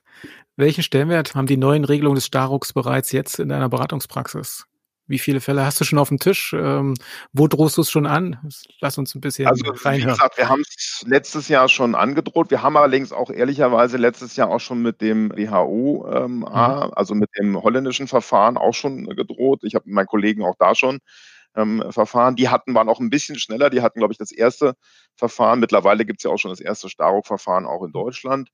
Welchen 0.57 0.83
Stellenwert 0.83 1.35
haben 1.35 1.47
die 1.47 1.57
neuen 1.57 1.85
Regelungen 1.85 2.17
des 2.17 2.27
Starucks 2.27 2.73
bereits 2.73 3.13
jetzt 3.13 3.39
in 3.39 3.49
deiner 3.49 3.69
Beratungspraxis? 3.69 4.67
Wie 5.07 5.19
viele 5.19 5.41
Fälle 5.41 5.67
hast 5.67 5.81
du 5.81 5.85
schon 5.85 5.99
auf 5.99 6.09
dem 6.09 6.19
Tisch? 6.19 6.55
Ähm, 6.59 6.95
wo 7.33 7.47
drohst 7.47 7.77
du 7.77 7.83
es 7.83 7.91
schon 7.91 8.07
an? 8.07 8.39
Lass 8.81 8.97
uns 8.97 9.15
ein 9.15 9.21
bisschen 9.21 9.47
also, 9.47 9.65
reinhören. 9.67 10.11
Wie 10.11 10.13
gesagt, 10.15 10.39
wir 10.39 10.49
haben 10.49 10.63
es 10.63 11.05
letztes 11.07 11.49
Jahr 11.49 11.69
schon 11.69 11.95
angedroht. 11.95 12.51
Wir 12.51 12.63
haben 12.63 12.77
allerdings 12.77 13.13
auch 13.13 13.31
ehrlicherweise 13.31 13.99
letztes 13.99 14.37
Jahr 14.37 14.49
auch 14.49 14.61
schon 14.61 14.81
mit 14.81 15.03
dem 15.03 15.31
WHO, 15.31 16.07
ähm, 16.11 16.39
mhm. 16.39 16.47
also 16.47 17.15
mit 17.15 17.29
dem 17.39 17.63
holländischen 17.63 18.09
Verfahren 18.09 18.57
auch 18.57 18.75
schon 18.75 19.05
gedroht. 19.05 19.61
Ich 19.65 19.75
habe 19.75 19.85
mit 19.87 19.95
meinen 19.95 20.07
Kollegen 20.07 20.43
auch 20.43 20.57
da 20.59 20.75
schon 20.75 21.01
ähm, 21.55 21.85
Verfahren. 21.91 22.37
Die 22.37 22.49
hatten, 22.49 22.75
waren 22.75 22.89
auch 22.89 23.01
ein 23.01 23.11
bisschen 23.11 23.39
schneller. 23.39 23.71
Die 23.71 23.83
hatten, 23.83 23.99
glaube 23.99 24.13
ich, 24.13 24.19
das 24.19 24.33
erste 24.33 24.75
Verfahren. 25.17 25.61
Mittlerweile 25.61 26.05
gibt 26.05 26.21
es 26.21 26.25
ja 26.25 26.31
auch 26.31 26.39
schon 26.39 26.51
das 26.51 26.61
erste 26.61 26.89
Staruk-Verfahren 26.89 27.67
auch 27.67 27.83
in 27.85 27.93
Deutschland. 27.93 28.51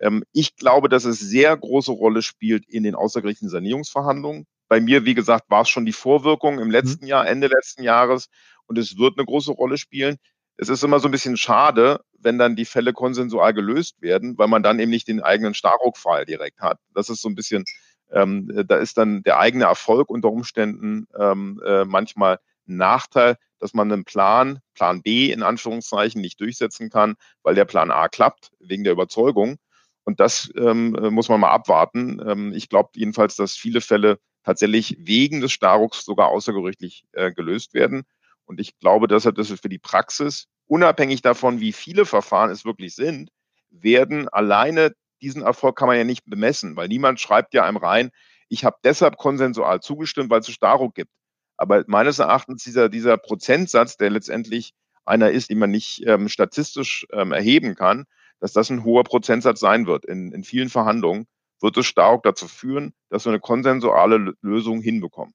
Ähm, 0.00 0.24
ich 0.32 0.56
glaube, 0.56 0.88
dass 0.88 1.04
es 1.04 1.18
sehr 1.20 1.56
große 1.56 1.92
Rolle 1.92 2.22
spielt 2.22 2.66
in 2.68 2.82
den 2.82 2.94
außergerichtlichen 2.94 3.50
Sanierungsverhandlungen. 3.50 4.46
Bei 4.72 4.80
mir, 4.80 5.04
wie 5.04 5.12
gesagt, 5.12 5.50
war 5.50 5.60
es 5.60 5.68
schon 5.68 5.84
die 5.84 5.92
Vorwirkung 5.92 6.58
im 6.58 6.70
letzten 6.70 7.04
mhm. 7.04 7.10
Jahr, 7.10 7.28
Ende 7.28 7.46
letzten 7.46 7.82
Jahres. 7.82 8.30
Und 8.64 8.78
es 8.78 8.96
wird 8.96 9.18
eine 9.18 9.26
große 9.26 9.52
Rolle 9.52 9.76
spielen. 9.76 10.16
Es 10.56 10.70
ist 10.70 10.82
immer 10.82 10.98
so 10.98 11.08
ein 11.08 11.10
bisschen 11.10 11.36
schade, 11.36 12.00
wenn 12.18 12.38
dann 12.38 12.56
die 12.56 12.64
Fälle 12.64 12.94
konsensual 12.94 13.52
gelöst 13.52 14.00
werden, 14.00 14.38
weil 14.38 14.48
man 14.48 14.62
dann 14.62 14.80
eben 14.80 14.90
nicht 14.90 15.08
den 15.08 15.20
eigenen 15.20 15.52
Staruk-Fall 15.52 16.24
direkt 16.24 16.62
hat. 16.62 16.78
Das 16.94 17.10
ist 17.10 17.20
so 17.20 17.28
ein 17.28 17.34
bisschen 17.34 17.66
ähm, 18.12 18.50
da 18.66 18.76
ist 18.76 18.96
dann 18.96 19.22
der 19.22 19.38
eigene 19.38 19.64
Erfolg 19.64 20.08
unter 20.08 20.30
Umständen 20.30 21.06
ähm, 21.18 21.60
äh, 21.66 21.84
manchmal 21.84 22.38
ein 22.66 22.78
Nachteil, 22.78 23.36
dass 23.58 23.74
man 23.74 23.92
einen 23.92 24.06
Plan, 24.06 24.60
Plan 24.72 25.02
B 25.02 25.30
in 25.32 25.42
Anführungszeichen, 25.42 26.22
nicht 26.22 26.40
durchsetzen 26.40 26.88
kann, 26.88 27.16
weil 27.42 27.54
der 27.54 27.66
Plan 27.66 27.90
A 27.90 28.08
klappt, 28.08 28.52
wegen 28.58 28.84
der 28.84 28.94
Überzeugung. 28.94 29.58
Und 30.04 30.18
das 30.18 30.50
ähm, 30.56 30.96
muss 31.10 31.28
man 31.28 31.40
mal 31.40 31.50
abwarten. 31.50 32.22
Ähm, 32.26 32.54
ich 32.54 32.70
glaube 32.70 32.92
jedenfalls, 32.94 33.36
dass 33.36 33.54
viele 33.54 33.82
Fälle 33.82 34.18
tatsächlich 34.44 34.96
wegen 34.98 35.40
des 35.40 35.52
Starrucks 35.52 36.04
sogar 36.04 36.28
außergerichtlich 36.28 37.04
äh, 37.12 37.32
gelöst 37.32 37.74
werden. 37.74 38.02
Und 38.44 38.60
ich 38.60 38.78
glaube 38.78 39.08
deshalb, 39.08 39.36
dass 39.36 39.50
es 39.50 39.60
für 39.60 39.68
die 39.68 39.78
Praxis, 39.78 40.46
unabhängig 40.66 41.22
davon, 41.22 41.60
wie 41.60 41.72
viele 41.72 42.04
Verfahren 42.04 42.50
es 42.50 42.64
wirklich 42.64 42.94
sind, 42.94 43.30
werden 43.70 44.28
alleine 44.28 44.92
diesen 45.22 45.42
Erfolg 45.42 45.76
kann 45.76 45.86
man 45.86 45.96
ja 45.96 46.04
nicht 46.04 46.24
bemessen, 46.26 46.76
weil 46.76 46.88
niemand 46.88 47.20
schreibt 47.20 47.54
ja 47.54 47.64
einem 47.64 47.76
rein, 47.76 48.10
ich 48.48 48.64
habe 48.64 48.76
deshalb 48.84 49.16
konsensual 49.16 49.80
zugestimmt, 49.80 50.28
weil 50.28 50.40
es 50.40 50.50
Staruk 50.50 50.94
gibt. 50.94 51.10
Aber 51.56 51.84
meines 51.86 52.18
Erachtens 52.18 52.64
dieser, 52.64 52.88
dieser 52.88 53.16
Prozentsatz, 53.16 53.96
der 53.96 54.10
letztendlich 54.10 54.72
einer 55.04 55.30
ist, 55.30 55.48
den 55.48 55.58
man 55.58 55.70
nicht 55.70 56.02
ähm, 56.06 56.28
statistisch 56.28 57.06
ähm, 57.12 57.32
erheben 57.32 57.74
kann, 57.74 58.04
dass 58.40 58.52
das 58.52 58.68
ein 58.70 58.84
hoher 58.84 59.04
Prozentsatz 59.04 59.60
sein 59.60 59.86
wird. 59.86 60.04
In, 60.04 60.32
in 60.32 60.44
vielen 60.44 60.68
Verhandlungen 60.68 61.26
wird 61.62 61.76
es 61.76 61.86
stark 61.86 62.22
dazu 62.24 62.48
führen, 62.48 62.92
dass 63.08 63.24
wir 63.24 63.30
eine 63.30 63.40
konsensuale 63.40 64.34
Lösung 64.42 64.80
hinbekommen. 64.80 65.34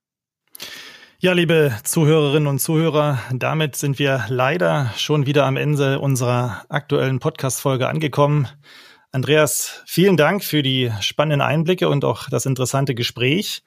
Ja, 1.20 1.32
liebe 1.32 1.76
Zuhörerinnen 1.82 2.46
und 2.46 2.60
Zuhörer, 2.60 3.18
damit 3.32 3.74
sind 3.74 3.98
wir 3.98 4.24
leider 4.28 4.92
schon 4.96 5.26
wieder 5.26 5.46
am 5.46 5.56
Ende 5.56 5.98
unserer 5.98 6.64
aktuellen 6.68 7.18
Podcast-Folge 7.18 7.88
angekommen. 7.88 8.46
Andreas, 9.10 9.82
vielen 9.86 10.18
Dank 10.18 10.44
für 10.44 10.62
die 10.62 10.92
spannenden 11.00 11.40
Einblicke 11.40 11.88
und 11.88 12.04
auch 12.04 12.28
das 12.28 12.44
interessante 12.44 12.94
Gespräch. 12.94 13.62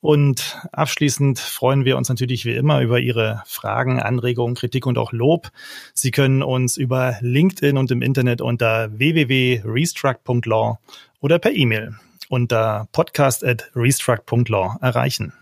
Und 0.00 0.56
abschließend 0.72 1.38
freuen 1.38 1.84
wir 1.84 1.98
uns 1.98 2.08
natürlich 2.08 2.46
wie 2.46 2.54
immer 2.54 2.80
über 2.80 2.98
Ihre 2.98 3.42
Fragen, 3.46 4.00
Anregungen, 4.00 4.54
Kritik 4.54 4.86
und 4.86 4.96
auch 4.96 5.12
Lob. 5.12 5.50
Sie 5.92 6.10
können 6.10 6.42
uns 6.42 6.78
über 6.78 7.16
LinkedIn 7.20 7.76
und 7.76 7.90
im 7.90 8.00
Internet 8.00 8.40
unter 8.40 8.96
www.restruct.law 8.98 10.78
oder 11.20 11.38
per 11.38 11.52
E-Mail 11.52 11.96
unter 12.30 12.88
podcast.restruct.law 12.92 14.76
erreichen. 14.80 15.32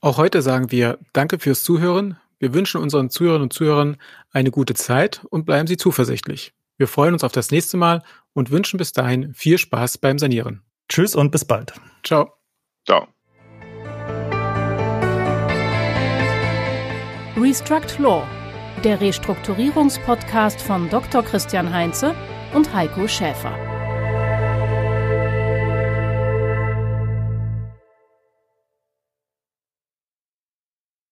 Auch 0.00 0.16
heute 0.16 0.40
sagen 0.40 0.70
wir 0.70 0.98
Danke 1.12 1.38
fürs 1.38 1.64
Zuhören. 1.64 2.18
Wir 2.38 2.54
wünschen 2.54 2.80
unseren 2.80 3.10
Zuhörerinnen 3.10 3.44
und 3.44 3.52
Zuhörern 3.52 3.96
eine 4.30 4.50
gute 4.50 4.74
Zeit 4.74 5.24
und 5.30 5.44
bleiben 5.44 5.66
Sie 5.66 5.76
zuversichtlich. 5.76 6.52
Wir 6.76 6.88
freuen 6.88 7.14
uns 7.14 7.24
auf 7.24 7.32
das 7.32 7.50
nächste 7.50 7.76
Mal 7.76 8.02
und 8.34 8.50
wünschen 8.50 8.76
bis 8.76 8.92
dahin 8.92 9.32
viel 9.32 9.58
Spaß 9.58 9.98
beim 9.98 10.18
Sanieren. 10.18 10.62
Tschüss 10.88 11.16
und 11.16 11.30
bis 11.30 11.44
bald. 11.44 11.72
Ciao. 12.02 12.34
Ciao. 12.86 13.08
Restruct 17.36 17.98
Law, 17.98 18.26
der 18.84 19.00
Restrukturierungspodcast 19.00 20.60
von 20.60 20.88
Dr. 20.90 21.22
Christian 21.22 21.72
Heinze 21.72 22.14
und 22.52 22.72
Heiko 22.74 23.08
Schäfer. 23.08 23.73